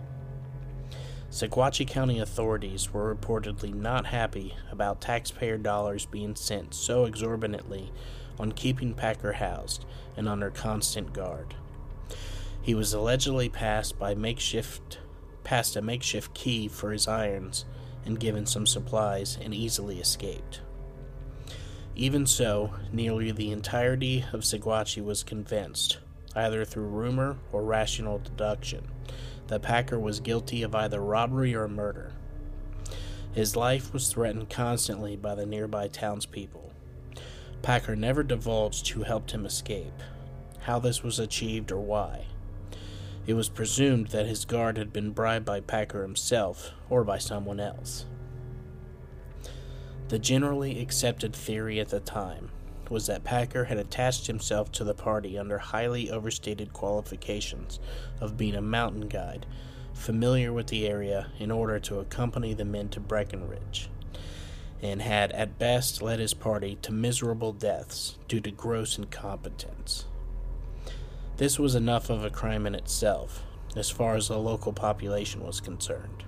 Saguache 1.30 1.88
County 1.88 2.20
authorities 2.20 2.94
were 2.94 3.14
reportedly 3.14 3.74
not 3.74 4.06
happy 4.06 4.56
about 4.72 5.02
taxpayer 5.02 5.58
dollars 5.58 6.06
being 6.06 6.36
sent 6.36 6.74
so 6.74 7.06
exorbitantly 7.06 7.92
on 8.40 8.52
keeping 8.52 8.94
Packer 8.94 9.34
housed 9.34 9.86
and 10.16 10.30
under 10.30 10.50
constant 10.50 11.14
guard. 11.14 11.56
He 12.62 12.74
was 12.74 12.94
allegedly 12.94 13.50
passed 13.50 14.00
by 14.00 14.16
makeshift 14.16 15.00
passed 15.44 15.76
a 15.76 15.82
makeshift 15.82 16.34
key 16.34 16.68
for 16.68 16.92
his 16.92 17.08
irons 17.08 17.66
and 18.04 18.20
given 18.20 18.46
some 18.46 18.66
supplies 18.66 19.38
and 19.42 19.54
easily 19.54 20.00
escaped. 20.00 20.62
Even 21.96 22.26
so, 22.26 22.74
nearly 22.92 23.32
the 23.32 23.52
entirety 23.52 24.26
of 24.34 24.42
Saguache 24.42 25.04
was 25.04 25.24
convinced, 25.24 26.00
either 26.36 26.66
through 26.66 26.88
rumor 26.88 27.38
or 27.52 27.64
rational 27.64 28.18
deduction, 28.20 28.88
that 29.48 29.62
Packer 29.62 30.00
was 30.00 30.20
guilty 30.20 30.64
of 30.64 30.76
either 30.76 31.00
robbery 31.00 31.56
or 31.56 31.68
murder. 31.68 32.14
His 33.34 33.56
life 33.56 33.94
was 33.94 34.12
threatened 34.12 34.50
constantly 34.50 35.16
by 35.16 35.36
the 35.36 35.46
nearby 35.46 35.88
townspeople. 35.88 36.72
Packer 37.62 37.96
never 37.96 38.24
divulged 38.24 38.88
who 38.90 39.04
helped 39.04 39.32
him 39.32 39.46
escape, 39.46 40.02
how 40.62 40.80
this 40.80 41.04
was 41.04 41.20
achieved, 41.20 41.72
or 41.72 41.80
why. 41.80 42.26
It 43.28 43.34
was 43.34 43.50
presumed 43.50 44.08
that 44.08 44.28
his 44.28 44.46
guard 44.46 44.78
had 44.78 44.94
been 44.94 45.12
bribed 45.12 45.46
by 45.46 45.60
Packer 45.60 46.04
himself 46.04 46.72
or 46.90 47.04
by 47.04 47.18
someone 47.18 47.60
else. 47.60 48.06
The 50.10 50.20
generally 50.20 50.80
accepted 50.80 51.36
theory 51.36 51.80
at 51.80 51.90
the 51.90 52.00
time 52.00 52.52
was 52.90 53.08
that 53.08 53.24
Packer 53.24 53.66
had 53.66 53.78
attached 53.78 54.28
himself 54.28 54.72
to 54.74 54.84
the 54.84 54.94
party 54.94 55.38
under 55.38 55.58
highly 55.58 56.10
overstated 56.10 56.74
qualifications 56.74 57.80
of 58.20 58.38
being 58.38 58.56
a 58.56 58.62
mountain 58.62 59.08
guide, 59.08 59.46
familiar 59.94 60.52
with 60.52 60.68
the 60.68 60.88
area 60.88 61.28
in 61.40 61.52
order 61.52 61.80
to 61.80 62.00
accompany 62.00 62.54
the 62.54 62.66
men 62.66 62.90
to 62.90 63.00
Breckenridge, 63.00 63.90
and 64.82 65.02
had 65.02 65.32
at 65.32 65.58
best 65.58 66.02
led 66.02 66.20
his 66.20 66.34
party 66.34 66.78
to 66.82 66.92
miserable 66.92 67.54
deaths 67.54 68.18
due 68.28 68.42
to 68.42 68.52
gross 68.52 68.98
incompetence. 68.98 70.06
This 71.38 71.60
was 71.60 71.76
enough 71.76 72.10
of 72.10 72.24
a 72.24 72.30
crime 72.30 72.66
in 72.66 72.76
itself, 72.76 73.44
as 73.76 73.90
far 73.90 74.16
as 74.16 74.28
the 74.28 74.38
local 74.38 74.72
population 74.72 75.44
was 75.44 75.60
concerned. 75.60 76.24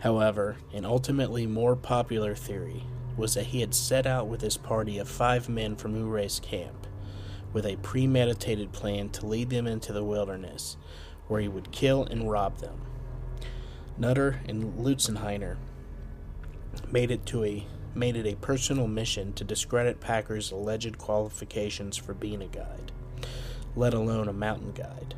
However, 0.00 0.56
an 0.72 0.84
ultimately 0.84 1.46
more 1.46 1.76
popular 1.76 2.34
theory 2.34 2.84
was 3.16 3.34
that 3.34 3.46
he 3.46 3.60
had 3.60 3.74
set 3.74 4.06
out 4.06 4.28
with 4.28 4.40
his 4.40 4.56
party 4.56 4.98
of 4.98 5.08
five 5.08 5.48
men 5.48 5.76
from 5.76 5.94
Ouray's 5.94 6.40
camp, 6.40 6.86
with 7.52 7.66
a 7.66 7.76
premeditated 7.76 8.72
plan 8.72 9.10
to 9.10 9.26
lead 9.26 9.50
them 9.50 9.66
into 9.66 9.92
the 9.92 10.04
wilderness, 10.04 10.76
where 11.28 11.40
he 11.40 11.48
would 11.48 11.72
kill 11.72 12.04
and 12.04 12.30
rob 12.30 12.58
them. 12.58 12.80
Nutter 13.98 14.40
and 14.48 14.74
Lutzenheiser 14.78 15.56
made 16.90 17.10
it 17.10 17.26
to 17.26 17.44
a 17.44 17.66
made 17.94 18.16
it 18.16 18.26
a 18.26 18.36
personal 18.36 18.88
mission 18.88 19.34
to 19.34 19.44
discredit 19.44 20.00
Packer's 20.00 20.50
alleged 20.50 20.96
qualifications 20.96 21.96
for 21.96 22.14
being 22.14 22.40
a 22.40 22.46
guide, 22.46 22.90
let 23.76 23.92
alone 23.92 24.28
a 24.28 24.32
mountain 24.32 24.72
guide. 24.72 25.14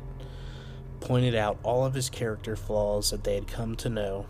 Pointed 0.99 1.35
out 1.35 1.57
all 1.63 1.85
of 1.85 1.93
his 1.93 2.09
character 2.09 2.57
flaws 2.57 3.11
that 3.11 3.23
they 3.23 3.35
had 3.35 3.47
come 3.47 3.75
to 3.77 3.89
know 3.89 4.25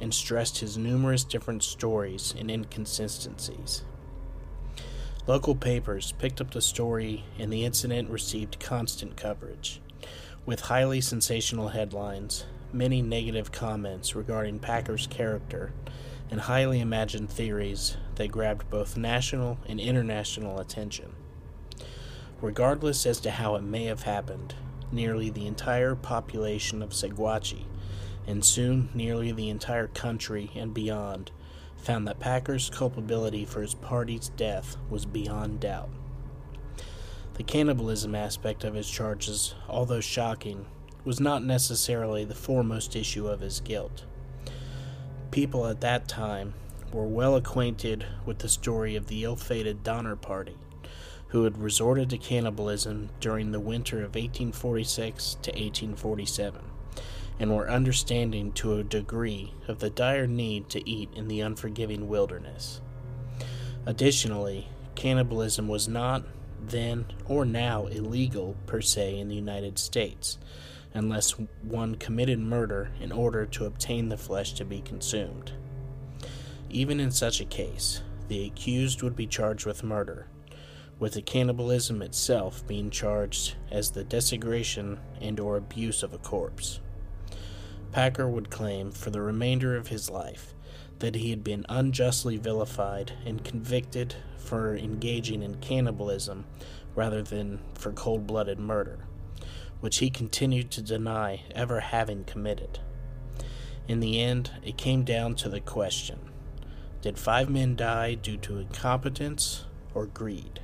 and 0.00 0.12
stressed 0.12 0.58
his 0.58 0.76
numerous 0.76 1.24
different 1.24 1.62
stories 1.62 2.34
and 2.38 2.50
inconsistencies. 2.50 3.82
Local 5.26 5.54
papers 5.54 6.12
picked 6.12 6.40
up 6.40 6.50
the 6.50 6.60
story, 6.60 7.24
and 7.38 7.52
the 7.52 7.64
incident 7.64 8.10
received 8.10 8.60
constant 8.60 9.16
coverage, 9.16 9.80
with 10.44 10.60
highly 10.60 11.00
sensational 11.00 11.68
headlines, 11.68 12.44
many 12.72 13.00
negative 13.00 13.50
comments 13.50 14.14
regarding 14.14 14.58
Packer's 14.58 15.06
character, 15.06 15.72
and 16.30 16.40
highly 16.40 16.80
imagined 16.80 17.30
theories 17.30 17.96
that 18.16 18.32
grabbed 18.32 18.68
both 18.68 18.96
national 18.96 19.58
and 19.66 19.80
international 19.80 20.58
attention. 20.58 21.12
Regardless 22.42 23.06
as 23.06 23.20
to 23.20 23.30
how 23.30 23.54
it 23.54 23.62
may 23.62 23.84
have 23.84 24.02
happened, 24.02 24.54
nearly 24.92 25.30
the 25.30 25.46
entire 25.46 25.94
population 25.94 26.82
of 26.82 26.90
Saguache 26.90 27.64
and 28.26 28.44
soon 28.44 28.88
nearly 28.94 29.32
the 29.32 29.50
entire 29.50 29.88
country 29.88 30.50
and 30.54 30.72
beyond, 30.72 31.30
found 31.76 32.08
that 32.08 32.20
Packer's 32.20 32.70
culpability 32.70 33.44
for 33.44 33.60
his 33.60 33.74
party's 33.74 34.30
death 34.30 34.76
was 34.88 35.04
beyond 35.04 35.60
doubt. 35.60 35.90
The 37.34 37.42
cannibalism 37.42 38.14
aspect 38.14 38.64
of 38.64 38.74
his 38.74 38.88
charges, 38.88 39.54
although 39.68 40.00
shocking, 40.00 40.66
was 41.04 41.20
not 41.20 41.44
necessarily 41.44 42.24
the 42.24 42.34
foremost 42.34 42.96
issue 42.96 43.28
of 43.28 43.40
his 43.40 43.60
guilt. 43.60 44.04
People 45.30 45.66
at 45.66 45.80
that 45.82 46.08
time 46.08 46.54
were 46.92 47.06
well 47.06 47.36
acquainted 47.36 48.06
with 48.24 48.38
the 48.38 48.48
story 48.48 48.96
of 48.96 49.08
the 49.08 49.24
ill 49.24 49.36
fated 49.36 49.82
Donner 49.82 50.16
Party, 50.16 50.56
who 51.28 51.44
had 51.44 51.58
resorted 51.58 52.08
to 52.10 52.18
cannibalism 52.18 53.10
during 53.20 53.50
the 53.50 53.60
winter 53.60 53.98
of 53.98 54.14
1846 54.14 55.38
to 55.42 55.50
1847 55.50 56.62
and 57.38 57.54
were 57.54 57.70
understanding 57.70 58.52
to 58.52 58.76
a 58.76 58.84
degree 58.84 59.52
of 59.66 59.80
the 59.80 59.90
dire 59.90 60.26
need 60.26 60.68
to 60.70 60.88
eat 60.88 61.10
in 61.14 61.28
the 61.28 61.40
unforgiving 61.40 62.08
wilderness. 62.08 62.80
Additionally, 63.86 64.68
cannibalism 64.94 65.68
was 65.68 65.88
not 65.88 66.24
then 66.66 67.06
or 67.26 67.44
now 67.44 67.86
illegal 67.86 68.56
per 68.66 68.80
se 68.80 69.18
in 69.18 69.28
the 69.28 69.34
United 69.34 69.78
States, 69.78 70.38
unless 70.94 71.32
one 71.62 71.96
committed 71.96 72.38
murder 72.38 72.90
in 73.00 73.12
order 73.12 73.44
to 73.44 73.66
obtain 73.66 74.08
the 74.08 74.16
flesh 74.16 74.52
to 74.54 74.64
be 74.64 74.80
consumed. 74.80 75.52
Even 76.70 77.00
in 77.00 77.10
such 77.10 77.40
a 77.40 77.44
case, 77.44 78.00
the 78.28 78.46
accused 78.46 79.02
would 79.02 79.14
be 79.14 79.26
charged 79.26 79.66
with 79.66 79.84
murder, 79.84 80.26
with 80.98 81.12
the 81.12 81.22
cannibalism 81.22 82.00
itself 82.00 82.66
being 82.66 82.90
charged 82.90 83.56
as 83.70 83.90
the 83.90 84.04
desecration 84.04 84.98
and 85.20 85.38
or 85.38 85.56
abuse 85.56 86.02
of 86.02 86.14
a 86.14 86.18
corpse. 86.18 86.80
Packer 87.94 88.28
would 88.28 88.50
claim 88.50 88.90
for 88.90 89.10
the 89.10 89.22
remainder 89.22 89.76
of 89.76 89.86
his 89.86 90.10
life 90.10 90.52
that 90.98 91.14
he 91.14 91.30
had 91.30 91.44
been 91.44 91.64
unjustly 91.68 92.36
vilified 92.36 93.12
and 93.24 93.44
convicted 93.44 94.16
for 94.36 94.74
engaging 94.74 95.44
in 95.44 95.60
cannibalism 95.60 96.44
rather 96.96 97.22
than 97.22 97.60
for 97.76 97.92
cold 97.92 98.26
blooded 98.26 98.58
murder, 98.58 99.06
which 99.78 99.98
he 99.98 100.10
continued 100.10 100.72
to 100.72 100.82
deny 100.82 101.42
ever 101.54 101.78
having 101.78 102.24
committed. 102.24 102.80
In 103.86 104.00
the 104.00 104.20
end, 104.20 104.50
it 104.64 104.76
came 104.76 105.04
down 105.04 105.36
to 105.36 105.48
the 105.48 105.60
question 105.60 106.18
Did 107.00 107.16
five 107.16 107.48
men 107.48 107.76
die 107.76 108.14
due 108.14 108.38
to 108.38 108.58
incompetence 108.58 109.66
or 109.94 110.06
greed? 110.06 110.58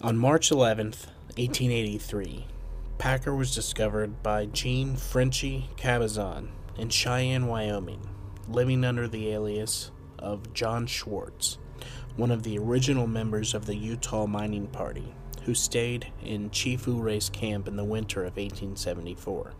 On 0.00 0.18
March 0.18 0.50
11th, 0.50 1.06
1883, 1.36 2.46
Packer 3.02 3.34
was 3.34 3.52
discovered 3.52 4.22
by 4.22 4.46
Jean 4.46 4.94
Frenchy 4.94 5.68
Cabazon 5.76 6.50
in 6.78 6.88
Cheyenne, 6.88 7.48
Wyoming, 7.48 8.08
living 8.46 8.84
under 8.84 9.08
the 9.08 9.32
alias 9.32 9.90
of 10.20 10.54
John 10.54 10.86
Schwartz, 10.86 11.58
one 12.14 12.30
of 12.30 12.44
the 12.44 12.56
original 12.58 13.08
members 13.08 13.54
of 13.54 13.66
the 13.66 13.74
Utah 13.74 14.28
Mining 14.28 14.68
Party, 14.68 15.16
who 15.42 15.52
stayed 15.52 16.12
in 16.22 16.50
Chief 16.50 16.86
Ouray's 16.86 17.28
camp 17.28 17.66
in 17.66 17.74
the 17.74 17.82
winter 17.82 18.20
of 18.20 18.36
1874. 18.36 19.52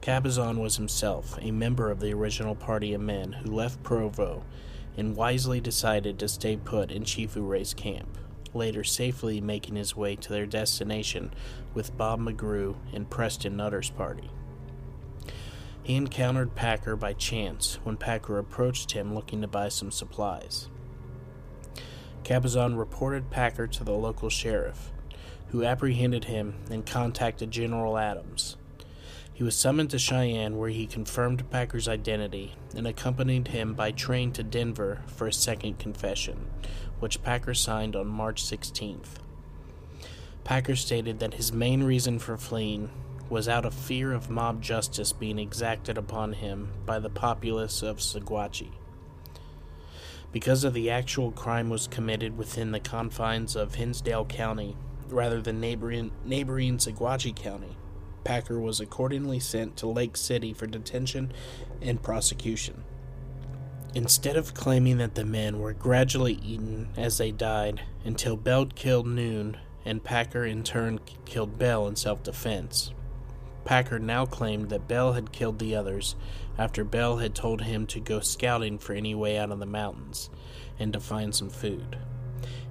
Cabazon 0.00 0.62
was 0.62 0.76
himself 0.76 1.38
a 1.42 1.50
member 1.50 1.90
of 1.90 2.00
the 2.00 2.14
original 2.14 2.54
party 2.54 2.94
of 2.94 3.02
men 3.02 3.32
who 3.32 3.50
left 3.50 3.82
Provo 3.82 4.46
and 4.96 5.14
wisely 5.14 5.60
decided 5.60 6.18
to 6.18 6.28
stay 6.28 6.56
put 6.56 6.90
in 6.90 7.04
Chief 7.04 7.36
Ouray's 7.36 7.74
camp 7.74 8.16
later 8.54 8.84
safely 8.84 9.40
making 9.40 9.76
his 9.76 9.96
way 9.96 10.16
to 10.16 10.30
their 10.30 10.46
destination 10.46 11.32
with 11.78 11.96
Bob 11.96 12.18
McGrew 12.18 12.74
and 12.92 13.08
Preston 13.08 13.56
Nutter's 13.56 13.88
party. 13.88 14.28
He 15.84 15.94
encountered 15.94 16.56
Packer 16.56 16.96
by 16.96 17.12
chance 17.12 17.78
when 17.84 17.96
Packer 17.96 18.36
approached 18.36 18.90
him 18.90 19.14
looking 19.14 19.42
to 19.42 19.46
buy 19.46 19.68
some 19.68 19.92
supplies. 19.92 20.68
Cabazon 22.24 22.76
reported 22.76 23.30
Packer 23.30 23.68
to 23.68 23.84
the 23.84 23.92
local 23.92 24.28
sheriff, 24.28 24.90
who 25.50 25.64
apprehended 25.64 26.24
him 26.24 26.56
and 26.68 26.84
contacted 26.84 27.52
General 27.52 27.96
Adams. 27.96 28.56
He 29.32 29.44
was 29.44 29.54
summoned 29.54 29.90
to 29.90 30.00
Cheyenne, 30.00 30.58
where 30.58 30.70
he 30.70 30.84
confirmed 30.84 31.48
Packer's 31.48 31.86
identity 31.86 32.56
and 32.74 32.88
accompanied 32.88 33.46
him 33.46 33.74
by 33.74 33.92
train 33.92 34.32
to 34.32 34.42
Denver 34.42 35.02
for 35.06 35.28
a 35.28 35.32
second 35.32 35.78
confession, 35.78 36.50
which 36.98 37.22
Packer 37.22 37.54
signed 37.54 37.94
on 37.94 38.08
March 38.08 38.42
16th. 38.42 39.20
Packer 40.48 40.76
stated 40.76 41.18
that 41.18 41.34
his 41.34 41.52
main 41.52 41.82
reason 41.82 42.18
for 42.18 42.38
fleeing 42.38 42.88
was 43.28 43.50
out 43.50 43.66
of 43.66 43.74
fear 43.74 44.14
of 44.14 44.30
mob 44.30 44.62
justice 44.62 45.12
being 45.12 45.38
exacted 45.38 45.98
upon 45.98 46.32
him 46.32 46.70
by 46.86 46.98
the 46.98 47.10
populace 47.10 47.82
of 47.82 47.98
Saguache. 47.98 48.72
Because 50.32 50.64
of 50.64 50.72
the 50.72 50.88
actual 50.88 51.32
crime 51.32 51.68
was 51.68 51.86
committed 51.86 52.38
within 52.38 52.70
the 52.70 52.80
confines 52.80 53.56
of 53.56 53.74
Hinsdale 53.74 54.24
County 54.24 54.74
rather 55.10 55.42
than 55.42 55.60
neighboring, 55.60 56.12
neighboring 56.24 56.78
Saguache 56.78 57.36
County, 57.36 57.76
Packer 58.24 58.58
was 58.58 58.80
accordingly 58.80 59.40
sent 59.40 59.76
to 59.76 59.86
Lake 59.86 60.16
City 60.16 60.54
for 60.54 60.66
detention 60.66 61.30
and 61.82 62.02
prosecution. 62.02 62.84
Instead 63.94 64.38
of 64.38 64.54
claiming 64.54 64.96
that 64.96 65.14
the 65.14 65.26
men 65.26 65.58
were 65.58 65.74
gradually 65.74 66.38
eaten 66.42 66.88
as 66.96 67.18
they 67.18 67.32
died 67.32 67.82
until 68.02 68.34
Bell 68.34 68.64
killed 68.64 69.06
Noon 69.06 69.58
and 69.84 70.04
Packer 70.04 70.44
in 70.44 70.62
turn 70.62 71.00
killed 71.24 71.58
Bell 71.58 71.86
in 71.86 71.96
self 71.96 72.22
defense, 72.22 72.92
Packer 73.64 73.98
now 73.98 74.24
claimed 74.24 74.70
that 74.70 74.88
Bell 74.88 75.12
had 75.12 75.30
killed 75.30 75.58
the 75.58 75.76
others 75.76 76.16
after 76.56 76.84
Bell 76.84 77.18
had 77.18 77.34
told 77.34 77.60
him 77.60 77.86
to 77.88 78.00
go 78.00 78.20
scouting 78.20 78.78
for 78.78 78.94
any 78.94 79.14
way 79.14 79.36
out 79.36 79.50
of 79.50 79.58
the 79.58 79.66
mountains 79.66 80.30
and 80.78 80.92
to 80.92 81.00
find 81.00 81.34
some 81.34 81.50
food. 81.50 81.98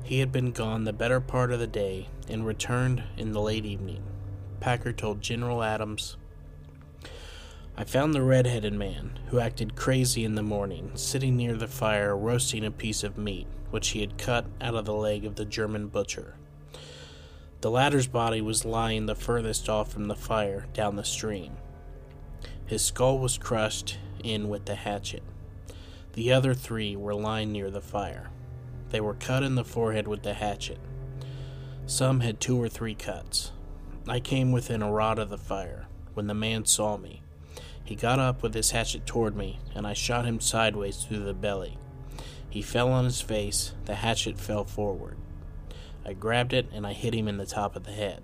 He 0.04 0.20
had 0.20 0.32
been 0.32 0.52
gone 0.52 0.86
the 0.86 0.94
better 0.94 1.20
part 1.22 1.52
of 1.52 1.60
the 1.60 1.68
day 1.68 2.10
and 2.28 2.46
returned 2.46 3.04
in 3.16 3.32
the 3.32 3.42
late 3.42 3.66
evening. 3.66 4.04
Packer 4.60 4.92
told 4.92 5.22
General 5.22 5.62
Adams 5.62 6.18
I 7.78 7.84
found 7.84 8.16
the 8.16 8.24
red-headed 8.24 8.74
man, 8.74 9.20
who 9.28 9.40
acted 9.40 9.76
crazy 9.76 10.26
in 10.26 10.34
the 10.34 10.42
morning, 10.42 10.94
sitting 10.96 11.38
near 11.38 11.54
the 11.54 11.68
fire 11.68 12.18
roasting 12.18 12.66
a 12.66 12.72
piece 12.72 13.04
of 13.04 13.20
meat, 13.20 13.46
which 13.70 13.90
he 13.90 14.02
had 14.02 14.18
cut 14.18 14.48
out 14.60 14.74
of 14.74 14.86
the 14.86 14.96
leg 14.96 15.26
of 15.26 15.36
the 15.36 15.46
German 15.46 15.90
butcher. 15.90 16.38
The 17.62 17.72
latter's 17.72 18.08
body 18.08 18.40
was 18.40 18.66
lying 18.66 19.08
the 19.08 19.16
furthest 19.16 19.68
off 19.68 19.92
from 19.92 20.08
the 20.08 20.16
fire, 20.16 20.68
down 20.74 20.96
the 20.96 21.04
stream. 21.04 21.58
His 22.68 22.86
skull 22.86 23.18
was 23.18 23.40
crushed 23.40 23.98
in 24.24 24.48
with 24.48 24.66
the 24.66 24.76
hatchet. 24.76 25.24
The 26.14 26.34
other 26.34 26.54
three 26.54 26.96
were 26.96 27.16
lying 27.16 27.52
near 27.52 27.72
the 27.72 27.82
fire. 27.82 28.30
They 28.90 29.02
were 29.02 29.16
cut 29.16 29.42
in 29.42 29.56
the 29.56 29.64
forehead 29.64 30.08
with 30.08 30.22
the 30.22 30.36
hatchet. 30.36 30.80
Some 31.88 32.20
had 32.20 32.40
two 32.40 32.62
or 32.62 32.70
three 32.70 32.96
cuts. 32.96 33.52
I 34.08 34.20
came 34.20 34.52
within 34.52 34.84
a 34.84 34.92
rod 34.92 35.18
of 35.18 35.30
the 35.30 35.38
fire 35.38 35.88
when 36.14 36.28
the 36.28 36.34
man 36.34 36.66
saw 36.66 36.98
me. 36.98 37.24
He 37.84 37.96
got 37.96 38.20
up 38.20 38.44
with 38.44 38.54
his 38.54 38.72
hatchet 38.72 39.06
toward 39.06 39.36
me, 39.36 39.60
and 39.74 39.88
I 39.88 39.94
shot 39.94 40.26
him 40.26 40.40
sideways 40.40 40.98
through 40.98 41.24
the 41.24 41.34
belly. 41.34 41.78
He 42.50 42.62
fell 42.62 42.92
on 42.92 43.06
his 43.06 43.22
face, 43.22 43.74
the 43.86 43.96
hatchet 43.96 44.38
fell 44.38 44.64
forward. 44.64 45.18
I 46.08 46.14
grabbed 46.14 46.54
it 46.54 46.70
and 46.72 46.88
I 46.88 46.94
hit 46.94 47.14
him 47.14 47.28
in 47.28 47.36
the 47.36 47.46
top 47.46 47.76
of 47.76 47.84
the 47.84 47.92
head. 47.92 48.24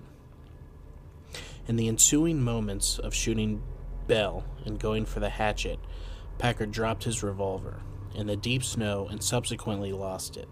In 1.68 1.76
the 1.76 1.90
ensuing 1.90 2.42
moments 2.42 2.98
of 2.98 3.14
shooting 3.14 3.62
Bell 4.08 4.46
and 4.66 4.80
going 4.80 5.06
for 5.06 5.20
the 5.20 5.30
hatchet, 5.30 5.80
Packer 6.38 6.66
dropped 6.66 7.04
his 7.04 7.22
revolver 7.22 7.82
in 8.16 8.28
the 8.28 8.38
deep 8.38 8.64
snow 8.64 9.08
and 9.12 9.22
subsequently 9.22 9.92
lost 9.92 10.38
it. 10.38 10.48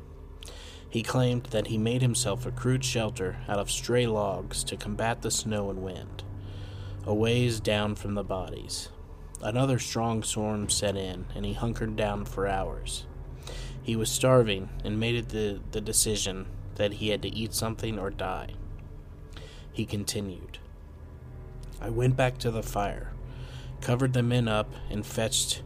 He 0.89 1.03
claimed 1.03 1.45
that 1.47 1.67
he 1.67 1.77
made 1.77 2.01
himself 2.01 2.45
a 2.45 2.51
crude 2.51 2.83
shelter 2.83 3.37
out 3.47 3.59
of 3.59 3.71
stray 3.71 4.07
logs 4.07 4.61
to 4.65 4.75
combat 4.75 5.21
the 5.21 5.31
snow 5.31 5.69
and 5.69 5.81
wind, 5.81 6.23
a 7.05 7.13
ways 7.13 7.61
down 7.61 7.95
from 7.95 8.15
the 8.15 8.25
bodies. 8.25 8.89
Another 9.41 9.79
strong 9.79 10.21
storm 10.21 10.69
set 10.69 10.97
in, 10.97 11.25
and 11.33 11.45
he 11.45 11.53
hunkered 11.53 11.95
down 11.95 12.25
for 12.25 12.45
hours. 12.45 13.05
He 13.81 13.95
was 13.95 14.11
starving 14.11 14.69
and 14.83 14.99
made 14.99 15.15
it 15.15 15.29
the, 15.29 15.61
the 15.71 15.81
decision 15.81 16.45
that 16.81 16.93
he 16.93 17.09
had 17.09 17.21
to 17.21 17.29
eat 17.29 17.53
something 17.53 17.99
or 17.99 18.09
die. 18.09 18.49
He 19.71 19.85
continued. 19.85 20.57
I 21.79 21.91
went 21.91 22.15
back 22.15 22.39
to 22.39 22.49
the 22.49 22.63
fire, 22.63 23.13
covered 23.81 24.13
the 24.13 24.23
men 24.23 24.47
up, 24.47 24.73
and 24.89 25.05
fetched 25.05 25.61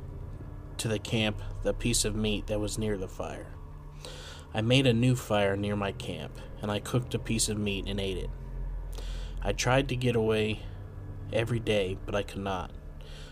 to 0.76 0.90
the 0.90 1.00
camp 1.00 1.42
the 1.64 1.74
piece 1.74 2.04
of 2.04 2.18
meat 2.18 2.48
that 2.48 2.60
was 2.60 2.78
near 2.78 2.98
the 2.98 3.08
fire. 3.08 3.48
I 4.54 4.60
made 4.60 4.86
a 4.86 4.94
new 4.94 5.16
fire 5.16 5.56
near 5.56 5.78
my 5.78 5.94
camp, 5.94 6.38
and 6.62 6.70
I 6.70 6.80
cooked 6.82 7.14
a 7.14 7.20
piece 7.20 7.48
of 7.48 7.58
meat 7.58 7.86
and 7.88 7.98
ate 7.98 8.18
it. 8.18 8.30
I 9.42 9.54
tried 9.54 9.88
to 9.88 9.96
get 9.96 10.18
away 10.18 10.64
every 11.32 11.62
day, 11.62 11.98
but 12.06 12.14
I 12.14 12.24
could 12.24 12.42
not, 12.42 12.72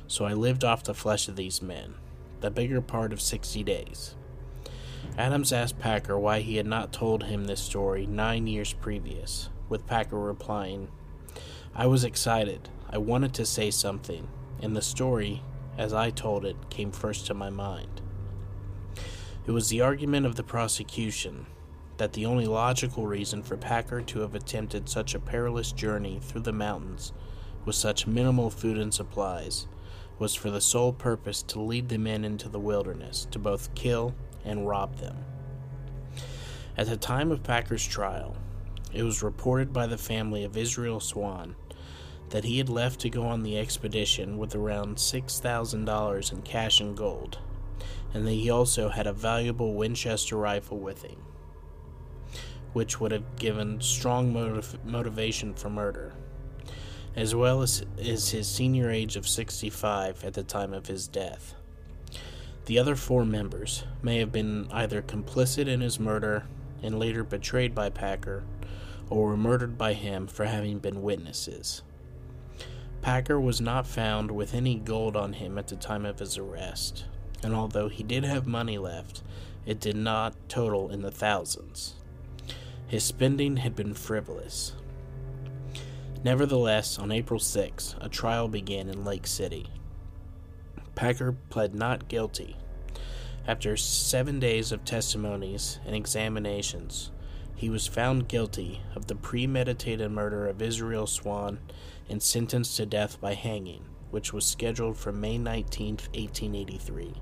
so 0.08 0.24
I 0.24 0.32
lived 0.32 0.64
off 0.64 0.86
the 0.86 0.94
flesh 0.94 1.28
of 1.28 1.36
these 1.36 1.62
men, 1.62 1.96
the 2.40 2.50
bigger 2.50 2.80
part 2.80 3.12
of 3.12 3.20
sixty 3.20 3.62
days. 3.62 4.16
Adams 5.18 5.54
asked 5.54 5.80
Packer 5.80 6.18
why 6.18 6.40
he 6.40 6.58
had 6.58 6.66
not 6.66 6.92
told 6.92 7.24
him 7.24 7.46
this 7.46 7.62
story 7.62 8.06
nine 8.06 8.48
years 8.48 8.74
previous, 8.74 9.50
with 9.70 9.86
Packer 9.86 10.20
replying, 10.20 10.90
I 11.76 11.88
was 11.88 12.04
excited. 12.04 12.70
I 12.90 12.98
wanted 12.98 13.34
to 13.36 13.46
say 13.46 13.72
something, 13.72 14.28
and 14.62 14.76
the 14.76 14.82
story, 14.82 15.42
as 15.78 15.94
I 15.94 16.10
told 16.10 16.46
it, 16.46 16.70
came 16.70 16.92
first 16.92 17.26
to 17.28 17.34
my 17.34 17.50
mind. 17.50 18.02
It 19.46 19.52
was 19.52 19.70
the 19.70 19.82
argument 19.82 20.26
of 20.26 20.36
the 20.36 20.44
prosecution 20.44 21.48
that 21.98 22.14
the 22.14 22.26
only 22.26 22.46
logical 22.46 23.06
reason 23.06 23.44
for 23.44 23.58
Packer 23.58 24.02
to 24.02 24.20
have 24.20 24.36
attempted 24.36 24.90
such 24.90 25.14
a 25.14 25.20
perilous 25.20 25.72
journey 25.72 26.20
through 26.22 26.42
the 26.42 26.54
mountains 26.54 27.14
with 27.66 27.76
such 27.76 28.08
minimal 28.08 28.50
food 28.50 28.78
and 28.78 28.94
supplies 28.94 29.68
was 30.20 30.36
for 30.36 30.50
the 30.50 30.62
sole 30.62 30.94
purpose 30.94 31.42
to 31.44 31.60
lead 31.60 31.90
the 31.90 31.98
men 31.98 32.24
into 32.24 32.50
the 32.50 32.60
wilderness 32.60 33.28
to 33.32 33.40
both 33.40 33.74
kill 33.76 34.14
and 34.46 34.68
rob 34.68 34.98
them. 34.98 35.18
At 36.78 36.88
the 36.88 36.98
time 36.98 37.32
of 37.32 37.44
Packer's 37.44 37.86
trial, 37.86 38.36
it 38.92 39.04
was 39.04 39.24
reported 39.24 39.74
by 39.74 39.88
the 39.88 39.98
family 39.98 40.44
of 40.44 40.58
Israel 40.58 41.00
Swan 41.00 41.56
that 42.30 42.44
he 42.44 42.58
had 42.58 42.70
left 42.70 43.00
to 43.00 43.12
go 43.12 43.28
on 43.28 43.44
the 43.44 43.60
expedition 43.60 44.40
with 44.40 44.56
around 44.56 44.98
$6,000 44.98 46.32
in 46.32 46.42
cash 46.42 46.80
and 46.80 46.98
gold, 46.98 47.38
and 48.12 48.26
that 48.26 48.32
he 48.32 48.50
also 48.50 48.90
had 48.90 49.06
a 49.06 49.14
valuable 49.14 49.76
Winchester 49.76 50.36
rifle 50.36 50.80
with 50.80 51.04
him, 51.04 51.24
which 52.74 53.00
would 53.00 53.12
have 53.12 53.36
given 53.36 53.80
strong 53.82 54.34
motiv- 54.34 54.84
motivation 54.84 55.54
for 55.54 55.70
murder, 55.70 56.14
as 57.16 57.36
well 57.36 57.62
as, 57.62 57.86
as 58.00 58.30
his 58.30 58.48
senior 58.48 58.90
age 58.90 59.16
of 59.16 59.28
65 59.28 60.24
at 60.24 60.34
the 60.34 60.44
time 60.44 60.74
of 60.74 60.88
his 60.88 61.08
death. 61.08 61.54
The 62.66 62.80
other 62.80 62.96
four 62.96 63.26
members 63.26 63.84
may 64.02 64.20
have 64.20 64.32
been 64.32 64.68
either 64.72 65.02
complicit 65.02 65.68
in 65.68 65.82
his 65.82 66.00
murder 66.00 66.46
and 66.82 66.98
later 66.98 67.24
betrayed 67.24 67.76
by 67.76 67.90
Packer, 67.90 68.44
or 69.10 69.28
were 69.28 69.38
murdered 69.38 69.78
by 69.78 69.94
him 69.94 70.28
for 70.28 70.46
having 70.46 70.80
been 70.80 71.02
witnesses. 71.02 71.82
Packer 73.02 73.40
was 73.40 73.60
not 73.60 73.86
found 73.86 74.32
with 74.32 74.54
any 74.54 74.76
gold 74.76 75.18
on 75.18 75.34
him 75.34 75.58
at 75.58 75.68
the 75.68 75.76
time 75.76 76.06
of 76.06 76.20
his 76.20 76.38
arrest, 76.38 77.06
and 77.44 77.54
although 77.54 77.90
he 77.90 78.02
did 78.02 78.24
have 78.24 78.48
money 78.48 78.78
left, 78.78 79.24
it 79.66 79.82
did 79.82 79.98
not 79.98 80.34
total 80.48 80.90
in 80.90 81.02
the 81.02 81.12
thousands. 81.12 81.96
His 82.88 83.04
spending 83.04 83.58
had 83.58 83.76
been 83.76 83.94
frivolous. 83.94 84.74
Nevertheless, 86.24 86.98
on 86.98 87.12
April 87.12 87.40
6, 87.40 87.96
a 88.00 88.08
trial 88.08 88.48
began 88.48 88.88
in 88.88 89.04
Lake 89.04 89.28
City. 89.28 89.68
Packer 90.96 91.34
pled 91.50 91.74
not 91.74 92.08
guilty. 92.08 92.56
After 93.48 93.76
seven 93.76 94.40
days 94.40 94.72
of 94.72 94.86
testimonies 94.86 95.80
and 95.86 95.96
examinations, 95.96 97.12
he 97.56 97.70
was 97.70 97.88
found 97.88 98.28
guilty 98.28 98.82
of 98.96 99.08
the 99.08 99.16
premeditated 99.16 100.12
murder 100.12 100.48
of 100.48 100.62
Israel 100.62 101.08
Swan 101.08 101.60
and 102.10 102.22
sentenced 102.22 102.78
to 102.78 102.86
death 102.86 103.20
by 103.20 103.34
hanging, 103.34 103.86
which 104.12 104.32
was 104.32 104.46
scheduled 104.46 104.98
for 104.98 105.12
May 105.12 105.38
19, 105.38 105.96
1883. 106.14 107.14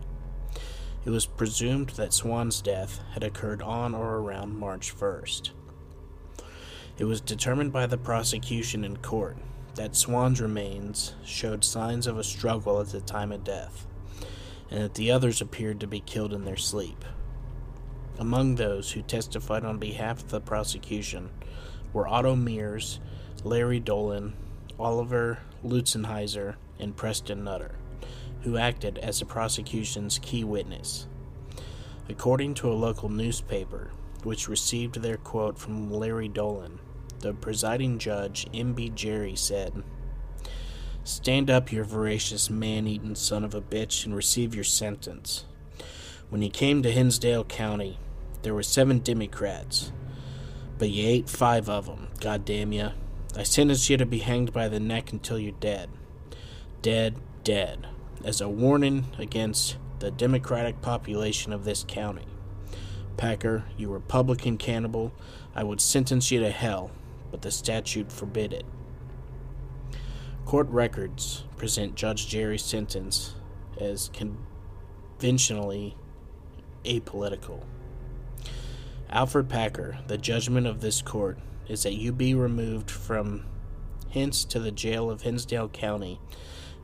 It 1.04 1.10
was 1.10 1.26
presumed 1.26 1.90
that 1.92 2.14
Swan's 2.14 2.62
death 2.62 3.00
had 3.14 3.24
occurred 3.24 3.62
on 3.62 3.96
or 3.96 4.18
around 4.18 4.60
March 4.60 4.96
1st. 4.96 5.52
It 6.98 7.06
was 7.06 7.22
determined 7.22 7.74
by 7.74 7.88
the 7.88 7.98
prosecution 7.98 8.84
in 8.84 8.98
court 8.98 9.38
that 9.76 9.96
Swan's 9.96 10.42
remains 10.42 11.16
showed 11.24 11.64
signs 11.64 12.08
of 12.08 12.18
a 12.18 12.24
struggle 12.24 12.80
at 12.82 12.90
the 12.90 13.02
time 13.02 13.32
of 13.32 13.44
death, 13.44 13.88
and 14.70 14.84
that 14.84 14.96
the 14.96 15.12
others 15.12 15.42
appeared 15.42 15.80
to 15.80 15.88
be 15.88 16.00
killed 16.02 16.34
in 16.34 16.46
their 16.46 16.58
sleep. 16.58 17.06
Among 18.20 18.56
those 18.56 18.92
who 18.92 19.02
testified 19.02 19.66
on 19.66 19.80
behalf 19.80 20.20
of 20.20 20.30
the 20.30 20.42
prosecution 20.42 21.32
were 21.94 22.08
Otto 22.08 22.36
Mears, 22.36 23.00
Larry 23.44 23.80
Dolan, 23.80 24.34
Oliver 24.78 25.40
Lutzenheiser, 25.64 26.56
and 26.80 26.96
Preston 26.96 27.44
Nutter, 27.44 27.76
who 28.42 28.58
acted 28.58 28.98
as 28.98 29.20
the 29.20 29.26
prosecution's 29.26 30.20
key 30.20 30.44
witness. 30.44 31.08
According 32.10 32.56
to 32.56 32.72
a 32.72 32.74
local 32.74 33.10
newspaper, 33.10 33.92
which 34.24 34.50
received 34.50 34.96
their 35.02 35.18
quote 35.18 35.58
from 35.58 35.92
Larry 35.92 36.28
Dolan, 36.28 36.80
the 37.22 37.34
presiding 37.34 38.00
judge, 38.00 38.48
M.B. 38.54 38.90
Gerry, 38.96 39.36
said, 39.36 39.84
Stand 41.04 41.50
up, 41.50 41.72
you 41.72 41.84
voracious 41.84 42.50
man 42.50 42.88
eating 42.88 43.16
son 43.16 43.44
of 43.44 43.56
a 43.56 43.62
bitch, 43.62 44.06
and 44.06 44.16
receive 44.16 44.54
your 44.54 44.64
sentence. 44.64 45.46
When 46.30 46.42
you 46.42 46.50
came 46.50 46.84
to 46.84 46.92
Hinsdale 46.92 47.46
County, 47.46 48.00
there 48.44 48.54
were 48.54 48.64
seven 48.64 49.00
Democrats, 49.00 49.92
but 50.78 50.90
you 50.90 51.08
ate 51.08 51.30
five 51.30 51.68
of 51.70 51.88
them, 51.88 52.10
God 52.20 52.46
damn 52.46 52.72
you. 52.72 52.92
I 53.36 53.44
sentence 53.44 53.90
you 53.90 53.98
to 53.98 54.06
be 54.06 54.20
hanged 54.20 54.52
by 54.54 54.68
the 54.68 54.80
neck 54.80 55.12
until 55.12 55.40
you're 55.40 55.54
dead. 55.54 55.90
Dead, 56.82 57.18
dead. 57.44 57.88
As 58.24 58.42
a 58.42 58.50
warning 58.50 59.06
against 59.18 59.78
the 60.00 60.12
Democratic 60.12 60.82
population 60.82 61.54
of 61.54 61.64
this 61.64 61.86
county. 61.88 62.26
Packer, 63.18 63.66
you 63.78 63.90
Republican 63.90 64.58
cannibal, 64.58 65.14
I 65.56 65.64
would 65.64 65.80
sentence 65.80 66.32
you 66.32 66.40
to 66.42 66.50
hell, 66.50 66.92
but 67.32 67.42
the 67.42 67.52
statute 67.52 68.12
forbid 68.12 68.54
it. 68.54 68.66
Court 70.46 70.68
records 70.70 71.46
present 71.58 71.96
Judge 71.96 72.28
Gerry's 72.28 72.64
sentence 72.64 73.36
as 73.80 74.10
conventionally 74.10 75.96
apolitical. 76.84 77.64
Alfred 79.10 79.50
Packer, 79.50 80.00
the 80.08 80.18
judgment 80.18 80.68
of 80.68 80.82
this 80.82 81.02
court 81.02 81.40
is 81.68 81.84
that 81.84 81.94
you 81.94 82.12
be 82.12 82.34
removed 82.34 82.92
from 82.92 83.46
hence 84.12 84.44
to 84.46 84.60
the 84.60 84.72
jail 84.72 85.10
of 85.10 85.22
Hinsdale 85.22 85.70
County, 85.70 86.20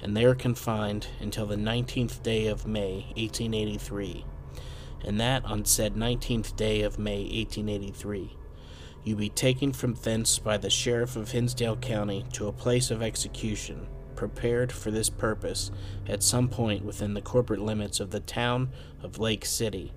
and 0.01 0.15
there 0.15 0.35
confined 0.35 1.07
until 1.19 1.45
the 1.45 1.55
19th 1.55 2.21
day 2.23 2.47
of 2.47 2.67
May, 2.67 3.05
1883, 3.15 4.25
and 5.03 5.19
that 5.19 5.43
on 5.45 5.65
said 5.65 5.95
19th 5.95 6.55
day 6.55 6.81
of 6.81 6.99
May, 6.99 7.23
1883, 7.23 8.37
you 9.07 9.15
be 9.15 9.29
taken 9.29 9.71
from 9.71 9.93
thence 9.95 10.37
by 10.37 10.57
the 10.57 10.69
sheriff 10.69 11.15
of 11.15 11.31
Hinsdale 11.31 11.77
County 11.77 12.25
to 12.33 12.47
a 12.47 12.53
place 12.53 12.91
of 12.91 13.01
execution, 13.01 13.87
prepared 14.15 14.71
for 14.71 14.91
this 14.91 15.09
purpose 15.09 15.71
at 16.07 16.21
some 16.21 16.49
point 16.49 16.83
within 16.83 17.13
the 17.13 17.21
corporate 17.21 17.61
limits 17.61 17.99
of 17.99 18.11
the 18.11 18.19
town 18.19 18.69
of 19.01 19.17
Lake 19.17 19.45
City, 19.45 19.93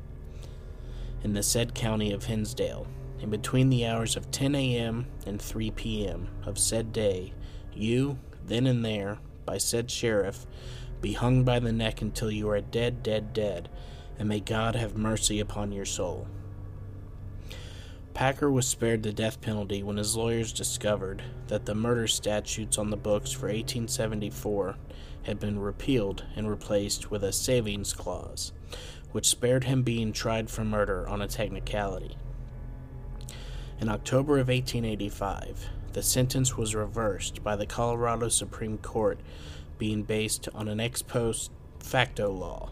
in 1.24 1.32
the 1.32 1.42
said 1.42 1.74
county 1.74 2.12
of 2.12 2.24
Hinsdale 2.24 2.86
and 3.20 3.30
between 3.30 3.68
the 3.68 3.84
hours 3.84 4.16
of 4.16 4.30
10 4.30 4.54
a.m. 4.54 5.06
and 5.26 5.40
3 5.40 5.70
p.m. 5.72 6.28
of 6.44 6.58
said 6.58 6.92
day, 6.92 7.32
you, 7.74 8.18
then 8.46 8.66
and 8.66 8.84
there, 8.84 9.18
by 9.44 9.58
said 9.58 9.90
sheriff, 9.90 10.46
be 11.00 11.12
hung 11.12 11.44
by 11.44 11.58
the 11.58 11.72
neck 11.72 12.00
until 12.00 12.30
you 12.30 12.48
are 12.48 12.60
dead, 12.60 13.02
dead, 13.02 13.32
dead, 13.32 13.68
and 14.18 14.28
may 14.28 14.40
God 14.40 14.74
have 14.74 14.96
mercy 14.96 15.40
upon 15.40 15.72
your 15.72 15.84
soul. 15.84 16.26
Packer 18.20 18.50
was 18.50 18.68
spared 18.68 19.02
the 19.02 19.14
death 19.14 19.40
penalty 19.40 19.82
when 19.82 19.96
his 19.96 20.14
lawyers 20.14 20.52
discovered 20.52 21.22
that 21.46 21.64
the 21.64 21.74
murder 21.74 22.06
statutes 22.06 22.76
on 22.76 22.90
the 22.90 22.96
books 22.98 23.32
for 23.32 23.46
1874 23.46 24.76
had 25.22 25.40
been 25.40 25.58
repealed 25.58 26.26
and 26.36 26.46
replaced 26.46 27.10
with 27.10 27.24
a 27.24 27.32
savings 27.32 27.94
clause, 27.94 28.52
which 29.12 29.26
spared 29.26 29.64
him 29.64 29.82
being 29.82 30.12
tried 30.12 30.50
for 30.50 30.66
murder 30.66 31.08
on 31.08 31.22
a 31.22 31.28
technicality. 31.28 32.14
In 33.80 33.88
October 33.88 34.34
of 34.34 34.48
1885, 34.48 35.70
the 35.94 36.02
sentence 36.02 36.58
was 36.58 36.74
reversed 36.74 37.42
by 37.42 37.56
the 37.56 37.64
Colorado 37.64 38.28
Supreme 38.28 38.76
Court 38.76 39.18
being 39.78 40.02
based 40.02 40.46
on 40.54 40.68
an 40.68 40.78
ex 40.78 41.00
post 41.00 41.52
facto 41.78 42.30
law 42.30 42.70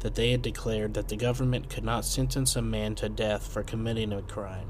that 0.00 0.14
they 0.14 0.30
had 0.30 0.42
declared 0.42 0.94
that 0.94 1.08
the 1.08 1.16
government 1.16 1.68
could 1.68 1.84
not 1.84 2.04
sentence 2.04 2.56
a 2.56 2.62
man 2.62 2.94
to 2.96 3.08
death 3.08 3.46
for 3.46 3.62
committing 3.62 4.12
a 4.12 4.22
crime 4.22 4.68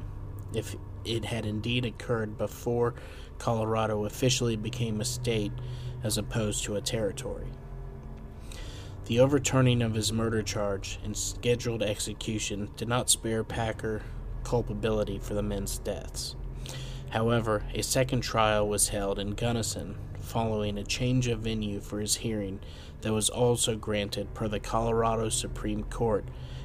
if 0.55 0.75
it 1.05 1.25
had 1.25 1.47
indeed 1.47 1.85
occurred 1.85 2.39
before 2.39 2.95
Colorado 3.39 4.05
officially 4.05 4.57
became 4.57 5.01
a 5.01 5.05
state 5.05 5.53
as 6.03 6.19
opposed 6.19 6.65
to 6.65 6.77
a 6.77 6.81
territory. 6.81 7.47
The 9.07 9.21
overturning 9.21 9.83
of 9.83 9.95
his 9.95 10.13
murder 10.13 10.43
charge 10.43 10.99
and 11.03 11.17
scheduled 11.17 11.83
execution 11.83 12.71
did 12.77 12.89
not 12.89 13.09
spare 13.09 13.45
Packer 13.45 14.03
culpability 14.45 15.19
for 15.19 15.35
the 15.35 15.43
men's 15.43 15.79
deaths. 15.79 16.37
However, 17.11 17.65
a 17.73 17.83
second 17.83 18.21
trial 18.21 18.69
was 18.69 18.89
held 18.89 19.19
in 19.19 19.31
Gunnison 19.31 19.97
following 20.21 20.77
a 20.77 20.85
change 20.85 21.27
of 21.29 21.41
venue 21.41 21.81
for 21.81 22.01
his 22.01 22.17
hearing 22.17 22.61
that 23.01 23.13
was 23.13 23.29
also 23.29 23.77
granted 23.77 24.35
per 24.35 24.49
the 24.49 24.61
Colorado 24.61 25.29
Supreme 25.29 25.85
Court, 25.85 26.25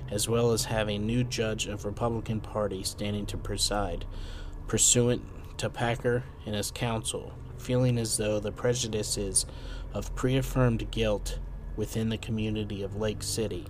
as 0.09 0.27
well 0.27 0.51
as 0.51 0.65
having 0.65 1.01
a 1.01 1.05
new 1.05 1.23
judge 1.23 1.67
of 1.67 1.85
Republican 1.85 2.39
Party 2.41 2.83
standing 2.83 3.25
to 3.27 3.37
preside, 3.37 4.05
pursuant 4.67 5.23
to 5.57 5.69
Packer 5.69 6.23
and 6.45 6.55
his 6.55 6.71
counsel, 6.71 7.33
feeling 7.57 7.97
as 7.97 8.17
though 8.17 8.39
the 8.39 8.51
prejudices 8.51 9.45
of 9.93 10.15
preaffirmed 10.15 10.89
guilt 10.91 11.39
within 11.75 12.09
the 12.09 12.17
community 12.17 12.83
of 12.83 12.95
Lake 12.95 13.23
City 13.23 13.65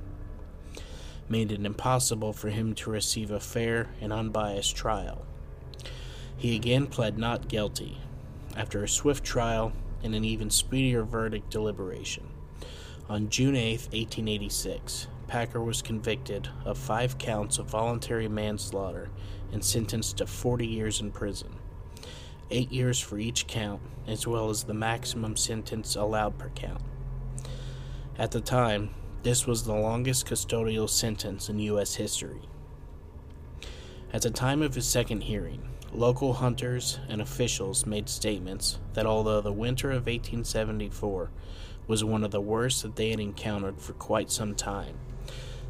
made 1.30 1.52
it 1.52 1.66
impossible 1.66 2.34
for 2.34 2.50
him 2.50 2.76
to 2.76 2.92
receive 2.92 3.32
a 3.32 3.40
fair 3.40 3.90
and 4.02 4.12
unbiased 4.12 4.76
trial. 4.76 5.26
He 6.36 6.56
again 6.56 6.88
pled 6.88 7.18
not 7.18 7.48
guilty, 7.48 7.98
after 8.56 8.84
a 8.84 8.90
swift 8.90 9.24
trial 9.24 9.72
and 10.04 10.14
an 10.14 10.26
even 10.26 10.50
speedier 10.50 11.04
verdict 11.04 11.50
deliberation. 11.50 12.28
On 13.14 13.30
June 13.30 13.56
8, 13.56 13.74
1886, 13.94 15.08
Packer 15.28 15.62
was 15.62 15.84
convicted 15.84 16.50
of 16.66 16.80
five 16.80 17.20
counts 17.20 17.60
of 17.60 17.68
voluntary 17.68 18.28
manslaughter 18.28 19.12
and 19.52 19.64
sentenced 19.64 20.18
to 20.18 20.26
40 20.26 20.66
years 20.66 21.00
in 21.00 21.12
prison, 21.12 21.60
eight 22.50 22.72
years 22.72 23.00
for 23.00 23.20
each 23.20 23.46
count, 23.46 23.84
as 24.08 24.26
well 24.26 24.50
as 24.50 24.64
the 24.64 24.74
maximum 24.74 25.38
sentence 25.38 25.96
allowed 25.96 26.40
per 26.40 26.50
count. 26.56 26.82
At 28.18 28.32
the 28.32 28.42
time, 28.42 28.90
this 29.22 29.46
was 29.46 29.64
the 29.64 29.76
longest 29.76 30.26
custodial 30.26 30.90
sentence 30.90 31.50
in 31.50 31.60
U.S. 31.60 31.94
history. 31.94 32.42
At 34.12 34.24
the 34.24 34.32
time 34.32 34.64
of 34.64 34.74
his 34.74 34.88
second 34.88 35.22
hearing, 35.22 35.70
local 35.92 36.34
hunters 36.34 37.00
and 37.08 37.22
officials 37.22 37.86
made 37.86 38.10
statements 38.10 38.80
that 38.94 39.06
although 39.06 39.42
the 39.42 39.54
winter 39.54 39.92
of 39.92 40.08
1874 40.08 41.30
was 41.88 42.04
one 42.04 42.24
of 42.24 42.32
the 42.32 42.42
worst 42.42 42.84
that 42.84 42.96
they 42.96 43.10
had 43.10 43.20
encountered 43.20 43.80
for 43.80 43.94
quite 43.94 44.32
some 44.32 44.56
time, 44.56 44.98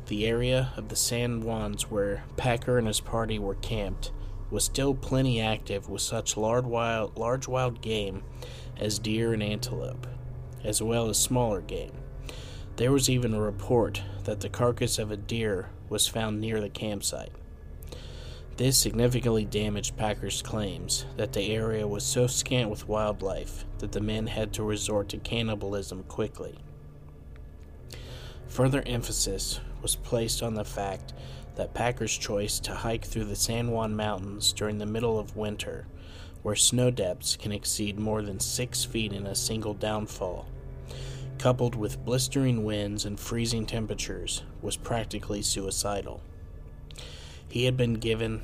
the 0.07 0.25
area 0.25 0.73
of 0.77 0.89
the 0.89 0.95
San 0.95 1.41
Juans 1.41 1.89
where 1.89 2.23
Packer 2.37 2.77
and 2.77 2.87
his 2.87 2.99
party 2.99 3.39
were 3.39 3.55
camped 3.55 4.11
was 4.51 4.63
still 4.63 4.93
plenty 4.93 5.41
active 5.41 5.89
with 5.89 6.01
such 6.01 6.37
large 6.37 6.65
wild, 6.65 7.17
large 7.17 7.47
wild 7.47 7.81
game 7.81 8.23
as 8.77 8.99
deer 8.99 9.33
and 9.33 9.41
antelope, 9.41 10.05
as 10.63 10.81
well 10.81 11.09
as 11.09 11.17
smaller 11.17 11.61
game. 11.61 11.93
There 12.75 12.91
was 12.91 13.09
even 13.09 13.33
a 13.33 13.41
report 13.41 14.01
that 14.25 14.41
the 14.41 14.49
carcass 14.49 14.99
of 14.99 15.11
a 15.11 15.17
deer 15.17 15.69
was 15.89 16.07
found 16.07 16.39
near 16.39 16.59
the 16.59 16.69
campsite. 16.69 17.31
This 18.55 18.77
significantly 18.77 19.45
damaged 19.45 19.97
Packer's 19.97 20.43
claims 20.43 21.07
that 21.17 21.33
the 21.33 21.55
area 21.55 21.87
was 21.87 22.03
so 22.03 22.27
scant 22.27 22.69
with 22.69 22.87
wildlife 22.87 23.65
that 23.79 23.91
the 23.91 23.99
men 23.99 24.27
had 24.27 24.53
to 24.53 24.63
resort 24.63 25.09
to 25.09 25.17
cannibalism 25.17 26.03
quickly. 26.03 26.59
Further 28.49 28.83
emphasis 28.85 29.59
was 29.81 29.95
placed 29.95 30.43
on 30.43 30.53
the 30.53 30.63
fact 30.63 31.13
that 31.55 31.73
Packer's 31.73 32.15
choice 32.15 32.59
to 32.59 32.75
hike 32.75 33.03
through 33.03 33.25
the 33.25 33.35
San 33.35 33.71
Juan 33.71 33.95
Mountains 33.95 34.53
during 34.53 34.77
the 34.77 34.85
middle 34.85 35.17
of 35.17 35.35
winter, 35.35 35.87
where 36.43 36.55
snow 36.55 36.91
depths 36.91 37.35
can 37.35 37.51
exceed 37.51 37.97
more 37.97 38.21
than 38.21 38.39
six 38.39 38.83
feet 38.83 39.13
in 39.13 39.25
a 39.25 39.33
single 39.33 39.73
downfall, 39.73 40.45
coupled 41.39 41.73
with 41.73 42.05
blistering 42.05 42.63
winds 42.63 43.05
and 43.05 43.19
freezing 43.19 43.65
temperatures, 43.65 44.43
was 44.61 44.77
practically 44.77 45.41
suicidal. 45.41 46.21
He 47.53 47.65
had 47.65 47.77
been 47.77 47.93
given 47.93 48.41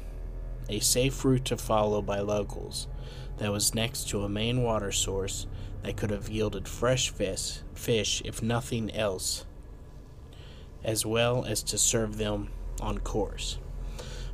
a 0.69 0.79
safe 0.81 1.25
route 1.25 1.45
to 1.45 1.57
follow 1.57 1.99
by 1.99 2.19
locals 2.19 2.87
that 3.37 3.51
was 3.51 3.73
next 3.73 4.07
to 4.09 4.21
a 4.21 4.29
main 4.29 4.61
water 4.61 4.91
source 4.91 5.47
that 5.81 5.97
could 5.97 6.11
have 6.11 6.29
yielded 6.29 6.67
fresh 6.67 7.09
fish, 7.09 7.61
fish 7.73 8.21
if 8.23 8.43
nothing 8.43 8.91
else, 8.91 9.47
as 10.83 11.07
well 11.07 11.43
as 11.43 11.63
to 11.63 11.77
serve 11.79 12.17
them 12.17 12.49
on 12.81 12.99
course. 12.99 13.57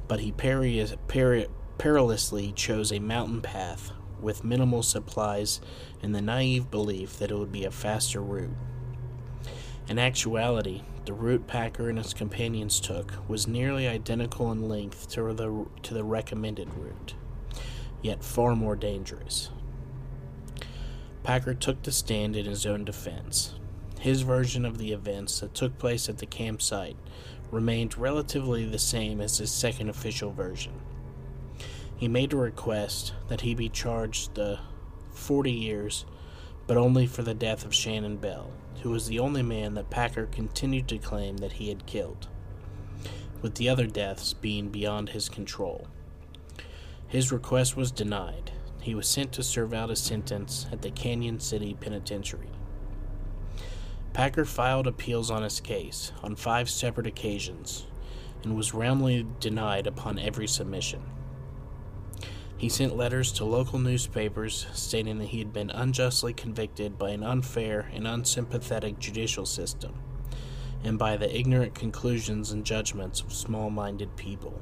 But 0.10 0.20
he 0.20 0.34
peri- 0.34 0.86
peri- 1.08 1.48
perilously 1.78 2.52
chose 2.52 2.92
a 2.92 3.00
mountain 3.00 3.40
path 3.40 3.94
with 4.20 4.44
minimal 4.44 4.84
supplies 4.84 5.62
in 6.02 6.12
the 6.12 6.22
naive 6.22 6.70
belief 6.70 7.18
that 7.20 7.32
it 7.32 7.38
would 7.38 7.54
be 7.54 7.64
a 7.64 7.72
faster 7.72 8.20
route. 8.20 8.52
In 9.88 10.00
actuality, 10.00 10.82
the 11.06 11.14
route 11.14 11.46
Packer 11.46 11.90
and 11.90 12.00
his 12.00 12.14
companions 12.14 12.80
took 12.80 13.14
was 13.28 13.48
nearly 13.48 13.88
identical 13.88 14.52
in 14.52 14.68
length 14.68 15.10
to 15.12 15.32
the, 15.32 15.66
to 15.84 15.94
the 15.94 16.04
recommended 16.04 16.74
route, 16.74 17.14
yet 18.02 18.24
far 18.24 18.56
more 18.56 18.76
dangerous. 18.76 19.52
Packer 21.24 21.54
took 21.54 21.84
the 21.84 21.92
stand 21.92 22.36
in 22.36 22.46
his 22.46 22.66
own 22.66 22.84
defense. 22.84 23.56
His 24.00 24.22
version 24.22 24.66
of 24.66 24.80
the 24.80 24.92
events 24.92 25.40
that 25.40 25.54
took 25.54 25.78
place 25.78 26.10
at 26.10 26.18
the 26.18 26.26
campsite 26.26 26.98
remained 27.52 27.98
relatively 27.98 28.66
the 28.66 28.80
same 28.80 29.22
as 29.22 29.38
his 29.38 29.52
second 29.52 29.90
official 29.90 30.32
version. 30.32 30.74
He 31.96 32.08
made 32.08 32.34
a 32.34 32.38
request 32.38 33.14
that 33.28 33.42
he 33.42 33.54
be 33.54 33.70
charged 33.70 34.34
the 34.34 34.60
40 35.14 35.52
years, 35.52 36.06
but 36.68 36.76
only 36.78 37.06
for 37.06 37.22
the 37.22 37.34
death 37.34 37.66
of 37.66 37.74
Shannon 37.74 38.18
Bell, 38.18 38.52
who 38.86 38.92
was 38.92 39.08
the 39.08 39.18
only 39.18 39.42
man 39.42 39.74
that 39.74 39.90
Packer 39.90 40.28
continued 40.28 40.88
to 40.88 41.00
claim 41.00 41.38
that 41.38 41.54
he 41.54 41.70
had 41.70 41.88
killed, 41.88 42.28
with 43.42 43.56
the 43.56 43.68
other 43.68 43.88
deaths 43.88 44.32
being 44.32 44.70
beyond 44.70 45.10
his 45.10 45.28
control. 45.28 45.88
His 47.08 47.32
request 47.32 47.76
was 47.76 47.92
denied. 47.92 48.52
He 48.80 48.94
was 48.94 49.08
sent 49.08 49.32
to 49.32 49.42
serve 49.42 49.74
out 49.74 49.90
a 49.90 49.96
sentence 49.96 50.68
at 50.72 50.84
the 50.84 50.92
Cañon 50.92 51.42
City 51.42 51.74
Penitentiary. 51.74 52.52
Packer 54.14 54.46
filed 54.46 54.86
appeals 54.86 55.32
on 55.32 55.42
his 55.42 55.60
case 55.60 56.12
on 56.22 56.36
five 56.36 56.70
separate 56.70 57.08
occasions 57.08 57.88
and 58.44 58.56
was 58.56 58.76
roundly 58.76 59.26
denied 59.40 59.88
upon 59.88 60.20
every 60.20 60.48
submission. 60.48 61.02
He 62.58 62.70
sent 62.70 62.96
letters 62.96 63.34
to 63.34 63.46
local 63.46 63.80
newspapers 63.80 64.66
stating 64.74 65.18
that 65.20 65.28
he 65.28 65.40
had 65.40 65.52
been 65.52 65.70
unjustly 65.70 66.34
convicted 66.34 66.98
by 66.98 67.10
an 67.10 67.22
unfair 67.22 67.90
and 67.94 68.08
unsympathetic 68.08 68.98
judicial 68.98 69.46
system, 69.46 69.94
and 70.84 70.98
by 70.98 71.18
the 71.18 71.38
ignorant 71.38 71.76
conclusions 71.76 72.52
and 72.52 72.66
judgments 72.66 73.20
of 73.22 73.34
small 73.34 73.70
minded 73.70 74.16
people. 74.16 74.62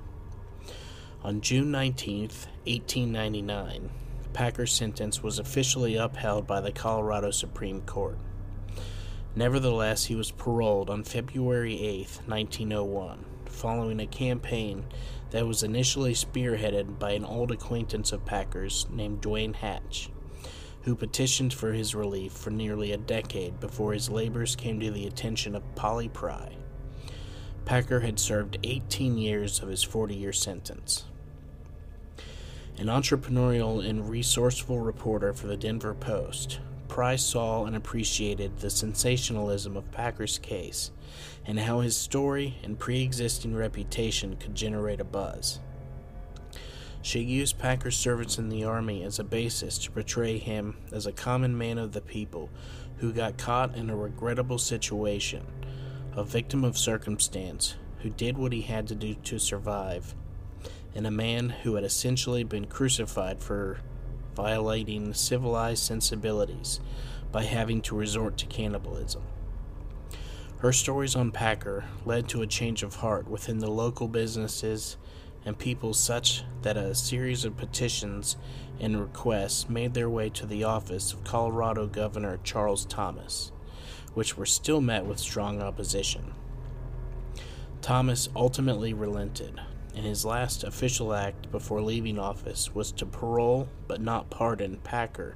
On 1.23 1.39
June 1.39 1.71
19, 1.71 2.29
1899, 2.65 3.89
Packer's 4.33 4.73
sentence 4.73 5.21
was 5.21 5.37
officially 5.37 5.95
upheld 5.95 6.47
by 6.47 6.59
the 6.59 6.71
Colorado 6.71 7.29
Supreme 7.29 7.81
Court. 7.81 8.17
Nevertheless, 9.35 10.05
he 10.05 10.15
was 10.15 10.31
paroled 10.31 10.89
on 10.89 11.03
February 11.03 11.79
8, 11.79 12.21
1901, 12.25 13.25
following 13.45 13.99
a 13.99 14.07
campaign 14.07 14.85
that 15.33 15.47
was 15.47 15.63
initially 15.63 16.13
spearheaded 16.13 16.99
by 16.99 17.11
an 17.11 17.25
old 17.25 17.51
acquaintance 17.51 18.11
of 18.11 18.23
Packer's 18.23 18.85
named 18.91 19.19
Dwayne 19.19 19.55
Hatch, 19.55 20.11
who 20.83 20.95
petitioned 20.95 21.51
for 21.51 21.73
his 21.73 21.95
relief 21.95 22.31
for 22.31 22.51
nearly 22.51 22.91
a 22.91 22.97
decade 22.97 23.59
before 23.59 23.93
his 23.93 24.11
labors 24.11 24.55
came 24.55 24.79
to 24.79 24.91
the 24.91 25.07
attention 25.07 25.55
of 25.55 25.73
Polly 25.73 26.07
Pry. 26.07 26.55
Packer 27.65 28.01
had 28.01 28.19
served 28.19 28.59
18 28.63 29.17
years 29.17 29.59
of 29.59 29.69
his 29.69 29.81
40 29.81 30.15
year 30.15 30.33
sentence. 30.33 31.05
An 32.77 32.85
entrepreneurial 32.85 33.83
and 33.83 34.07
resourceful 34.07 34.81
reporter 34.81 35.33
for 35.33 35.47
the 35.47 35.57
Denver 35.57 35.95
Post, 35.95 36.59
Pry 36.93 37.15
saw 37.15 37.65
and 37.65 37.75
appreciated 37.75 38.59
the 38.59 38.69
sensationalism 38.69 39.75
of 39.75 39.91
Packer's 39.91 40.37
case 40.37 40.91
and 41.43 41.59
how 41.59 41.79
his 41.79 41.97
story 41.97 42.59
and 42.61 42.77
pre 42.77 43.01
existing 43.01 43.55
reputation 43.55 44.35
could 44.35 44.53
generate 44.53 44.99
a 44.99 45.03
buzz. 45.03 45.59
She 47.01 47.21
used 47.21 47.57
Packer's 47.57 47.97
service 47.97 48.37
in 48.37 48.49
the 48.49 48.63
army 48.63 49.01
as 49.01 49.17
a 49.17 49.23
basis 49.23 49.79
to 49.79 49.91
portray 49.91 50.37
him 50.37 50.75
as 50.91 51.07
a 51.07 51.11
common 51.11 51.57
man 51.57 51.79
of 51.79 51.93
the 51.93 52.01
people 52.01 52.51
who 52.97 53.11
got 53.11 53.39
caught 53.39 53.75
in 53.75 53.89
a 53.89 53.95
regrettable 53.95 54.59
situation, 54.59 55.47
a 56.15 56.23
victim 56.23 56.63
of 56.63 56.77
circumstance 56.77 57.73
who 58.01 58.11
did 58.11 58.37
what 58.37 58.53
he 58.53 58.61
had 58.61 58.87
to 58.89 58.93
do 58.93 59.15
to 59.15 59.39
survive, 59.39 60.13
and 60.93 61.07
a 61.07 61.11
man 61.11 61.49
who 61.49 61.73
had 61.73 61.83
essentially 61.83 62.43
been 62.43 62.65
crucified 62.65 63.41
for 63.41 63.79
violating 64.35 65.13
civilized 65.13 65.83
sensibilities 65.83 66.79
by 67.31 67.43
having 67.43 67.81
to 67.81 67.95
resort 67.95 68.37
to 68.37 68.45
cannibalism. 68.45 69.23
Her 70.59 70.71
stories 70.71 71.15
on 71.15 71.31
Packer 71.31 71.83
led 72.05 72.29
to 72.29 72.41
a 72.41 72.47
change 72.47 72.83
of 72.83 72.95
heart 72.95 73.27
within 73.27 73.59
the 73.59 73.69
local 73.69 74.07
businesses 74.07 74.97
and 75.45 75.57
people 75.57 75.93
such 75.93 76.43
that 76.61 76.77
a 76.77 76.95
series 76.95 77.43
of 77.43 77.57
petitions 77.57 78.37
and 78.79 78.99
requests 78.99 79.67
made 79.67 79.93
their 79.93 80.09
way 80.09 80.29
to 80.29 80.45
the 80.45 80.63
office 80.63 81.11
of 81.11 81.23
Colorado 81.23 81.85
Governor 81.85 82.39
Charles 82.43 82.85
Thomas, 82.85 83.51
which 84.13 84.37
were 84.37 84.45
still 84.45 84.79
met 84.79 85.05
with 85.05 85.19
strong 85.19 85.61
opposition. 85.61 86.33
Thomas 87.81 88.29
ultimately 88.33 88.93
relented, 88.93 89.59
and 89.95 90.05
his 90.05 90.25
last 90.25 90.63
official 90.63 91.13
act 91.13 91.51
before 91.51 91.81
leaving 91.81 92.17
office 92.17 92.73
was 92.73 92.91
to 92.93 93.05
parole 93.05 93.69
but 93.87 94.01
not 94.01 94.29
pardon 94.29 94.77
Packer 94.77 95.35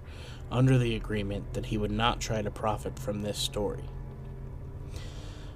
under 0.51 0.77
the 0.77 0.95
agreement 0.95 1.53
that 1.53 1.67
he 1.67 1.77
would 1.77 1.91
not 1.91 2.19
try 2.19 2.41
to 2.41 2.51
profit 2.51 2.97
from 2.97 3.21
this 3.21 3.37
story. 3.37 3.83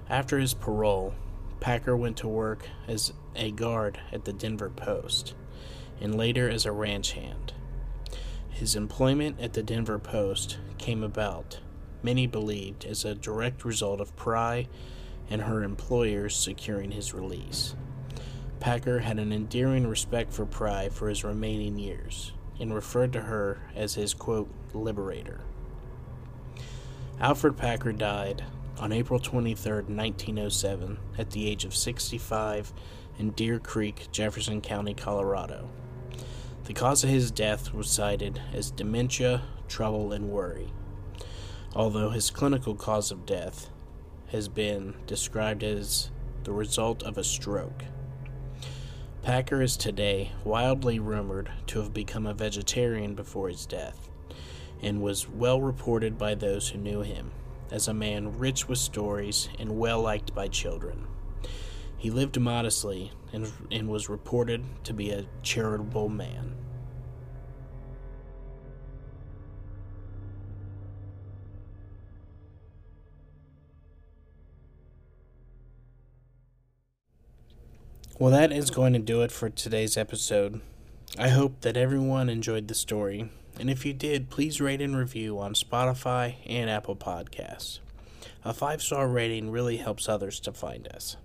After 0.08 0.38
his 0.38 0.54
parole, 0.54 1.14
Packer 1.60 1.96
went 1.96 2.16
to 2.18 2.28
work 2.28 2.68
as 2.86 3.12
a 3.34 3.50
guard 3.50 3.98
at 4.12 4.24
the 4.24 4.32
Denver 4.32 4.70
Post 4.70 5.34
and 6.00 6.16
later 6.16 6.48
as 6.48 6.66
a 6.66 6.72
ranch 6.72 7.12
hand. 7.12 7.54
His 8.50 8.76
employment 8.76 9.40
at 9.40 9.54
the 9.54 9.62
Denver 9.62 9.98
Post 9.98 10.58
came 10.76 11.02
about, 11.02 11.60
many 12.02 12.26
believed, 12.26 12.84
as 12.84 13.04
a 13.04 13.14
direct 13.14 13.64
result 13.64 14.00
of 14.00 14.14
Pry 14.16 14.68
and 15.30 15.42
her 15.42 15.62
employers 15.62 16.36
securing 16.36 16.90
his 16.90 17.14
release. 17.14 17.74
Packer 18.62 19.00
had 19.00 19.18
an 19.18 19.32
endearing 19.32 19.88
respect 19.88 20.32
for 20.32 20.46
Pry 20.46 20.88
for 20.88 21.08
his 21.08 21.24
remaining 21.24 21.80
years 21.80 22.30
and 22.60 22.72
referred 22.72 23.12
to 23.12 23.22
her 23.22 23.58
as 23.74 23.94
his 23.94 24.14
quote, 24.14 24.48
liberator. 24.72 25.40
Alfred 27.18 27.56
Packer 27.56 27.90
died 27.90 28.44
on 28.78 28.92
April 28.92 29.18
23, 29.18 29.72
1907, 29.72 30.96
at 31.18 31.30
the 31.32 31.50
age 31.50 31.64
of 31.64 31.74
65 31.74 32.72
in 33.18 33.30
Deer 33.30 33.58
Creek, 33.58 34.06
Jefferson 34.12 34.60
County, 34.60 34.94
Colorado. 34.94 35.68
The 36.62 36.72
cause 36.72 37.02
of 37.02 37.10
his 37.10 37.32
death 37.32 37.74
was 37.74 37.90
cited 37.90 38.40
as 38.52 38.70
dementia, 38.70 39.42
trouble, 39.66 40.12
and 40.12 40.30
worry, 40.30 40.72
although 41.74 42.10
his 42.10 42.30
clinical 42.30 42.76
cause 42.76 43.10
of 43.10 43.26
death 43.26 43.70
has 44.28 44.46
been 44.46 44.94
described 45.08 45.64
as 45.64 46.12
the 46.44 46.52
result 46.52 47.02
of 47.02 47.18
a 47.18 47.24
stroke. 47.24 47.82
Packer 49.22 49.62
is 49.62 49.76
today 49.76 50.32
wildly 50.42 50.98
rumored 50.98 51.48
to 51.68 51.78
have 51.78 51.94
become 51.94 52.26
a 52.26 52.34
vegetarian 52.34 53.14
before 53.14 53.48
his 53.48 53.66
death, 53.66 54.10
and 54.80 55.00
was 55.00 55.28
well 55.28 55.60
reported 55.60 56.18
by 56.18 56.34
those 56.34 56.70
who 56.70 56.78
knew 56.78 57.02
him 57.02 57.30
as 57.70 57.86
a 57.86 57.94
man 57.94 58.36
rich 58.36 58.66
with 58.66 58.78
stories 58.78 59.48
and 59.60 59.78
well 59.78 60.02
liked 60.02 60.34
by 60.34 60.48
children. 60.48 61.06
He 61.96 62.10
lived 62.10 62.40
modestly 62.40 63.12
and, 63.32 63.52
and 63.70 63.88
was 63.88 64.08
reported 64.08 64.64
to 64.84 64.92
be 64.92 65.12
a 65.12 65.26
charitable 65.44 66.08
man. 66.08 66.56
Well, 78.22 78.30
that 78.30 78.52
is 78.52 78.70
going 78.70 78.92
to 78.92 79.00
do 79.00 79.22
it 79.22 79.32
for 79.32 79.50
today's 79.50 79.96
episode. 79.96 80.60
I 81.18 81.30
hope 81.30 81.62
that 81.62 81.76
everyone 81.76 82.28
enjoyed 82.28 82.68
the 82.68 82.74
story, 82.76 83.28
and 83.58 83.68
if 83.68 83.84
you 83.84 83.92
did, 83.92 84.30
please 84.30 84.60
rate 84.60 84.80
and 84.80 84.96
review 84.96 85.40
on 85.40 85.54
Spotify 85.54 86.36
and 86.46 86.70
Apple 86.70 86.94
Podcasts. 86.94 87.80
A 88.44 88.54
five 88.54 88.80
star 88.80 89.08
rating 89.08 89.50
really 89.50 89.78
helps 89.78 90.08
others 90.08 90.38
to 90.38 90.52
find 90.52 90.86
us. 90.86 91.16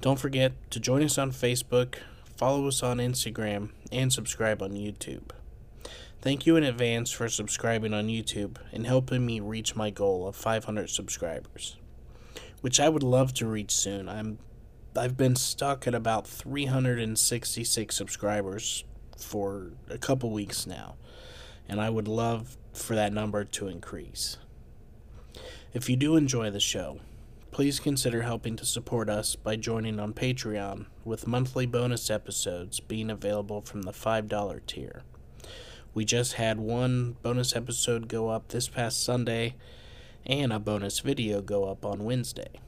Don't 0.00 0.20
forget 0.20 0.52
to 0.70 0.78
join 0.78 1.02
us 1.02 1.18
on 1.18 1.32
Facebook, 1.32 1.96
follow 2.36 2.68
us 2.68 2.80
on 2.80 2.98
Instagram, 2.98 3.70
and 3.90 4.12
subscribe 4.12 4.62
on 4.62 4.74
YouTube. 4.74 5.32
Thank 6.22 6.46
you 6.46 6.54
in 6.54 6.62
advance 6.62 7.10
for 7.10 7.28
subscribing 7.28 7.92
on 7.92 8.06
YouTube 8.06 8.58
and 8.72 8.86
helping 8.86 9.26
me 9.26 9.40
reach 9.40 9.74
my 9.74 9.90
goal 9.90 10.28
of 10.28 10.36
500 10.36 10.90
subscribers, 10.90 11.76
which 12.60 12.78
I 12.78 12.88
would 12.88 13.02
love 13.02 13.34
to 13.34 13.48
reach 13.48 13.72
soon. 13.72 14.08
I'm 14.08 14.38
I've 14.96 15.16
been 15.16 15.34
stuck 15.34 15.88
at 15.88 15.94
about 15.94 16.24
366 16.24 17.96
subscribers 17.96 18.84
for 19.18 19.72
a 19.90 19.98
couple 19.98 20.30
weeks 20.30 20.68
now, 20.68 20.94
and 21.68 21.80
I 21.80 21.90
would 21.90 22.06
love 22.06 22.56
for 22.72 22.94
that 22.94 23.12
number 23.12 23.42
to 23.42 23.66
increase. 23.66 24.36
If 25.72 25.90
you 25.90 25.96
do 25.96 26.14
enjoy 26.14 26.50
the 26.50 26.60
show, 26.60 27.00
please 27.50 27.80
consider 27.80 28.22
helping 28.22 28.54
to 28.54 28.64
support 28.64 29.10
us 29.10 29.34
by 29.34 29.56
joining 29.56 29.98
on 29.98 30.14
Patreon, 30.14 30.86
with 31.04 31.26
monthly 31.26 31.66
bonus 31.66 32.08
episodes 32.08 32.78
being 32.78 33.10
available 33.10 33.62
from 33.62 33.82
the 33.82 33.92
$5 33.92 34.66
tier. 34.68 35.02
We 35.92 36.04
just 36.04 36.34
had 36.34 36.60
one 36.60 37.16
bonus 37.22 37.56
episode 37.56 38.06
go 38.06 38.28
up 38.28 38.48
this 38.48 38.68
past 38.68 39.02
Sunday, 39.02 39.56
and 40.24 40.52
a 40.52 40.60
bonus 40.60 41.00
video 41.00 41.40
go 41.40 41.64
up 41.64 41.84
on 41.84 42.04
Wednesday. 42.04 42.60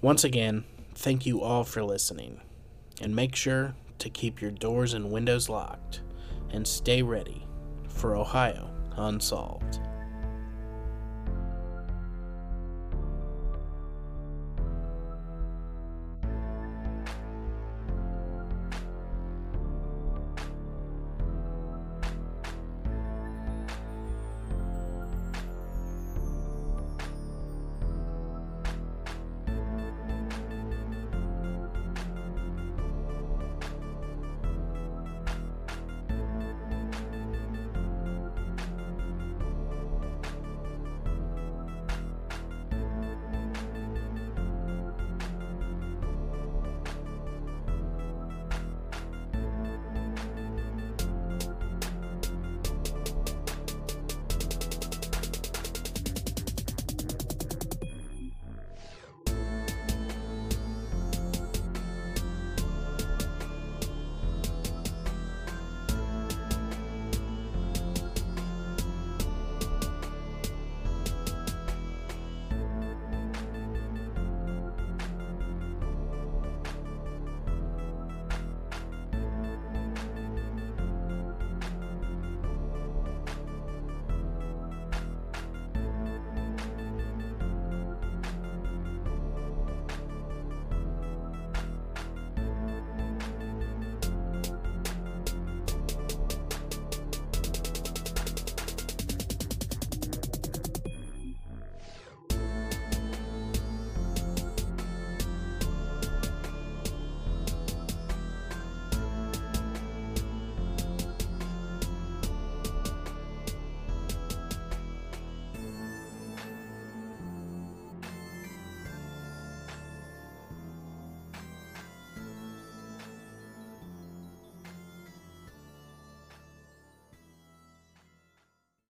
Once 0.00 0.24
again, 0.24 0.64
Thank 0.98 1.26
you 1.26 1.42
all 1.42 1.62
for 1.62 1.84
listening, 1.84 2.40
and 3.00 3.14
make 3.14 3.36
sure 3.36 3.76
to 4.00 4.10
keep 4.10 4.42
your 4.42 4.50
doors 4.50 4.94
and 4.94 5.12
windows 5.12 5.48
locked 5.48 6.00
and 6.50 6.66
stay 6.66 7.02
ready 7.02 7.46
for 7.88 8.16
Ohio 8.16 8.68
Unsolved. 8.96 9.78